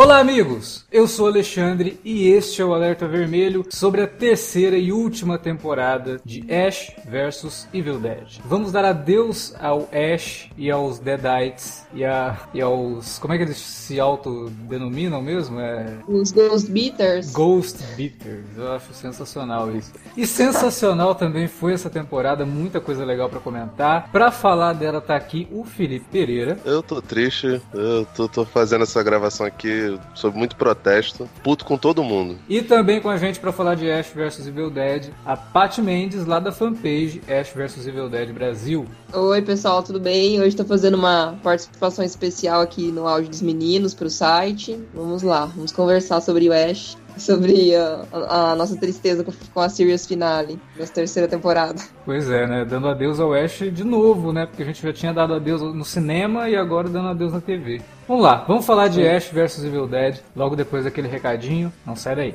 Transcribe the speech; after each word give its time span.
Olá, 0.00 0.20
amigos! 0.20 0.86
Eu 0.92 1.08
sou 1.08 1.26
Alexandre 1.26 1.98
e 2.04 2.28
este 2.28 2.62
é 2.62 2.64
o 2.64 2.72
Alerta 2.72 3.08
Vermelho 3.08 3.66
sobre 3.68 4.00
a 4.00 4.06
terceira 4.06 4.78
e 4.78 4.92
última 4.92 5.36
temporada 5.36 6.20
de 6.24 6.44
Ash 6.54 6.92
vs 7.04 7.66
Evil 7.74 7.98
Dead. 7.98 8.38
Vamos 8.44 8.70
dar 8.70 8.84
adeus 8.84 9.52
ao 9.58 9.88
Ash 9.92 10.48
e 10.56 10.70
aos 10.70 11.00
Deadites 11.00 11.84
e, 11.92 12.04
a, 12.04 12.38
e 12.54 12.60
aos. 12.60 13.18
Como 13.18 13.34
é 13.34 13.38
que 13.38 13.42
eles 13.42 13.56
se 13.56 13.98
autodenominam 13.98 15.20
mesmo? 15.20 15.58
É... 15.58 15.98
Os 16.06 16.30
Ghost 16.30 16.70
Beaters. 16.70 17.32
Ghost 17.32 17.82
Beaters. 17.96 18.46
Eu 18.56 18.72
acho 18.74 18.94
sensacional 18.94 19.74
isso. 19.74 19.92
E 20.16 20.28
sensacional 20.28 21.16
também 21.16 21.48
foi 21.48 21.72
essa 21.72 21.90
temporada, 21.90 22.46
muita 22.46 22.80
coisa 22.80 23.04
legal 23.04 23.28
para 23.28 23.40
comentar. 23.40 24.12
Para 24.12 24.30
falar 24.30 24.74
dela 24.74 25.00
tá 25.00 25.16
aqui 25.16 25.48
o 25.50 25.64
Felipe 25.64 26.06
Pereira. 26.08 26.56
Eu 26.64 26.84
tô 26.84 27.02
triste, 27.02 27.60
eu 27.74 28.06
tô, 28.14 28.28
tô 28.28 28.44
fazendo 28.44 28.84
essa 28.84 29.02
gravação 29.02 29.44
aqui 29.44 29.87
sob 30.14 30.36
muito 30.36 30.56
protesto, 30.56 31.28
puto 31.42 31.64
com 31.64 31.76
todo 31.76 32.02
mundo. 32.02 32.38
E 32.48 32.62
também 32.62 33.00
com 33.00 33.08
a 33.08 33.16
gente 33.16 33.38
para 33.40 33.52
falar 33.52 33.74
de 33.74 33.90
Ash 33.90 34.10
vs 34.14 34.46
Evil 34.46 34.70
Dead, 34.70 35.10
a 35.24 35.36
Pat 35.36 35.78
Mendes 35.78 36.26
lá 36.26 36.38
da 36.38 36.52
fanpage 36.52 37.22
Ash 37.28 37.50
vs 37.50 37.86
Evil 37.86 38.08
Dead 38.08 38.32
Brasil. 38.32 38.86
Oi, 39.12 39.42
pessoal, 39.42 39.82
tudo 39.82 40.00
bem? 40.00 40.40
Hoje 40.40 40.56
tô 40.56 40.64
fazendo 40.64 40.94
uma 40.94 41.38
participação 41.42 42.04
especial 42.04 42.60
aqui 42.60 42.90
no 42.92 43.06
áudio 43.06 43.30
dos 43.30 43.42
meninos 43.42 43.94
pro 43.94 44.10
site. 44.10 44.78
Vamos 44.94 45.22
lá, 45.22 45.46
vamos 45.46 45.72
conversar 45.72 46.20
sobre 46.20 46.48
o 46.48 46.52
Ash 46.52 46.96
sobre 47.22 47.74
a, 47.74 48.06
a, 48.28 48.54
nossa 48.54 48.76
tristeza 48.76 49.24
com 49.52 49.60
a 49.60 49.68
Sirius 49.68 50.06
Finale, 50.06 50.58
nessa 50.76 50.92
terceira 50.92 51.28
temporada. 51.28 51.80
Pois 52.04 52.30
é, 52.30 52.46
né? 52.46 52.64
Dando 52.64 52.88
adeus 52.88 53.20
ao 53.20 53.32
Ash 53.34 53.58
de 53.72 53.84
novo, 53.84 54.32
né? 54.32 54.46
Porque 54.46 54.62
a 54.62 54.66
gente 54.66 54.82
já 54.82 54.92
tinha 54.92 55.12
dado 55.12 55.34
adeus 55.34 55.62
no 55.62 55.84
cinema 55.84 56.48
e 56.48 56.56
agora 56.56 56.88
dando 56.88 57.08
adeus 57.08 57.32
na 57.32 57.40
TV. 57.40 57.80
Vamos 58.06 58.22
lá, 58.22 58.44
vamos 58.48 58.64
falar 58.64 58.88
de 58.88 59.06
Ash 59.06 59.28
vs 59.28 59.64
Evil 59.64 59.86
Dead 59.86 60.18
logo 60.34 60.56
depois 60.56 60.84
daquele 60.84 61.08
recadinho. 61.08 61.72
Não 61.84 61.94
sai 61.94 62.16
daí. 62.16 62.34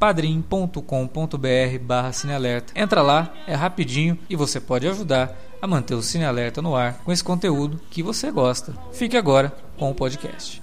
padrim.com.br 0.00 1.78
barra 1.82 2.12
cinealerta. 2.12 2.72
Entra 2.74 3.02
lá, 3.02 3.32
é 3.46 3.54
rapidinho 3.54 4.18
e 4.30 4.34
você 4.34 4.58
pode 4.58 4.88
ajudar 4.88 5.36
a 5.60 5.66
manter 5.66 5.94
o 5.94 6.02
Cine 6.02 6.24
Alerta 6.24 6.62
no 6.62 6.74
ar 6.74 6.94
com 7.04 7.12
esse 7.12 7.22
conteúdo 7.22 7.78
que 7.90 8.02
você 8.02 8.30
gosta. 8.30 8.74
Fique 8.92 9.16
agora 9.16 9.54
com 9.76 9.90
o 9.90 9.94
podcast. 9.94 10.62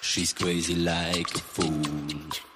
She's 0.00 0.32
crazy 0.32 0.74
like 0.74 1.34
a 1.34 1.38
fool. 1.38 2.47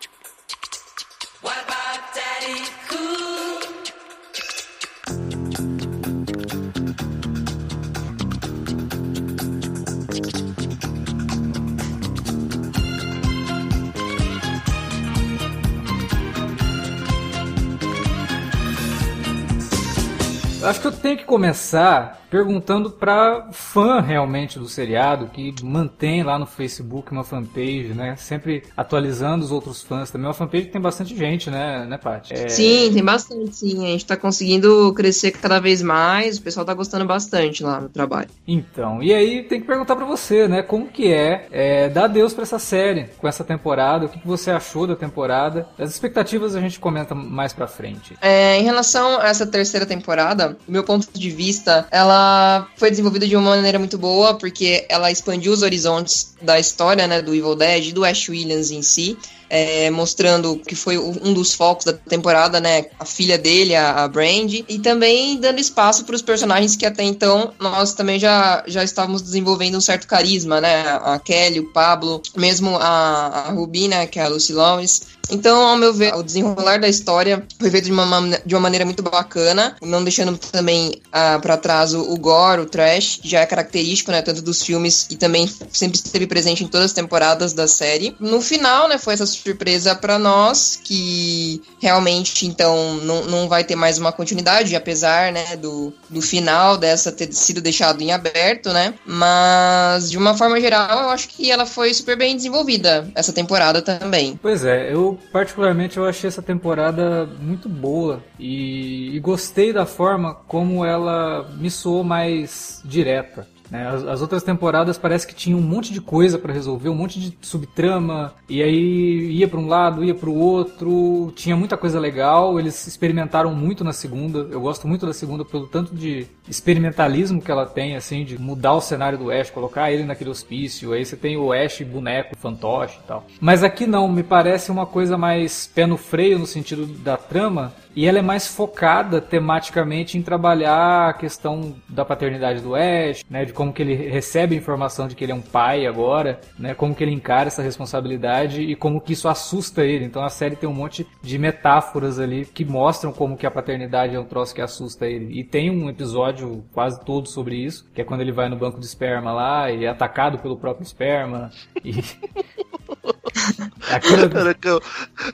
Acho 20.63 20.81
que 20.81 20.87
eu 20.87 20.93
tenho 20.93 21.17
que 21.17 21.25
começar 21.25 22.23
perguntando 22.33 22.91
para 22.91 23.49
fã 23.53 24.01
realmente 24.01 24.59
do 24.59 24.67
seriado 24.67 25.27
que 25.27 25.55
mantém 25.63 26.23
lá 26.23 26.39
no 26.39 26.47
Facebook 26.47 27.13
uma 27.13 27.23
fanpage, 27.23 27.93
né? 27.95 28.17
Sempre 28.17 28.63
atualizando 28.75 29.45
os 29.45 29.53
outros 29.53 29.83
fãs 29.83 30.11
também. 30.11 30.27
Uma 30.27 30.33
fanpage 30.33 30.65
que 30.65 30.73
tem 30.73 30.81
bastante 30.81 31.15
gente, 31.15 31.51
né, 31.51 31.85
né, 31.85 31.99
Paty? 31.99 32.33
É... 32.33 32.49
Sim, 32.49 32.91
tem 32.91 33.05
bastante, 33.05 33.55
sim. 33.55 33.85
A 33.85 33.91
gente 33.91 34.07
tá 34.07 34.17
conseguindo 34.17 34.95
crescer 34.95 35.33
cada 35.33 35.61
vez 35.61 35.83
mais. 35.83 36.39
O 36.39 36.43
pessoal 36.43 36.65
tá 36.65 36.73
gostando 36.73 37.05
bastante 37.05 37.63
lá 37.63 37.83
no 37.83 37.91
trabalho. 37.91 38.31
Então, 38.49 39.03
e 39.03 39.13
aí 39.13 39.43
tem 39.43 39.61
que 39.61 39.67
perguntar 39.67 39.95
para 39.95 40.07
você, 40.07 40.49
né? 40.49 40.63
Como 40.63 40.87
que 40.87 41.13
é, 41.13 41.47
é 41.51 41.89
dar 41.91 42.05
adeus 42.05 42.33
para 42.33 42.45
essa 42.45 42.59
série 42.59 43.11
com 43.19 43.29
essa 43.29 43.45
temporada? 43.45 44.07
O 44.07 44.09
que, 44.09 44.19
que 44.19 44.27
você 44.27 44.51
achou 44.51 44.87
da 44.87 44.97
temporada? 44.97 45.69
As 45.79 45.91
expectativas 45.91 46.57
a 46.57 46.61
gente 46.61 46.81
comenta 46.81 47.15
mais 47.15 47.53
para 47.53 47.67
frente. 47.67 48.17
É, 48.23 48.59
em 48.59 48.63
relação 48.63 49.21
a 49.21 49.29
essa 49.29 49.47
terceira 49.47 49.85
temporada, 49.85 50.52
do 50.53 50.73
meu 50.73 50.85
ponto 50.85 51.07
de 51.13 51.31
vista, 51.31 51.87
ela 51.91 52.69
foi 52.77 52.91
desenvolvida 52.91 53.27
de 53.27 53.37
uma 53.37 53.57
maneira 53.57 53.79
muito 53.79 53.99
boa, 53.99 54.35
porque 54.35 54.87
ela 54.89 55.11
expandiu 55.11 55.53
os 55.53 55.63
horizontes 55.63 56.35
da 56.41 56.59
história, 56.59 57.07
né, 57.07 57.23
do 57.23 57.35
Evil 57.35 57.55
Dead, 57.55 57.93
do 57.93 58.05
Ash 58.05 58.29
Williams 58.29 58.71
em 58.71 58.83
si, 58.83 59.17
é, 59.53 59.91
mostrando 59.91 60.57
que 60.57 60.75
foi 60.75 60.97
um 60.97 61.35
dos 61.35 61.53
focos 61.53 61.85
da 61.85 61.93
temporada, 61.93 62.59
né? 62.59 62.87
A 62.99 63.05
filha 63.05 63.37
dele, 63.37 63.77
a, 63.77 64.05
a 64.05 64.09
Brandy, 64.09 64.65
e 64.67 64.79
também 64.79 65.37
dando 65.37 65.61
espaço 65.61 66.07
para 66.07 66.17
os 66.17 66.23
personagens 66.23 66.75
que 66.75 66.87
até 66.87 67.03
então 67.03 67.53
nós 67.61 67.93
também 67.93 68.19
já, 68.19 68.65
já 68.67 68.83
estávamos 68.83 69.21
desenvolvendo 69.21 69.77
um 69.77 69.81
certo 69.81 70.07
carisma, 70.07 70.59
né? 70.59 70.81
A 71.05 71.19
Kelly, 71.19 71.61
o 71.61 71.71
Pablo, 71.71 72.23
mesmo 72.35 72.79
a, 72.79 73.27
a 73.47 73.51
Ruby, 73.51 73.89
né? 73.89 74.07
Que 74.07 74.19
é 74.19 74.23
a 74.23 74.29
Lucy 74.29 74.55
Lawrence. 74.55 75.03
Então, 75.31 75.67
ao 75.67 75.77
meu 75.77 75.95
ver, 75.95 76.15
o 76.15 76.23
desenrolar 76.23 76.79
da 76.79 76.89
história 76.89 77.43
foi 77.59 77.71
feito 77.71 77.87
de 77.87 77.93
uma, 77.93 78.39
de 78.45 78.55
uma 78.55 78.61
maneira 78.61 78.85
muito 78.85 79.03
bacana, 79.03 79.77
não 79.81 80.03
deixando 80.03 80.37
também 80.37 81.01
uh, 81.09 81.41
para 81.41 81.57
trás 81.57 81.95
o, 81.95 82.13
o, 82.13 82.19
gore, 82.19 82.61
o 82.61 82.67
trash, 82.67 83.21
já 83.23 83.41
é 83.41 83.47
característico, 83.47 84.11
né, 84.11 84.21
tanto 84.21 84.43
dos 84.43 84.63
filmes 84.63 85.07
e 85.11 85.17
também 85.17 85.51
sempre 85.73 85.97
esteve 85.97 86.27
presente 86.27 86.65
em 86.65 86.69
todas 86.69 86.87
as 86.87 86.93
temporadas 86.93 87.53
da 87.53 87.67
série. 87.67 88.15
No 88.21 88.43
final, 88.43 88.89
né, 88.89 88.99
foi 88.99 89.15
essa 89.15 89.27
surpresa 89.43 89.95
para 89.95 90.19
nós, 90.19 90.81
que 90.83 91.63
realmente, 91.81 92.47
então, 92.47 92.95
não, 92.97 93.25
não 93.25 93.49
vai 93.49 93.65
ter 93.65 93.77
mais 93.77 93.99
uma 93.99 94.13
continuidade, 94.13 94.77
apesar, 94.77 95.33
né, 95.33 95.57
do, 95.57 95.93
do 96.09 96.23
final 96.23 96.77
dessa 96.77 97.11
ter 97.11 97.33
sido 97.33 97.61
deixado 97.61 98.01
em 98.01 98.13
aberto, 98.13 98.73
né, 98.73 98.95
mas, 99.05 100.11
de 100.11 100.17
uma 100.17 100.35
forma 100.35 100.61
geral, 100.61 101.05
eu 101.05 101.11
acho 101.11 101.29
que 101.29 101.51
ela 101.51 101.67
foi 101.67 101.93
super 101.93 102.17
bem 102.17 102.37
desenvolvida, 102.37 103.09
essa 103.15 103.33
temporada 103.33 103.83
também. 103.83 104.39
Pois 104.41 104.65
é, 104.65 104.93
eu 104.93 105.19
particularmente 105.33 105.97
eu 105.97 106.05
achei 106.05 106.29
essa 106.29 106.43
temporada 106.43 107.27
muito 107.41 107.69
boa 107.69 108.23
e, 108.39 109.17
e 109.17 109.21
gostei 109.21 109.73
da 109.73 109.87
forma 109.87 110.35
como 110.35 110.85
ela 110.85 111.49
me 111.57 111.71
soou 111.71 112.05
mais 112.05 112.81
direta. 112.85 113.47
Né? 113.73 113.89
As, 113.89 114.05
as, 114.05 114.21
outras 114.21 114.43
temporadas 114.43 114.99
parece 114.99 115.27
que 115.27 115.35
tinha 115.35 115.57
um 115.57 115.63
monte 115.63 115.95
de 115.95 116.01
coisa 116.03 116.39
para 116.39 116.53
resolver, 116.53 116.91
um 116.91 116.95
monte 116.95 117.19
de 117.19 117.39
subtrama, 117.41 118.35
e 118.47 118.63
aí 118.63 119.31
ia 119.31 119.49
para 119.49 119.59
um 119.59 119.67
lado, 119.67 120.05
ia 120.05 120.15
para 120.15 120.29
o 120.29 120.39
outro, 120.39 121.33
tinha 121.35 121.57
muita 121.57 121.79
coisa 121.79 121.99
legal. 121.99 122.61
Eles 122.61 122.87
experimentaram 122.87 123.55
muito 123.55 123.83
na 123.83 123.95
segunda. 123.95 124.41
Eu 124.51 124.61
gosto 124.61 124.87
muito 124.87 125.07
da 125.07 125.15
segunda 125.15 125.43
pelo 125.43 125.67
tanto 125.67 125.95
de 125.95 126.27
experimentalismo 126.47 127.41
que 127.41 127.51
ela 127.51 127.65
tem, 127.65 127.97
assim, 127.97 128.25
de 128.25 128.39
mudar 128.39 128.75
o 128.75 128.81
cenário 128.83 129.17
do 129.17 129.31
Ash, 129.31 129.49
colocar 129.49 129.91
ele 129.91 130.05
naquele 130.05 130.29
hospício. 130.29 130.93
Aí 130.93 131.07
você 131.07 131.17
tem 131.17 131.39
o 131.39 131.51
Ash 131.51 131.81
boneco, 131.81 132.37
fantoche 132.37 132.99
e 133.03 133.07
tal. 133.07 133.27
Mas 133.41 133.65
aqui 133.65 133.87
não, 133.87 134.07
me 134.07 134.23
parece 134.23 134.71
uma 134.71 134.85
coisa 134.85 135.17
mais 135.17 135.67
pé 135.75 135.87
no 135.87 135.97
freio 135.97 136.39
no 136.39 136.47
sentido 136.47 136.85
da 136.85 137.17
trama 137.17 137.73
e 137.95 138.07
ela 138.07 138.19
é 138.19 138.23
mais 138.23 138.47
focada 138.47 139.21
tematicamente 139.21 140.17
em 140.17 140.23
trabalhar 140.23 141.11
a 141.11 141.13
questão 141.13 141.75
da 141.89 142.05
paternidade 142.05 142.61
do 142.61 142.75
Ash, 142.75 143.25
né, 143.29 143.45
de 143.45 143.53
como 143.63 143.73
que 143.73 143.81
ele 143.81 143.95
recebe 143.95 144.57
a 144.57 144.59
informação 144.59 145.07
de 145.07 145.15
que 145.15 145.25
ele 145.25 145.31
é 145.31 145.35
um 145.35 145.41
pai 145.41 145.87
agora, 145.87 146.41
né, 146.59 146.75
como 146.75 146.97
que 146.97 147.05
ele 147.05 147.13
encara 147.13 147.47
essa 147.47 147.63
responsabilidade 147.63 148.61
e 148.61 148.75
como 148.75 149.01
que 149.01 149.13
isso 149.13 149.29
assusta 149.29 149.85
ele. 149.85 150.05
Então 150.05 150.25
a 150.25 150.29
série 150.29 150.57
tem 150.57 150.69
um 150.69 150.75
monte 150.75 151.07
de 151.23 151.39
metáforas 151.39 152.19
ali 152.19 152.45
que 152.45 152.65
mostram 152.65 153.13
como 153.13 153.37
que 153.37 153.47
a 153.47 153.51
paternidade 153.53 154.17
é 154.17 154.19
um 154.19 154.25
troço 154.25 154.53
que 154.53 154.61
assusta 154.61 155.07
ele. 155.07 155.39
E 155.39 155.45
tem 155.45 155.71
um 155.71 155.89
episódio 155.89 156.65
quase 156.73 157.05
todo 157.05 157.29
sobre 157.29 157.55
isso, 157.55 157.89
que 157.95 158.01
é 158.01 158.05
quando 158.05 158.23
ele 158.23 158.33
vai 158.33 158.49
no 158.49 158.57
banco 158.57 158.81
de 158.81 158.87
esperma 158.87 159.33
lá 159.33 159.71
e 159.71 159.85
é 159.85 159.89
atacado 159.89 160.39
pelo 160.39 160.57
próprio 160.57 160.83
esperma 160.83 161.53
e 161.85 161.93
Aquilo... 163.91 164.83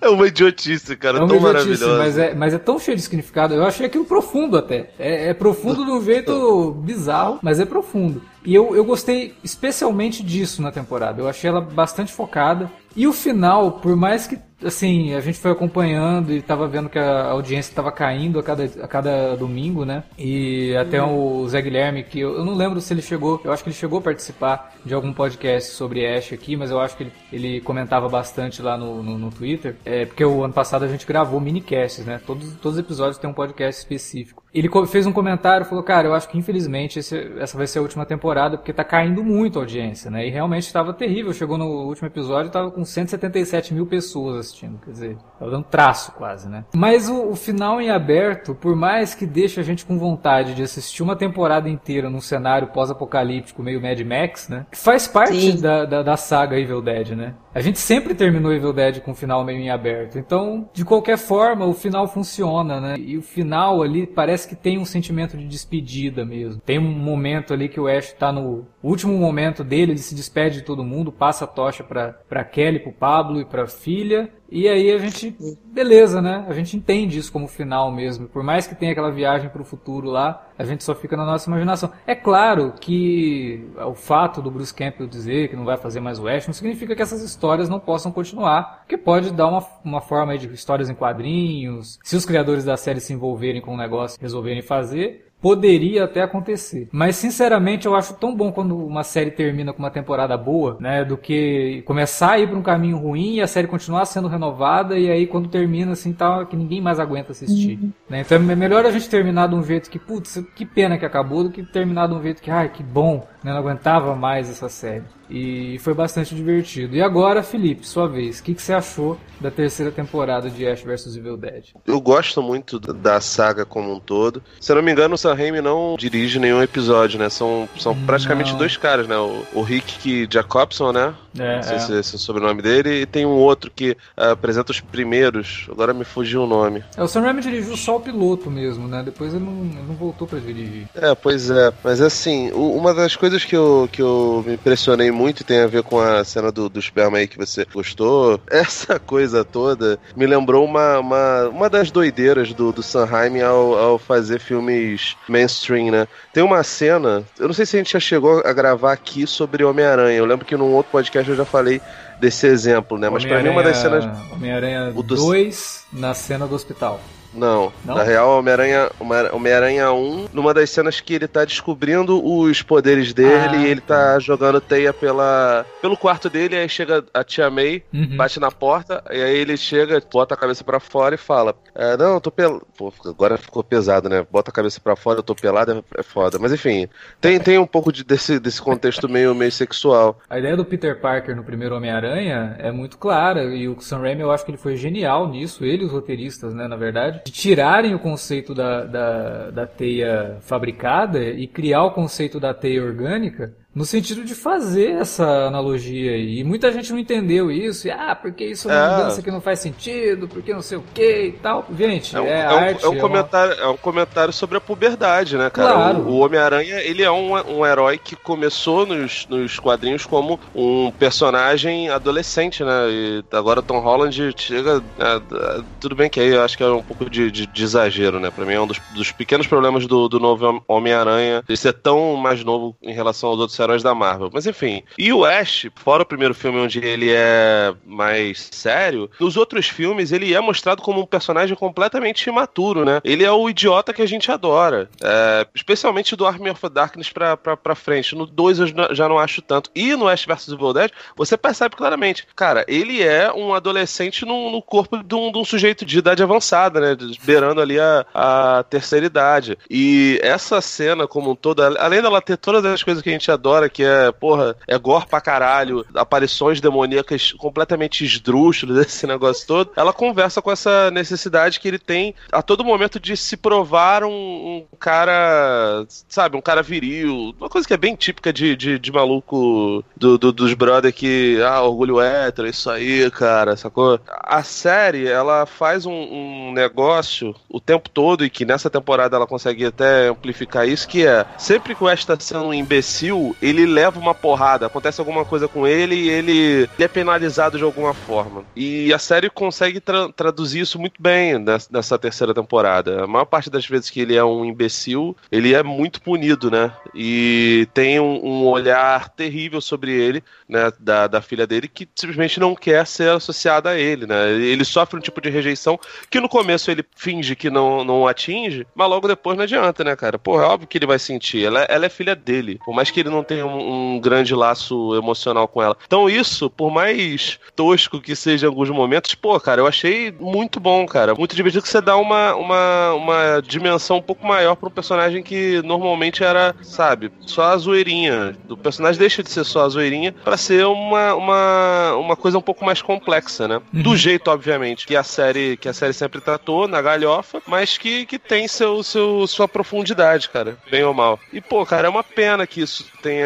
é 0.00 0.08
uma 0.08 0.26
idiotice, 0.26 0.96
cara, 0.96 1.18
é 1.18 1.20
uma 1.20 1.28
tão 1.28 1.40
maravilhosa. 1.40 1.98
Mas 1.98 2.18
é, 2.18 2.34
mas 2.34 2.54
é 2.54 2.58
tão 2.58 2.78
cheio 2.78 2.96
de 2.96 3.02
significado. 3.02 3.54
Eu 3.54 3.64
achei 3.64 3.86
aquilo 3.86 4.04
profundo 4.04 4.56
até. 4.56 4.90
É, 4.98 5.28
é 5.28 5.34
profundo 5.34 5.84
de 5.84 5.90
um 5.90 6.02
jeito 6.02 6.72
bizarro, 6.82 7.38
mas 7.42 7.60
é 7.60 7.64
profundo. 7.64 8.17
E 8.44 8.54
eu, 8.54 8.74
eu 8.74 8.84
gostei 8.84 9.34
especialmente 9.42 10.22
disso 10.22 10.62
na 10.62 10.72
temporada. 10.72 11.20
Eu 11.20 11.28
achei 11.28 11.48
ela 11.48 11.60
bastante 11.60 12.12
focada. 12.12 12.70
E 12.96 13.06
o 13.06 13.12
final, 13.12 13.72
por 13.72 13.96
mais 13.96 14.26
que 14.26 14.38
assim, 14.64 15.14
a 15.14 15.20
gente 15.20 15.38
foi 15.38 15.50
acompanhando 15.50 16.32
e 16.32 16.42
tava 16.42 16.66
vendo 16.66 16.88
que 16.88 16.98
a 16.98 17.30
audiência 17.30 17.74
tava 17.74 17.92
caindo 17.92 18.38
a 18.38 18.42
cada, 18.42 18.64
a 18.64 18.88
cada 18.88 19.36
domingo, 19.36 19.84
né? 19.84 20.04
E 20.18 20.74
até 20.76 21.02
uhum. 21.02 21.42
o 21.42 21.48
Zé 21.48 21.62
Guilherme, 21.62 22.02
que 22.02 22.20
eu, 22.20 22.36
eu, 22.36 22.44
não 22.44 22.54
lembro 22.54 22.80
se 22.80 22.92
ele 22.92 23.02
chegou, 23.02 23.40
eu 23.44 23.52
acho 23.52 23.62
que 23.62 23.70
ele 23.70 23.76
chegou 23.76 23.98
a 24.00 24.02
participar 24.02 24.74
de 24.84 24.94
algum 24.94 25.12
podcast 25.12 25.70
sobre 25.72 26.06
Ash 26.06 26.32
aqui, 26.32 26.56
mas 26.56 26.70
eu 26.70 26.80
acho 26.80 26.96
que 26.96 27.04
ele, 27.04 27.12
ele 27.32 27.60
comentava 27.60 28.08
bastante 28.08 28.60
lá 28.60 28.76
no, 28.76 29.02
no, 29.02 29.18
no 29.18 29.30
Twitter, 29.30 29.76
é, 29.84 30.06
porque 30.06 30.24
o 30.24 30.42
ano 30.42 30.52
passado 30.52 30.84
a 30.84 30.88
gente 30.88 31.06
gravou 31.06 31.40
minicasts, 31.40 32.04
né? 32.04 32.20
Todos, 32.26 32.54
todos 32.56 32.78
os 32.78 32.84
episódios 32.84 33.18
têm 33.18 33.30
um 33.30 33.34
podcast 33.34 33.80
específico. 33.80 34.42
Ele 34.52 34.68
fez 34.86 35.06
um 35.06 35.12
comentário, 35.12 35.66
falou, 35.66 35.84
cara, 35.84 36.08
eu 36.08 36.14
acho 36.14 36.28
que 36.28 36.38
infelizmente 36.38 36.98
esse, 36.98 37.16
essa 37.38 37.56
vai 37.56 37.66
ser 37.66 37.78
a 37.78 37.82
última 37.82 38.06
temporada, 38.06 38.56
porque 38.56 38.72
tá 38.72 38.82
caindo 38.82 39.22
muito 39.22 39.58
a 39.58 39.62
audiência, 39.62 40.10
né? 40.10 40.26
E 40.26 40.30
realmente 40.30 40.64
estava 40.64 40.92
terrível, 40.92 41.32
chegou 41.32 41.58
no 41.58 41.66
último 41.86 42.08
episódio 42.08 42.48
e 42.48 42.52
tava 42.52 42.70
com 42.70 42.84
177 42.84 43.74
mil 43.74 43.86
pessoas 43.86 44.47
assistindo, 44.48 44.78
quer 44.84 44.90
dizer, 44.90 45.16
tava 45.38 45.50
dando 45.50 45.64
traço 45.64 46.12
quase, 46.12 46.48
né? 46.48 46.64
Mas 46.74 47.08
o, 47.08 47.28
o 47.28 47.36
final 47.36 47.80
em 47.80 47.90
aberto, 47.90 48.54
por 48.54 48.74
mais 48.74 49.14
que 49.14 49.26
deixe 49.26 49.60
a 49.60 49.62
gente 49.62 49.84
com 49.84 49.98
vontade 49.98 50.54
de 50.54 50.62
assistir 50.62 51.02
uma 51.02 51.16
temporada 51.16 51.68
inteira 51.68 52.10
num 52.10 52.20
cenário 52.20 52.68
pós-apocalíptico 52.68 53.62
meio 53.62 53.80
Mad 53.80 54.00
Max, 54.00 54.48
né? 54.48 54.66
Faz 54.72 55.06
parte 55.06 55.56
da, 55.60 55.84
da, 55.84 56.02
da 56.02 56.16
saga 56.16 56.58
Evil 56.58 56.82
Dead, 56.82 57.10
né? 57.10 57.34
A 57.54 57.60
gente 57.60 57.78
sempre 57.78 58.14
terminou 58.14 58.52
Evil 58.52 58.72
Dead 58.72 59.00
com 59.00 59.10
o 59.10 59.14
final 59.14 59.44
meio 59.44 59.58
em 59.58 59.70
aberto. 59.70 60.18
Então, 60.18 60.68
de 60.72 60.84
qualquer 60.84 61.18
forma, 61.18 61.66
o 61.66 61.74
final 61.74 62.06
funciona, 62.06 62.80
né? 62.80 62.94
E 62.98 63.16
o 63.16 63.22
final 63.22 63.82
ali 63.82 64.06
parece 64.06 64.46
que 64.46 64.54
tem 64.54 64.78
um 64.78 64.84
sentimento 64.84 65.36
de 65.36 65.46
despedida 65.46 66.24
mesmo. 66.24 66.60
Tem 66.60 66.78
um 66.78 66.82
momento 66.82 67.52
ali 67.52 67.68
que 67.68 67.80
o 67.80 67.88
Ash 67.88 68.12
tá 68.12 68.30
no 68.30 68.66
último 68.82 69.16
momento 69.18 69.64
dele, 69.64 69.92
ele 69.92 69.98
se 69.98 70.14
despede 70.14 70.58
de 70.58 70.62
todo 70.62 70.84
mundo, 70.84 71.10
passa 71.10 71.44
a 71.44 71.48
tocha 71.48 71.82
pra, 71.82 72.12
pra 72.28 72.44
Kelly, 72.44 72.78
pro 72.78 72.92
Pablo 72.92 73.40
e 73.40 73.44
pra 73.44 73.66
filha. 73.66 74.30
E 74.50 74.66
aí 74.66 74.90
a 74.90 74.98
gente, 74.98 75.36
beleza, 75.66 76.22
né? 76.22 76.44
A 76.48 76.54
gente 76.54 76.76
entende 76.76 77.18
isso 77.18 77.30
como 77.30 77.46
final 77.46 77.92
mesmo. 77.92 78.26
Por 78.28 78.42
mais 78.42 78.66
que 78.66 78.74
tenha 78.74 78.92
aquela 78.92 79.10
viagem 79.10 79.50
para 79.50 79.60
o 79.60 79.64
futuro 79.64 80.08
lá, 80.08 80.48
a 80.58 80.64
gente 80.64 80.82
só 80.82 80.94
fica 80.94 81.16
na 81.16 81.26
nossa 81.26 81.50
imaginação. 81.50 81.92
É 82.06 82.14
claro 82.14 82.72
que 82.80 83.68
o 83.76 83.94
fato 83.94 84.40
do 84.40 84.50
Bruce 84.50 84.72
Campbell 84.72 85.06
dizer 85.06 85.48
que 85.48 85.56
não 85.56 85.64
vai 85.64 85.76
fazer 85.76 86.00
mais 86.00 86.18
o 86.18 86.26
Ash 86.26 86.46
não 86.46 86.54
significa 86.54 86.96
que 86.96 87.02
essas 87.02 87.22
histórias 87.22 87.68
não 87.68 87.78
possam 87.78 88.10
continuar, 88.10 88.84
que 88.88 88.96
pode 88.96 89.32
dar 89.32 89.48
uma, 89.48 89.64
uma 89.84 90.00
forma 90.00 90.36
de 90.38 90.46
histórias 90.52 90.88
em 90.88 90.94
quadrinhos. 90.94 91.98
Se 92.02 92.16
os 92.16 92.24
criadores 92.24 92.64
da 92.64 92.76
série 92.76 93.00
se 93.00 93.12
envolverem 93.12 93.60
com 93.60 93.74
o 93.74 93.76
negócio, 93.76 94.18
resolverem 94.20 94.62
fazer, 94.62 95.27
poderia 95.40 96.04
até 96.04 96.22
acontecer. 96.22 96.88
Mas 96.92 97.16
sinceramente 97.16 97.86
eu 97.86 97.94
acho 97.94 98.14
tão 98.14 98.34
bom 98.34 98.52
quando 98.52 98.76
uma 98.76 99.04
série 99.04 99.30
termina 99.30 99.72
com 99.72 99.78
uma 99.78 99.90
temporada 99.90 100.36
boa, 100.36 100.76
né, 100.80 101.04
do 101.04 101.16
que 101.16 101.82
começar 101.86 102.32
a 102.32 102.38
ir 102.38 102.48
para 102.48 102.58
um 102.58 102.62
caminho 102.62 102.98
ruim 102.98 103.36
e 103.36 103.40
a 103.40 103.46
série 103.46 103.68
continuar 103.68 104.04
sendo 104.06 104.28
renovada 104.28 104.98
e 104.98 105.10
aí 105.10 105.26
quando 105.26 105.48
termina 105.48 105.92
assim 105.92 106.12
tal 106.12 106.46
que 106.46 106.56
ninguém 106.56 106.80
mais 106.80 106.98
aguenta 106.98 107.32
assistir. 107.32 107.78
Uhum. 107.80 107.92
Né? 108.08 108.20
Então 108.20 108.36
é 108.36 108.56
melhor 108.56 108.84
a 108.84 108.90
gente 108.90 109.08
terminar 109.08 109.48
de 109.48 109.54
um 109.54 109.62
jeito 109.62 109.90
que 109.90 109.98
putz, 109.98 110.42
que 110.54 110.66
pena 110.66 110.98
que 110.98 111.04
acabou 111.04 111.44
do 111.44 111.50
que 111.50 111.62
terminar 111.62 112.08
de 112.08 112.14
um 112.14 112.22
jeito 112.22 112.42
que 112.42 112.50
ai 112.50 112.68
que 112.68 112.82
bom, 112.82 113.26
né, 113.42 113.52
não 113.52 113.58
aguentava 113.58 114.14
mais 114.14 114.50
essa 114.50 114.68
série. 114.68 115.04
E 115.30 115.78
foi 115.80 115.94
bastante 115.94 116.34
divertido. 116.34 116.96
E 116.96 117.02
agora, 117.02 117.42
Felipe, 117.42 117.86
sua 117.86 118.08
vez. 118.08 118.40
O 118.40 118.42
que, 118.42 118.54
que 118.54 118.62
você 118.62 118.72
achou 118.72 119.18
da 119.40 119.50
terceira 119.50 119.92
temporada 119.92 120.48
de 120.48 120.66
Ash 120.66 120.82
vs 120.82 121.16
Evil 121.16 121.36
Dead? 121.36 121.66
Eu 121.86 122.00
gosto 122.00 122.42
muito 122.42 122.78
da 122.78 123.20
saga 123.20 123.64
como 123.64 123.92
um 123.92 124.00
todo. 124.00 124.42
Se 124.60 124.72
eu 124.72 124.76
não 124.76 124.82
me 124.82 124.90
engano, 124.90 125.14
o 125.14 125.18
Sam 125.18 125.34
Raimi 125.34 125.60
não 125.60 125.96
dirige 125.98 126.38
nenhum 126.38 126.62
episódio, 126.62 127.18
né? 127.18 127.28
São, 127.28 127.68
são 127.78 127.94
praticamente 128.06 128.52
não. 128.52 128.58
dois 128.58 128.76
caras, 128.76 129.06
né? 129.06 129.16
O, 129.16 129.44
o 129.54 129.62
Rick 129.62 130.26
Jacobson, 130.30 130.92
né? 130.92 131.14
É, 131.38 131.56
não 131.56 131.62
sei 131.62 131.76
é. 131.76 131.78
se 131.78 131.92
esse 131.98 132.14
é 132.14 132.16
o 132.16 132.18
sobrenome 132.18 132.62
dele. 132.62 133.02
E 133.02 133.06
tem 133.06 133.26
um 133.26 133.30
outro 133.30 133.70
que 133.74 133.90
uh, 134.16 134.32
apresenta 134.32 134.72
os 134.72 134.80
primeiros. 134.80 135.66
Agora 135.70 135.92
me 135.92 136.04
fugiu 136.04 136.44
o 136.44 136.46
nome. 136.46 136.82
É, 136.96 137.02
o 137.02 137.08
Sam 137.08 137.20
Raimi 137.20 137.40
dirigiu 137.40 137.76
só 137.76 137.96
o 137.96 138.00
piloto 138.00 138.50
mesmo, 138.50 138.88
né? 138.88 139.02
Depois 139.04 139.34
ele 139.34 139.44
não, 139.44 139.64
ele 139.64 139.86
não 139.86 139.94
voltou 139.94 140.26
para 140.26 140.38
dirigir. 140.38 140.88
É, 140.94 141.14
pois 141.14 141.50
é. 141.50 141.72
Mas 141.82 142.00
assim, 142.00 142.50
uma 142.52 142.94
das 142.94 143.16
coisas 143.16 143.44
que 143.44 143.56
eu, 143.56 143.88
que 143.90 144.02
eu 144.02 144.44
me 144.46 144.54
impressionei 144.54 145.10
muito 145.10 145.44
tem 145.44 145.60
a 145.60 145.66
ver 145.66 145.82
com 145.82 146.00
a 146.00 146.24
cena 146.24 146.50
do, 146.50 146.68
do 146.68 146.78
esperma 146.78 147.18
aí 147.18 147.26
que 147.26 147.38
você 147.38 147.64
gostou. 147.64 148.40
Essa 148.50 148.98
coisa 148.98 149.44
toda 149.44 149.98
me 150.16 150.26
lembrou 150.26 150.64
uma, 150.64 150.98
uma, 150.98 151.48
uma 151.48 151.70
das 151.70 151.90
doideiras 151.90 152.52
do, 152.52 152.72
do 152.72 152.82
Sanheim 152.82 153.40
ao, 153.40 153.78
ao 153.78 153.98
fazer 153.98 154.40
filmes 154.40 155.16
mainstream, 155.28 155.90
né? 155.90 156.08
Tem 156.32 156.42
uma 156.42 156.62
cena, 156.62 157.24
eu 157.38 157.46
não 157.46 157.54
sei 157.54 157.66
se 157.66 157.76
a 157.76 157.80
gente 157.80 157.92
já 157.92 158.00
chegou 158.00 158.42
a 158.44 158.52
gravar 158.52 158.92
aqui 158.92 159.26
sobre 159.26 159.64
Homem-Aranha. 159.64 160.18
Eu 160.18 160.26
lembro 160.26 160.46
que 160.46 160.56
num 160.56 160.72
outro 160.72 160.92
podcast 160.92 161.27
eu 161.32 161.36
já 161.36 161.44
falei 161.44 161.80
desse 162.18 162.46
exemplo, 162.46 162.98
né? 162.98 163.08
Mas 163.08 163.24
pra 163.24 163.42
mim 163.42 163.48
uma 163.48 163.62
das 163.62 163.76
cenas. 163.78 164.04
Homem-Aranha 164.32 164.92
2 164.92 165.86
na 165.92 166.14
cena 166.14 166.46
do 166.46 166.54
hospital. 166.54 167.00
Não. 167.32 167.72
Não? 167.84 167.94
Na 167.94 168.02
real, 168.02 168.38
Homem-Aranha 168.38 168.90
Homem-Aranha 169.32 169.92
1, 169.92 170.28
numa 170.32 170.54
das 170.54 170.70
cenas 170.70 171.00
que 171.00 171.14
ele 171.14 171.28
tá 171.28 171.44
descobrindo 171.44 172.24
os 172.24 172.62
poderes 172.62 173.12
dele 173.12 173.56
ah, 173.56 173.56
e 173.56 173.66
ele 173.66 173.80
tá, 173.80 174.14
tá 174.14 174.18
jogando 174.18 174.60
teia 174.60 174.92
pela, 174.92 175.64
pelo 175.80 175.96
quarto 175.96 176.30
dele, 176.30 176.56
aí 176.56 176.68
chega 176.68 177.04
a 177.12 177.22
tia 177.22 177.50
May, 177.50 177.82
uhum. 177.92 178.16
bate 178.16 178.40
na 178.40 178.50
porta, 178.50 179.02
e 179.10 179.22
aí 179.22 179.36
ele 179.36 179.56
chega, 179.56 180.02
bota 180.10 180.34
a 180.34 180.36
cabeça 180.36 180.64
para 180.64 180.80
fora 180.80 181.14
e 181.14 181.18
fala: 181.18 181.54
é, 181.74 181.96
Não, 181.96 182.14
eu 182.14 182.20
tô 182.20 182.30
pelado. 182.30 182.66
Pô, 182.76 182.92
agora 183.04 183.36
ficou 183.36 183.62
pesado, 183.62 184.08
né? 184.08 184.26
Bota 184.30 184.50
a 184.50 184.54
cabeça 184.54 184.80
para 184.80 184.96
fora, 184.96 185.18
eu 185.18 185.22
tô 185.22 185.34
pelado, 185.34 185.84
é, 185.96 186.00
é 186.00 186.02
foda. 186.02 186.38
Mas 186.38 186.52
enfim, 186.52 186.88
tem, 187.20 187.38
tem 187.38 187.58
um 187.58 187.66
pouco 187.66 187.92
de, 187.92 188.04
desse, 188.04 188.38
desse 188.38 188.60
contexto 188.60 189.08
meio, 189.08 189.34
meio 189.34 189.52
sexual. 189.52 190.18
A 190.28 190.38
ideia 190.38 190.56
do 190.56 190.64
Peter 190.64 190.98
Parker 191.00 191.36
no 191.36 191.44
primeiro 191.44 191.76
Homem-Aranha 191.76 192.56
é 192.58 192.70
muito 192.70 192.98
clara, 192.98 193.44
e 193.44 193.68
o 193.68 193.80
Sam 193.80 193.98
Raimi 193.98 194.22
eu 194.22 194.30
acho 194.30 194.44
que 194.44 194.50
ele 194.50 194.58
foi 194.58 194.76
genial 194.76 195.28
nisso, 195.28 195.64
ele 195.64 195.82
e 195.82 195.86
os 195.86 195.92
roteiristas, 195.92 196.54
né, 196.54 196.66
na 196.66 196.76
verdade 196.76 197.17
de 197.24 197.32
tirarem 197.32 197.94
o 197.94 197.98
conceito 197.98 198.54
da, 198.54 198.84
da, 198.84 199.50
da 199.50 199.66
teia 199.66 200.38
fabricada 200.40 201.22
e 201.22 201.46
criar 201.46 201.84
o 201.84 201.90
conceito 201.90 202.38
da 202.40 202.54
teia 202.54 202.82
orgânica 202.82 203.54
no 203.74 203.84
sentido 203.84 204.24
de 204.24 204.34
fazer 204.34 204.92
essa 204.92 205.24
analogia 205.46 206.12
aí. 206.12 206.40
E 206.40 206.44
muita 206.44 206.72
gente 206.72 206.90
não 206.90 206.98
entendeu 206.98 207.50
isso. 207.50 207.86
E, 207.86 207.90
ah, 207.90 208.14
porque 208.14 208.44
isso 208.44 208.70
é 208.70 208.74
uma 208.74 208.84
é. 208.84 208.96
mudança 208.96 209.22
que 209.22 209.30
não 209.30 209.40
faz 209.40 209.60
sentido, 209.60 210.26
porque 210.26 210.52
não 210.52 210.62
sei 210.62 210.78
o 210.78 210.84
que 210.94 211.26
e 211.26 211.32
tal. 211.32 211.66
Gente, 211.76 212.16
é, 212.16 212.20
um, 212.20 212.26
é, 212.26 212.30
é 212.30 212.46
arte. 212.46 212.86
Um, 212.86 212.94
é, 212.94 212.96
um 212.96 213.00
comentário, 213.00 213.54
uma... 213.54 213.62
é 213.62 213.68
um 213.68 213.76
comentário 213.76 214.32
sobre 214.32 214.56
a 214.56 214.60
puberdade, 214.60 215.36
né, 215.36 215.50
cara? 215.50 215.72
Claro. 215.72 215.98
O, 216.00 216.12
o 216.12 216.18
Homem-Aranha, 216.18 216.80
ele 216.80 217.02
é 217.02 217.10
um, 217.10 217.34
um 217.34 217.64
herói 217.64 217.98
que 217.98 218.16
começou 218.16 218.86
nos, 218.86 219.26
nos 219.28 219.58
quadrinhos 219.58 220.06
como 220.06 220.40
um 220.54 220.90
personagem 220.90 221.90
adolescente, 221.90 222.64
né? 222.64 222.88
E 222.88 223.24
agora 223.30 223.62
Tom 223.62 223.80
Holland 223.80 224.34
chega. 224.36 224.82
É, 224.98 225.62
tudo 225.78 225.94
bem 225.94 226.08
que 226.08 226.18
aí 226.18 226.28
eu 226.28 226.42
acho 226.42 226.56
que 226.56 226.62
é 226.62 226.68
um 226.68 226.82
pouco 226.82 227.08
de, 227.08 227.30
de, 227.30 227.46
de 227.46 227.62
exagero, 227.62 228.18
né? 228.18 228.30
Pra 228.30 228.44
mim 228.44 228.54
é 228.54 228.60
um 228.60 228.66
dos, 228.66 228.80
dos 228.94 229.12
pequenos 229.12 229.46
problemas 229.46 229.86
do, 229.86 230.08
do 230.08 230.18
novo 230.18 230.64
Homem-Aranha, 230.66 231.44
de 231.46 231.56
ser 231.56 231.74
tão 231.74 232.16
mais 232.16 232.42
novo 232.42 232.76
em 232.82 232.92
relação 232.92 233.28
aos 233.28 233.38
outros 233.38 233.57
heróis 233.58 233.82
da 233.82 233.94
Marvel. 233.94 234.30
Mas 234.32 234.46
enfim. 234.46 234.82
E 234.96 235.12
o 235.12 235.24
Ash, 235.24 235.66
fora 235.76 236.02
o 236.02 236.06
primeiro 236.06 236.34
filme 236.34 236.58
onde 236.58 236.78
ele 236.78 237.10
é 237.10 237.74
mais 237.84 238.48
sério, 238.52 239.10
nos 239.20 239.36
outros 239.36 239.68
filmes 239.68 240.12
ele 240.12 240.34
é 240.34 240.40
mostrado 240.40 240.82
como 240.82 241.00
um 241.00 241.06
personagem 241.06 241.56
completamente 241.56 242.28
imaturo, 242.28 242.84
né? 242.84 243.00
Ele 243.04 243.24
é 243.24 243.32
o 243.32 243.48
idiota 243.48 243.92
que 243.92 244.02
a 244.02 244.06
gente 244.06 244.30
adora. 244.30 244.88
É, 245.02 245.46
especialmente 245.54 246.16
do 246.16 246.26
Army 246.26 246.50
of 246.50 246.68
Darkness 246.68 247.10
pra, 247.10 247.36
pra, 247.36 247.56
pra 247.56 247.74
frente. 247.74 248.14
No 248.14 248.26
2 248.26 248.58
eu 248.58 248.66
já 248.94 249.08
não 249.08 249.18
acho 249.18 249.42
tanto. 249.42 249.70
E 249.74 249.94
no 249.94 250.08
Ash 250.08 250.24
vs 250.24 250.48
Evil 250.48 250.72
Dead, 250.72 250.90
você 251.16 251.36
percebe 251.36 251.76
claramente. 251.76 252.26
Cara, 252.34 252.64
ele 252.68 253.02
é 253.02 253.32
um 253.32 253.54
adolescente 253.54 254.24
no, 254.24 254.50
no 254.50 254.62
corpo 254.62 255.02
de 255.02 255.14
um, 255.14 255.32
de 255.32 255.38
um, 255.38 255.44
sujeito 255.44 255.84
de 255.84 255.98
idade 255.98 256.22
avançada, 256.22 256.80
né? 256.80 256.96
Beirando 257.24 257.60
ali 257.60 257.78
a, 257.78 258.06
a 258.14 258.64
terceira 258.68 259.06
idade. 259.06 259.58
E 259.70 260.18
essa 260.22 260.60
cena 260.60 261.06
como 261.06 261.30
um 261.30 261.34
todo, 261.34 261.62
além 261.62 262.02
dela 262.02 262.20
ter 262.20 262.36
todas 262.36 262.64
as 262.64 262.82
coisas 262.82 263.02
que 263.02 263.08
a 263.08 263.12
gente 263.12 263.30
adora, 263.30 263.47
adora, 263.48 263.68
que 263.68 263.82
é, 263.82 264.12
porra, 264.12 264.56
é 264.66 264.76
gore 264.78 265.06
pra 265.06 265.20
caralho, 265.20 265.84
aparições 265.94 266.60
demoníacas 266.60 267.32
completamente 267.32 268.04
esdrúxulas, 268.04 268.78
esse 268.86 269.06
negócio 269.06 269.46
todo, 269.46 269.70
ela 269.74 269.92
conversa 269.92 270.42
com 270.42 270.50
essa 270.50 270.90
necessidade 270.90 271.58
que 271.58 271.68
ele 271.68 271.78
tem 271.78 272.14
a 272.30 272.42
todo 272.42 272.64
momento 272.64 273.00
de 273.00 273.16
se 273.16 273.36
provar 273.36 274.04
um, 274.04 274.10
um 274.10 274.76
cara, 274.78 275.86
sabe, 276.08 276.36
um 276.36 276.42
cara 276.42 276.62
viril, 276.62 277.34
uma 277.38 277.48
coisa 277.48 277.66
que 277.66 277.74
é 277.74 277.78
bem 277.78 277.96
típica 277.96 278.32
de, 278.32 278.54
de, 278.54 278.78
de 278.78 278.92
maluco 278.92 279.82
do, 279.96 280.18
do, 280.18 280.32
dos 280.32 280.52
brother 280.54 280.92
que, 280.92 281.40
ah, 281.42 281.62
orgulho 281.62 282.00
hétero, 282.00 282.48
isso 282.48 282.70
aí, 282.70 283.10
cara, 283.10 283.56
sacou? 283.56 283.98
A 284.06 284.42
série, 284.42 285.06
ela 285.06 285.46
faz 285.46 285.86
um, 285.86 285.92
um 285.92 286.52
negócio 286.52 287.34
o 287.48 287.60
tempo 287.60 287.88
todo 287.88 288.24
e 288.24 288.30
que 288.30 288.44
nessa 288.44 288.68
temporada 288.68 289.16
ela 289.16 289.26
consegue 289.26 289.64
até 289.64 290.08
amplificar 290.08 290.68
isso, 290.68 290.86
que 290.86 291.06
é, 291.06 291.24
sempre 291.38 291.74
que 291.74 291.82
o 291.82 291.88
Ash 291.88 292.04
tá 292.04 292.18
sendo 292.18 292.44
um 292.44 292.54
imbecil, 292.54 293.36
ele 293.40 293.66
leva 293.66 293.98
uma 293.98 294.14
porrada, 294.14 294.66
acontece 294.66 295.00
alguma 295.00 295.24
coisa 295.24 295.48
com 295.48 295.66
ele 295.66 295.94
e 295.94 296.10
ele, 296.10 296.36
ele 296.38 296.70
é 296.78 296.88
penalizado 296.88 297.58
de 297.58 297.64
alguma 297.64 297.94
forma. 297.94 298.44
E 298.54 298.92
a 298.92 298.98
série 298.98 299.30
consegue 299.30 299.80
tra 299.80 300.08
traduzir 300.12 300.60
isso 300.60 300.78
muito 300.78 301.00
bem 301.00 301.38
nessa, 301.38 301.68
nessa, 301.70 301.98
terceira 301.98 302.34
temporada. 302.34 303.04
A 303.04 303.06
maior 303.06 303.24
parte 303.24 303.50
das 303.50 303.66
vezes 303.66 303.90
que 303.90 304.00
ele 304.00 304.16
é 304.16 304.24
um 304.24 304.44
imbecil, 304.44 305.16
ele 305.30 305.54
é 305.54 305.62
muito 305.62 306.00
punido, 306.00 306.50
né? 306.50 306.72
E 306.94 307.68
tem 307.74 308.00
um, 308.00 308.24
um 308.24 308.46
olhar 308.46 309.08
terrível 309.10 309.60
sobre 309.60 309.92
ele, 309.92 310.22
né? 310.48 310.72
Da, 310.78 311.06
da 311.06 311.20
filha 311.20 311.46
dele, 311.46 311.68
que 311.68 311.88
simplesmente 311.94 312.40
não 312.40 312.54
quer 312.54 312.86
ser 312.86 313.10
associada 313.10 313.70
a 313.70 313.78
ele, 313.78 314.06
né? 314.06 314.30
Ele 314.32 314.64
sofre 314.64 314.98
um 314.98 315.02
tipo 315.02 315.20
de 315.20 315.30
rejeição 315.30 315.78
que 316.10 316.20
no 316.20 316.28
começo 316.28 316.70
ele 316.70 316.84
finge 316.96 317.36
que 317.36 317.50
não, 317.50 317.84
não 317.84 318.06
atinge, 318.06 318.66
mas 318.74 318.88
logo 318.88 319.08
depois 319.08 319.36
não 319.36 319.44
adianta, 319.44 319.84
né, 319.84 319.94
cara? 319.96 320.18
Pô, 320.18 320.40
é 320.40 320.44
óbvio 320.44 320.68
que 320.68 320.78
ele 320.78 320.86
vai 320.86 320.98
sentir. 320.98 321.44
Ela, 321.44 321.62
ela 321.62 321.86
é 321.86 321.88
filha 321.88 322.14
dele. 322.14 322.58
Por 322.64 322.74
mais 322.74 322.90
que 322.90 323.00
ele 323.00 323.10
não 323.10 323.22
tenha 323.28 323.46
um, 323.46 323.94
um 323.94 324.00
grande 324.00 324.34
laço 324.34 324.94
emocional 324.94 325.46
com 325.46 325.62
ela. 325.62 325.76
Então, 325.86 326.08
isso, 326.08 326.48
por 326.50 326.70
mais 326.70 327.38
tosco 327.54 328.00
que 328.00 328.16
seja 328.16 328.46
em 328.46 328.48
alguns 328.48 328.70
momentos, 328.70 329.14
pô, 329.14 329.38
cara, 329.38 329.60
eu 329.60 329.66
achei 329.66 330.12
muito 330.18 330.58
bom, 330.58 330.86
cara. 330.86 331.14
Muito 331.14 331.36
divertido 331.36 331.62
que 331.62 331.68
você 331.68 331.80
dá 331.80 331.96
uma, 331.96 332.34
uma, 332.34 332.94
uma 332.94 333.42
dimensão 333.42 333.98
um 333.98 334.02
pouco 334.02 334.26
maior 334.26 334.56
para 334.56 334.68
um 334.68 334.72
personagem 334.72 335.22
que 335.22 335.60
normalmente 335.62 336.24
era, 336.24 336.54
sabe, 336.62 337.12
só 337.20 337.42
a 337.44 337.56
zoeirinha. 337.56 338.36
O 338.48 338.56
personagem 338.56 338.98
deixa 338.98 339.22
de 339.22 339.30
ser 339.30 339.44
só 339.44 339.64
a 339.64 339.68
zoeirinha 339.68 340.14
para 340.24 340.36
ser 340.36 340.66
uma, 340.66 341.14
uma, 341.14 341.94
uma 341.96 342.16
coisa 342.16 342.38
um 342.38 342.42
pouco 342.42 342.64
mais 342.64 342.80
complexa, 342.80 343.46
né? 343.46 343.60
Uhum. 343.72 343.82
Do 343.82 343.96
jeito, 343.96 344.30
obviamente, 344.30 344.86
que 344.86 344.96
a 344.96 345.02
série 345.02 345.56
que 345.56 345.68
a 345.68 345.72
série 345.72 345.92
sempre 345.92 346.20
tratou, 346.20 346.68
na 346.68 346.80
galhofa, 346.80 347.42
mas 347.46 347.76
que, 347.76 348.06
que 348.06 348.18
tem 348.18 348.48
seu, 348.48 348.82
seu, 348.82 349.26
sua 349.26 349.48
profundidade, 349.48 350.28
cara. 350.30 350.56
Bem 350.70 350.84
ou 350.84 350.94
mal. 350.94 351.18
E, 351.32 351.40
pô, 351.40 351.64
cara, 351.66 351.86
é 351.86 351.90
uma 351.90 352.04
pena 352.04 352.46
que 352.46 352.60
isso 352.60 352.86
tenha. 353.02 353.17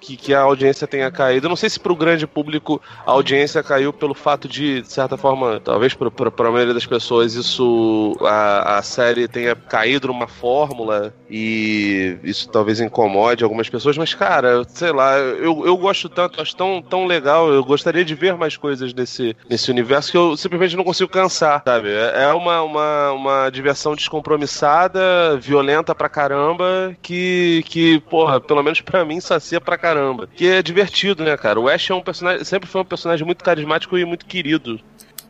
Que, 0.00 0.16
que 0.16 0.34
a 0.34 0.40
audiência 0.40 0.86
tenha 0.86 1.10
caído. 1.10 1.48
Não 1.48 1.56
sei 1.56 1.70
se 1.70 1.80
pro 1.80 1.96
grande 1.96 2.26
público 2.26 2.80
a 3.06 3.10
audiência 3.10 3.62
caiu 3.62 3.92
pelo 3.92 4.14
fato 4.14 4.48
de, 4.48 4.82
de 4.82 4.92
certa 4.92 5.16
forma, 5.16 5.60
talvez 5.60 5.94
pra, 5.94 6.10
pra 6.10 6.50
maioria 6.50 6.74
das 6.74 6.86
pessoas 6.86 7.34
isso. 7.34 8.16
A, 8.22 8.78
a 8.78 8.82
série 8.82 9.28
tenha 9.28 9.54
caído 9.54 10.08
numa 10.08 10.26
fórmula 10.26 11.14
e 11.30 12.16
isso 12.22 12.48
talvez 12.48 12.80
incomode 12.80 13.42
algumas 13.42 13.68
pessoas, 13.68 13.96
mas, 13.96 14.14
cara, 14.14 14.64
sei 14.68 14.92
lá, 14.92 15.18
eu, 15.18 15.66
eu 15.66 15.76
gosto 15.76 16.08
tanto, 16.08 16.40
acho 16.40 16.54
tão, 16.56 16.82
tão 16.82 17.06
legal, 17.06 17.52
eu 17.52 17.64
gostaria 17.64 18.04
de 18.04 18.14
ver 18.14 18.36
mais 18.36 18.56
coisas 18.56 18.94
nesse, 18.94 19.36
nesse 19.48 19.70
universo 19.70 20.10
que 20.10 20.16
eu 20.16 20.36
simplesmente 20.36 20.76
não 20.76 20.84
consigo 20.84 21.10
cansar, 21.10 21.62
sabe? 21.64 21.88
É, 21.88 22.24
é 22.24 22.32
uma, 22.32 22.62
uma, 22.62 23.12
uma 23.12 23.50
diversão 23.50 23.94
descompromissada, 23.94 25.36
violenta 25.38 25.94
pra 25.94 26.08
caramba, 26.08 26.96
que, 27.02 27.64
que 27.66 28.00
porra, 28.00 28.40
pelo 28.40 28.62
menos 28.62 28.80
pra 28.80 29.04
mim, 29.04 29.13
sacia 29.20 29.60
pra 29.60 29.78
caramba. 29.78 30.26
Que 30.26 30.48
é 30.48 30.62
divertido, 30.62 31.24
né, 31.24 31.36
cara? 31.36 31.60
O 31.60 31.68
Ash 31.68 31.90
é 31.90 31.94
um 31.94 32.02
personagem, 32.02 32.44
sempre 32.44 32.68
foi 32.68 32.80
um 32.80 32.84
personagem 32.84 33.24
muito 33.24 33.44
carismático 33.44 33.96
e 33.96 34.04
muito 34.04 34.26
querido. 34.26 34.80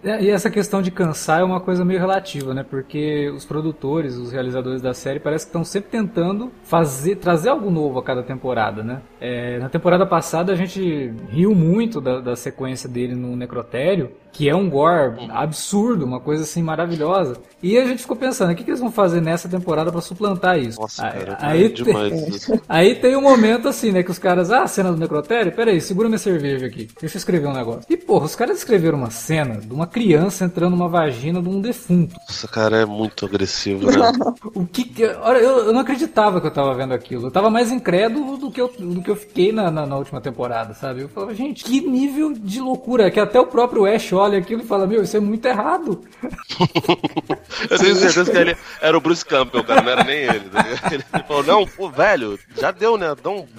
É, 0.04 0.22
e 0.22 0.28
essa 0.28 0.50
questão 0.50 0.82
de 0.82 0.90
cansar 0.90 1.40
é 1.40 1.44
uma 1.44 1.60
coisa 1.60 1.82
meio 1.82 1.98
relativa, 1.98 2.52
né? 2.52 2.62
Porque 2.62 3.30
os 3.30 3.46
produtores, 3.46 4.16
os 4.16 4.30
realizadores 4.30 4.82
da 4.82 4.92
série, 4.92 5.18
parece 5.18 5.46
que 5.46 5.48
estão 5.48 5.64
sempre 5.64 5.90
tentando 5.90 6.52
fazer, 6.62 7.16
trazer 7.16 7.48
algo 7.48 7.70
novo 7.70 7.98
a 7.98 8.02
cada 8.02 8.22
temporada, 8.22 8.82
né? 8.82 9.00
É, 9.18 9.58
na 9.58 9.70
temporada 9.70 10.04
passada 10.04 10.52
a 10.52 10.56
gente 10.56 11.10
riu 11.30 11.54
muito 11.54 12.02
da, 12.02 12.20
da 12.20 12.36
sequência 12.36 12.86
dele 12.86 13.14
no 13.14 13.34
Necrotério, 13.34 14.12
que 14.34 14.48
é 14.48 14.54
um 14.54 14.68
gore 14.68 15.30
absurdo, 15.30 16.04
uma 16.04 16.18
coisa 16.18 16.42
assim 16.42 16.62
maravilhosa. 16.62 17.36
E 17.62 17.78
a 17.78 17.86
gente 17.86 18.02
ficou 18.02 18.16
pensando, 18.16 18.52
o 18.52 18.54
que, 18.54 18.64
que 18.64 18.70
eles 18.70 18.80
vão 18.80 18.90
fazer 18.90 19.22
nessa 19.22 19.48
temporada 19.48 19.90
para 19.90 20.00
suplantar 20.00 20.58
isso? 20.58 20.78
Nossa, 20.78 21.06
aí, 21.06 21.24
cara, 21.24 21.38
aí, 21.40 21.68
tem, 21.70 21.94
aí 22.68 22.94
tem 22.96 23.16
um 23.16 23.22
momento 23.22 23.68
assim, 23.68 23.92
né, 23.92 24.02
que 24.02 24.10
os 24.10 24.18
caras, 24.18 24.50
ah, 24.50 24.66
cena 24.66 24.90
do 24.90 24.98
necrotério, 24.98 25.52
peraí, 25.52 25.80
segura 25.80 26.08
minha 26.08 26.18
cerveja 26.18 26.66
aqui, 26.66 26.88
deixa 27.00 27.16
eu 27.16 27.18
escrever 27.18 27.46
um 27.46 27.54
negócio. 27.54 27.84
E 27.88 27.96
porra, 27.96 28.26
os 28.26 28.34
caras 28.34 28.58
escreveram 28.58 28.98
uma 28.98 29.10
cena 29.10 29.58
de 29.58 29.72
uma 29.72 29.86
criança 29.86 30.44
entrando 30.44 30.76
numa 30.76 30.88
vagina 30.88 31.40
de 31.40 31.48
um 31.48 31.60
defunto. 31.60 32.16
Nossa, 32.28 32.48
cara, 32.48 32.78
é 32.78 32.84
muito 32.84 33.24
agressivo, 33.24 33.86
né? 33.86 34.12
o 34.52 34.66
que, 34.66 34.92
olha, 35.22 35.38
eu, 35.38 35.58
eu, 35.66 35.72
não 35.72 35.80
acreditava 35.80 36.40
que 36.40 36.46
eu 36.48 36.52
tava 36.52 36.74
vendo 36.74 36.92
aquilo. 36.92 37.28
Eu 37.28 37.30
tava 37.30 37.48
mais 37.50 37.70
incrédulo 37.70 38.36
do 38.36 38.50
que 38.50 38.60
eu, 38.60 38.70
do 38.78 39.00
que 39.00 39.10
eu 39.10 39.16
fiquei 39.16 39.52
na, 39.52 39.70
na, 39.70 39.86
na 39.86 39.96
última 39.96 40.20
temporada, 40.20 40.74
sabe? 40.74 41.02
Eu 41.02 41.08
falava, 41.08 41.32
gente, 41.32 41.64
que 41.64 41.80
nível 41.80 42.32
de 42.32 42.60
loucura, 42.60 43.10
que 43.10 43.20
até 43.20 43.40
o 43.40 43.46
próprio 43.46 43.86
Ash 43.86 44.12
olha 44.24 44.38
aquilo 44.38 44.62
e 44.62 44.66
fala: 44.66 44.86
Meu, 44.86 45.02
isso 45.02 45.16
é 45.16 45.20
muito 45.20 45.44
errado. 45.46 46.04
eu 47.70 47.78
tenho 47.78 47.96
certeza 47.96 48.30
que 48.30 48.36
ele 48.36 48.56
era 48.80 48.96
o 48.96 49.00
Bruce 49.00 49.24
Campbell, 49.24 49.64
cara, 49.64 49.82
não 49.82 49.92
era 49.92 50.04
nem 50.04 50.18
ele. 50.18 50.48
Tá 50.50 50.64
ele 50.92 51.04
falou: 51.26 51.44
Não, 51.44 51.66
pô, 51.66 51.90
velho, 51.90 52.38
já 52.58 52.70
deu, 52.70 52.96
né? 52.96 53.08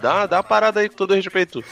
Dá, 0.02 0.26
dá, 0.26 0.44
parada 0.44 0.80
aí 0.80 0.90
com 0.90 0.96
todo 0.96 1.14
respeito. 1.14 1.64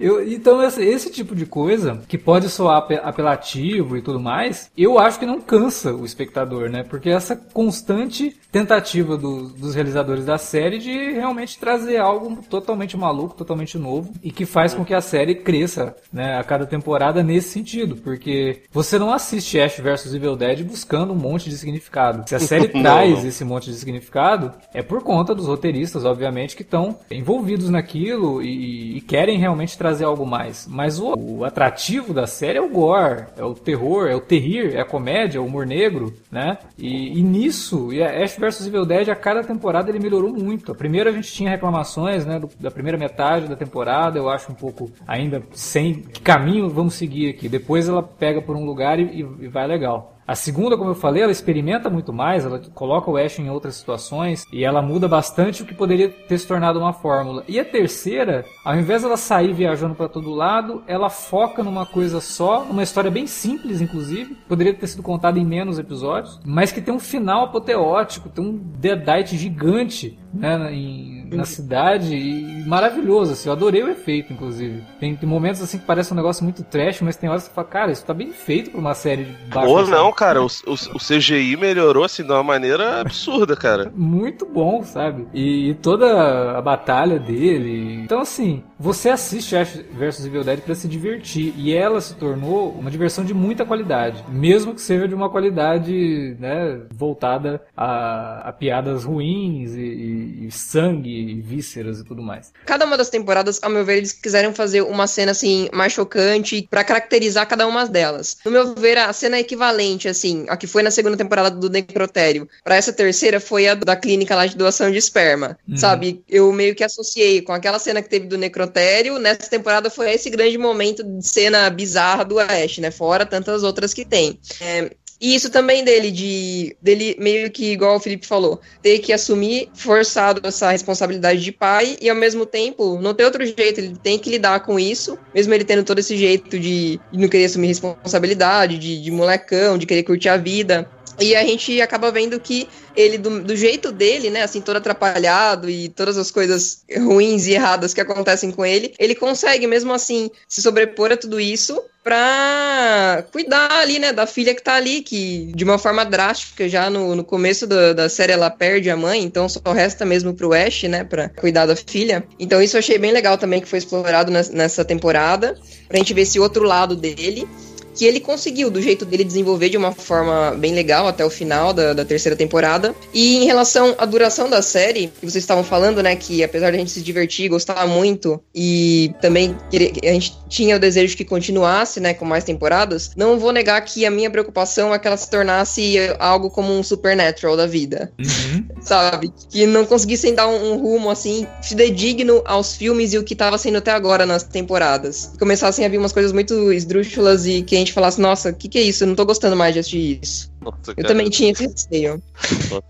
Eu, 0.00 0.26
então, 0.26 0.62
esse, 0.62 0.82
esse, 0.82 1.10
tipo 1.10 1.34
de 1.34 1.46
coisa, 1.46 2.02
que 2.08 2.18
pode 2.18 2.48
soar 2.48 2.86
apelativo 3.02 3.96
e 3.96 4.02
tudo 4.02 4.20
mais, 4.20 4.70
eu 4.76 4.98
acho 4.98 5.18
que 5.18 5.26
não 5.26 5.40
cansa 5.40 5.92
o 5.94 6.04
espectador, 6.04 6.70
né? 6.70 6.82
Porque 6.82 7.10
essa 7.10 7.36
constante 7.36 8.36
tentativa 8.50 9.16
do, 9.16 9.48
dos 9.48 9.74
realizadores 9.74 10.26
da 10.26 10.38
série 10.38 10.78
de 10.78 10.92
realmente 11.12 11.58
trazer 11.58 11.98
algo 11.98 12.42
totalmente 12.48 12.96
maluco, 12.96 13.34
totalmente 13.34 13.78
novo, 13.78 14.12
e 14.22 14.30
que 14.30 14.44
faz 14.44 14.74
com 14.74 14.84
que 14.84 14.94
a 14.94 15.00
série 15.00 15.36
cresça, 15.36 15.96
né? 16.12 16.38
A 16.38 16.44
cada 16.44 16.66
temporada 16.66 17.22
nesse 17.22 17.50
sentido, 17.50 17.96
porque 17.96 18.62
você 18.70 18.98
não 18.98 19.12
assiste 19.12 19.58
Ash 19.60 19.78
vs 19.78 20.14
Evil 20.14 20.36
Dead 20.36 20.64
buscando 20.64 21.12
um 21.12 21.16
monte 21.16 21.48
de 21.48 21.56
significado. 21.56 22.28
Se 22.28 22.34
a 22.34 22.40
série 22.40 22.68
traz 22.82 23.24
esse 23.24 23.44
monte 23.44 23.70
de 23.70 23.76
significado, 23.76 24.52
é 24.74 24.82
por 24.82 25.02
conta 25.02 25.34
dos 25.34 25.46
roteiristas, 25.46 26.04
obviamente, 26.04 26.56
que 26.56 26.62
estão 26.62 26.98
envolvidos 27.10 27.70
naquilo 27.70 28.42
e, 28.42 28.98
e 28.98 29.00
querem 29.00 29.38
realmente 29.38 29.71
trazer 29.76 30.04
algo 30.04 30.26
mais. 30.26 30.66
Mas 30.68 30.98
o, 30.98 31.14
o, 31.14 31.44
atrativo 31.44 32.12
da 32.12 32.26
série 32.26 32.58
é 32.58 32.62
o 32.62 32.68
gore, 32.68 33.24
é 33.36 33.44
o 33.44 33.54
terror, 33.54 34.06
é 34.06 34.14
o 34.14 34.20
terrir, 34.20 34.74
é 34.74 34.80
a 34.80 34.84
comédia, 34.84 35.38
é 35.38 35.40
o 35.40 35.46
humor 35.46 35.66
negro, 35.66 36.12
né? 36.30 36.58
E, 36.78 37.18
e 37.18 37.22
nisso, 37.22 37.92
e 37.92 38.02
Ash 38.02 38.36
vs 38.36 38.66
Evil 38.66 38.86
Dead, 38.86 39.08
a 39.08 39.16
cada 39.16 39.42
temporada 39.42 39.90
ele 39.90 39.98
melhorou 39.98 40.32
muito. 40.32 40.72
A 40.72 40.74
primeira 40.74 41.10
a 41.10 41.12
gente 41.12 41.32
tinha 41.32 41.50
reclamações, 41.50 42.24
né, 42.24 42.38
do, 42.38 42.48
da 42.58 42.70
primeira 42.70 42.98
metade 42.98 43.48
da 43.48 43.56
temporada, 43.56 44.18
eu 44.18 44.28
acho 44.28 44.50
um 44.50 44.54
pouco 44.54 44.90
ainda 45.06 45.42
sem 45.52 45.94
que 45.94 46.20
caminho 46.20 46.68
vamos 46.68 46.94
seguir 46.94 47.30
aqui. 47.30 47.48
Depois 47.48 47.88
ela 47.88 48.02
pega 48.02 48.40
por 48.40 48.56
um 48.56 48.64
lugar 48.64 48.98
e, 48.98 49.20
e 49.20 49.48
vai 49.48 49.66
legal. 49.66 50.11
A 50.26 50.34
segunda, 50.34 50.76
como 50.76 50.90
eu 50.90 50.94
falei, 50.94 51.22
ela 51.22 51.32
experimenta 51.32 51.90
muito 51.90 52.12
mais, 52.12 52.44
ela 52.44 52.60
coloca 52.74 53.10
o 53.10 53.16
Ash 53.16 53.38
em 53.38 53.50
outras 53.50 53.76
situações 53.76 54.46
e 54.52 54.64
ela 54.64 54.80
muda 54.80 55.08
bastante 55.08 55.62
o 55.62 55.66
que 55.66 55.74
poderia 55.74 56.08
ter 56.08 56.38
se 56.38 56.46
tornado 56.46 56.78
uma 56.78 56.92
fórmula. 56.92 57.44
E 57.48 57.58
a 57.58 57.64
terceira, 57.64 58.44
ao 58.64 58.76
invés 58.76 59.02
dela 59.02 59.16
sair 59.16 59.52
viajando 59.52 59.94
para 59.94 60.08
todo 60.08 60.30
lado, 60.30 60.82
ela 60.86 61.10
foca 61.10 61.62
numa 61.62 61.84
coisa 61.84 62.20
só, 62.20 62.62
uma 62.62 62.82
história 62.82 63.10
bem 63.10 63.26
simples, 63.26 63.80
inclusive, 63.80 64.36
poderia 64.48 64.72
ter 64.72 64.86
sido 64.86 65.02
contada 65.02 65.38
em 65.38 65.44
menos 65.44 65.78
episódios, 65.78 66.40
mas 66.44 66.70
que 66.70 66.80
tem 66.80 66.94
um 66.94 67.00
final 67.00 67.44
apoteótico, 67.44 68.28
tem 68.28 68.44
um 68.44 68.56
deadite 68.56 69.36
gigante 69.36 70.18
né, 70.32 70.72
em, 70.72 71.28
na 71.30 71.44
cidade 71.44 72.14
e 72.14 72.64
maravilhoso, 72.66 73.32
assim, 73.32 73.48
eu 73.48 73.52
adorei 73.52 73.82
o 73.82 73.90
efeito, 73.90 74.32
inclusive. 74.32 74.82
Tem, 74.98 75.14
tem 75.14 75.28
momentos 75.28 75.60
assim 75.60 75.78
que 75.78 75.84
parece 75.84 76.12
um 76.12 76.16
negócio 76.16 76.44
muito 76.44 76.62
trash, 76.62 77.00
mas 77.02 77.16
tem 77.16 77.28
horas 77.28 77.42
que 77.42 77.48
você 77.48 77.54
fala, 77.54 77.68
cara, 77.68 77.92
isso 77.92 78.04
tá 78.04 78.14
bem 78.14 78.32
feito 78.32 78.70
pra 78.70 78.80
uma 78.80 78.94
série 78.94 79.24
de 79.24 79.32
baixo. 79.54 79.68
Ou 79.68 79.86
não, 79.86 80.11
cara, 80.12 80.42
o, 80.42 80.46
o, 80.46 80.72
o, 80.72 80.98
CGI 80.98 81.56
melhorou 81.56 82.04
assim 82.04 82.22
de 82.22 82.32
uma 82.32 82.42
maneira 82.42 83.00
absurda, 83.00 83.56
cara. 83.56 83.92
muito 83.94 84.46
bom, 84.46 84.82
sabe? 84.82 85.26
E, 85.32 85.70
e, 85.70 85.74
toda 85.74 86.58
a 86.58 86.62
batalha 86.62 87.18
dele. 87.18 88.00
Então, 88.02 88.20
assim, 88.20 88.62
você 88.82 89.08
assiste 89.10 89.56
Ash 89.56 89.80
vs 89.92 90.26
Evil 90.26 90.44
Dead 90.44 90.60
pra 90.60 90.74
se 90.74 90.88
divertir 90.88 91.54
e 91.56 91.72
ela 91.72 92.00
se 92.00 92.14
tornou 92.14 92.72
uma 92.72 92.90
diversão 92.90 93.24
de 93.24 93.32
muita 93.32 93.64
qualidade, 93.64 94.24
mesmo 94.28 94.74
que 94.74 94.80
seja 94.80 95.06
de 95.06 95.14
uma 95.14 95.30
qualidade, 95.30 96.36
né, 96.40 96.80
voltada 96.90 97.62
a, 97.76 98.48
a 98.48 98.52
piadas 98.52 99.04
ruins 99.04 99.74
e, 99.74 99.80
e 99.80 100.32
e, 100.46 100.50
sangue, 100.50 101.10
e 101.10 101.40
vísceras 101.40 102.00
e 102.00 102.04
tudo 102.04 102.22
mais. 102.22 102.52
Cada 102.66 102.84
uma 102.84 102.96
das 102.96 103.08
temporadas, 103.08 103.60
ao 103.62 103.70
meu 103.70 103.84
ver, 103.84 103.98
eles 103.98 104.12
quiseram 104.12 104.54
fazer 104.54 104.82
uma 104.82 105.06
cena 105.06 105.32
assim 105.32 105.68
mais 105.72 105.92
chocante 105.92 106.66
para 106.68 106.84
caracterizar 106.84 107.46
cada 107.46 107.66
uma 107.66 107.86
delas. 107.86 108.36
No 108.44 108.50
meu 108.50 108.74
ver, 108.74 108.98
a 108.98 109.12
cena 109.12 109.38
equivalente, 109.38 110.08
assim, 110.08 110.44
a 110.48 110.56
que 110.56 110.66
foi 110.66 110.82
na 110.82 110.90
segunda 110.90 111.16
temporada 111.16 111.50
do 111.50 111.70
Necrotério, 111.70 112.48
para 112.64 112.76
essa 112.76 112.92
terceira 112.92 113.40
foi 113.40 113.68
a 113.68 113.74
da 113.74 113.96
clínica 113.96 114.34
lá 114.34 114.46
de 114.46 114.56
doação 114.56 114.90
de 114.90 114.98
esperma. 114.98 115.58
Uhum. 115.68 115.76
Sabe? 115.76 116.22
Eu 116.28 116.52
meio 116.52 116.74
que 116.74 116.84
associei 116.84 117.42
com 117.42 117.52
aquela 117.52 117.78
cena 117.78 118.02
que 118.02 118.08
teve 118.08 118.26
do 118.26 118.38
Necrotério, 118.38 118.71
nessa 119.18 119.48
temporada 119.48 119.90
foi 119.90 120.12
esse 120.12 120.30
grande 120.30 120.56
momento 120.58 121.02
de 121.02 121.26
cena 121.26 121.68
bizarra 121.70 122.24
do 122.24 122.38
Ash, 122.38 122.78
né? 122.78 122.90
Fora 122.90 123.26
tantas 123.26 123.62
outras 123.62 123.92
que 123.92 124.04
tem. 124.04 124.38
É, 124.60 124.90
e 125.22 125.36
isso 125.36 125.48
também 125.50 125.84
dele, 125.84 126.10
de 126.10 126.76
dele 126.82 127.14
meio 127.16 127.48
que, 127.48 127.70
igual 127.70 127.94
o 127.94 128.00
Felipe 128.00 128.26
falou, 128.26 128.60
ter 128.82 128.98
que 128.98 129.12
assumir 129.12 129.68
forçado 129.72 130.40
essa 130.42 130.72
responsabilidade 130.72 131.40
de 131.40 131.52
pai 131.52 131.96
e 132.00 132.10
ao 132.10 132.16
mesmo 132.16 132.44
tempo 132.44 132.98
não 133.00 133.14
ter 133.14 133.24
outro 133.24 133.46
jeito, 133.46 133.78
ele 133.78 133.96
tem 134.02 134.18
que 134.18 134.28
lidar 134.28 134.64
com 134.64 134.80
isso, 134.80 135.16
mesmo 135.32 135.54
ele 135.54 135.64
tendo 135.64 135.84
todo 135.84 136.00
esse 136.00 136.16
jeito 136.16 136.58
de, 136.58 136.98
de 137.12 137.18
não 137.18 137.28
querer 137.28 137.44
assumir 137.44 137.68
responsabilidade, 137.68 138.76
de, 138.76 139.00
de 139.00 139.10
molecão, 139.12 139.78
de 139.78 139.86
querer 139.86 140.02
curtir 140.02 140.28
a 140.28 140.36
vida. 140.36 140.90
E 141.20 141.36
a 141.36 141.44
gente 141.44 141.80
acaba 141.80 142.10
vendo 142.10 142.38
que 142.40 142.68
ele, 142.96 143.18
do, 143.18 143.42
do, 143.42 143.56
jeito 143.56 143.92
dele, 143.92 144.30
né, 144.30 144.42
assim, 144.42 144.60
todo 144.60 144.76
atrapalhado 144.76 145.68
e 145.68 145.88
todas 145.88 146.16
as 146.16 146.30
coisas 146.30 146.84
ruins 146.96 147.46
e 147.46 147.52
erradas 147.52 147.94
que 147.94 148.00
acontecem 148.00 148.50
com 148.50 148.64
ele, 148.64 148.94
ele 148.98 149.14
consegue, 149.14 149.66
mesmo 149.66 149.92
assim, 149.92 150.30
se 150.48 150.62
sobrepor 150.62 151.12
a 151.12 151.16
tudo 151.16 151.38
isso 151.38 151.82
pra 152.02 153.24
cuidar 153.30 153.70
ali, 153.78 153.98
né, 153.98 154.12
da 154.12 154.26
filha 154.26 154.54
que 154.54 154.62
tá 154.62 154.74
ali, 154.74 155.02
que 155.02 155.52
de 155.54 155.62
uma 155.62 155.78
forma 155.78 156.04
drástica, 156.04 156.68
já 156.68 156.90
no, 156.90 157.14
no 157.14 157.22
começo 157.22 157.66
da, 157.66 157.92
da 157.92 158.08
série 158.08 158.32
ela 158.32 158.50
perde 158.50 158.90
a 158.90 158.96
mãe, 158.96 159.22
então 159.22 159.48
só 159.48 159.60
resta 159.72 160.04
mesmo 160.04 160.34
pro 160.34 160.52
Ash, 160.52 160.82
né, 160.84 161.04
pra 161.04 161.28
cuidar 161.28 161.66
da 161.66 161.76
filha. 161.76 162.24
Então 162.40 162.60
isso 162.60 162.76
eu 162.76 162.80
achei 162.80 162.98
bem 162.98 163.12
legal 163.12 163.38
também 163.38 163.60
que 163.60 163.68
foi 163.68 163.78
explorado 163.78 164.32
nessa 164.32 164.84
temporada, 164.84 165.56
pra 165.88 165.98
gente 165.98 166.12
ver 166.12 166.22
esse 166.22 166.40
outro 166.40 166.64
lado 166.64 166.96
dele 166.96 167.46
que 167.94 168.04
ele 168.04 168.20
conseguiu, 168.20 168.70
do 168.70 168.80
jeito 168.80 169.04
dele, 169.04 169.24
desenvolver 169.24 169.68
de 169.68 169.76
uma 169.76 169.92
forma 169.92 170.52
bem 170.52 170.74
legal 170.74 171.06
até 171.06 171.24
o 171.24 171.30
final 171.30 171.72
da, 171.72 171.92
da 171.92 172.04
terceira 172.04 172.36
temporada. 172.36 172.94
E 173.12 173.36
em 173.36 173.44
relação 173.44 173.94
à 173.98 174.04
duração 174.04 174.48
da 174.48 174.62
série, 174.62 175.08
que 175.08 175.30
vocês 175.30 175.42
estavam 175.42 175.64
falando, 175.64 176.02
né, 176.02 176.16
que 176.16 176.42
apesar 176.42 176.70
de 176.70 176.76
a 176.76 176.78
gente 176.78 176.90
se 176.90 177.02
divertir, 177.02 177.48
gostar 177.48 177.86
muito 177.86 178.42
e 178.54 179.12
também 179.20 179.56
a 180.02 180.12
gente 180.12 180.36
tinha 180.48 180.76
o 180.76 180.78
desejo 180.78 181.16
que 181.16 181.24
continuasse, 181.24 182.00
né, 182.00 182.14
com 182.14 182.24
mais 182.24 182.44
temporadas, 182.44 183.10
não 183.16 183.38
vou 183.38 183.52
negar 183.52 183.80
que 183.82 184.04
a 184.04 184.10
minha 184.10 184.30
preocupação 184.30 184.94
é 184.94 184.98
que 184.98 185.06
ela 185.06 185.16
se 185.16 185.30
tornasse 185.30 185.96
algo 186.18 186.50
como 186.50 186.72
um 186.72 186.82
Supernatural 186.82 187.56
da 187.56 187.66
vida, 187.66 188.12
uhum. 188.18 188.64
sabe? 188.82 189.32
Que 189.50 189.66
não 189.66 189.86
conseguissem 189.86 190.34
dar 190.34 190.46
um, 190.46 190.72
um 190.72 190.76
rumo, 190.76 191.10
assim, 191.10 191.46
fidedigno 191.62 192.42
aos 192.44 192.76
filmes 192.76 193.12
e 193.12 193.18
o 193.18 193.24
que 193.24 193.32
estava 193.32 193.56
sendo 193.56 193.78
até 193.78 193.90
agora 193.90 194.26
nas 194.26 194.42
temporadas. 194.42 195.32
Começassem 195.38 195.84
a 195.84 195.88
vir 195.88 195.98
umas 195.98 196.12
coisas 196.12 196.32
muito 196.32 196.72
esdrúxulas 196.72 197.46
e 197.46 197.62
que 197.62 197.81
gente 197.84 197.92
falasse, 197.92 198.20
nossa, 198.20 198.50
o 198.50 198.54
que, 198.54 198.68
que 198.68 198.78
é 198.78 198.82
isso? 198.82 199.04
Eu 199.04 199.08
não 199.08 199.14
tô 199.14 199.24
gostando 199.24 199.56
mais 199.56 199.74
de 199.74 199.80
assistir 199.80 200.20
isso. 200.22 200.51
Nossa, 200.62 200.94
eu 200.96 201.04
também 201.04 201.28
tinha 201.28 201.52
esse 201.52 201.66
receio. 201.66 202.22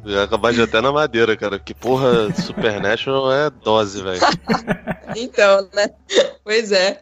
ia 0.05 0.23
acabar 0.25 0.53
de 0.53 0.63
até 0.63 0.81
na 0.81 0.93
madeira, 0.93 1.37
cara. 1.37 1.59
Que 1.59 1.73
porra, 1.75 2.33
Supernatural 2.35 3.33
é 3.33 3.51
dose, 3.51 4.03
velho. 4.03 4.21
então, 5.17 5.69
né? 5.75 5.91
Pois 6.45 6.71
é. 6.73 7.01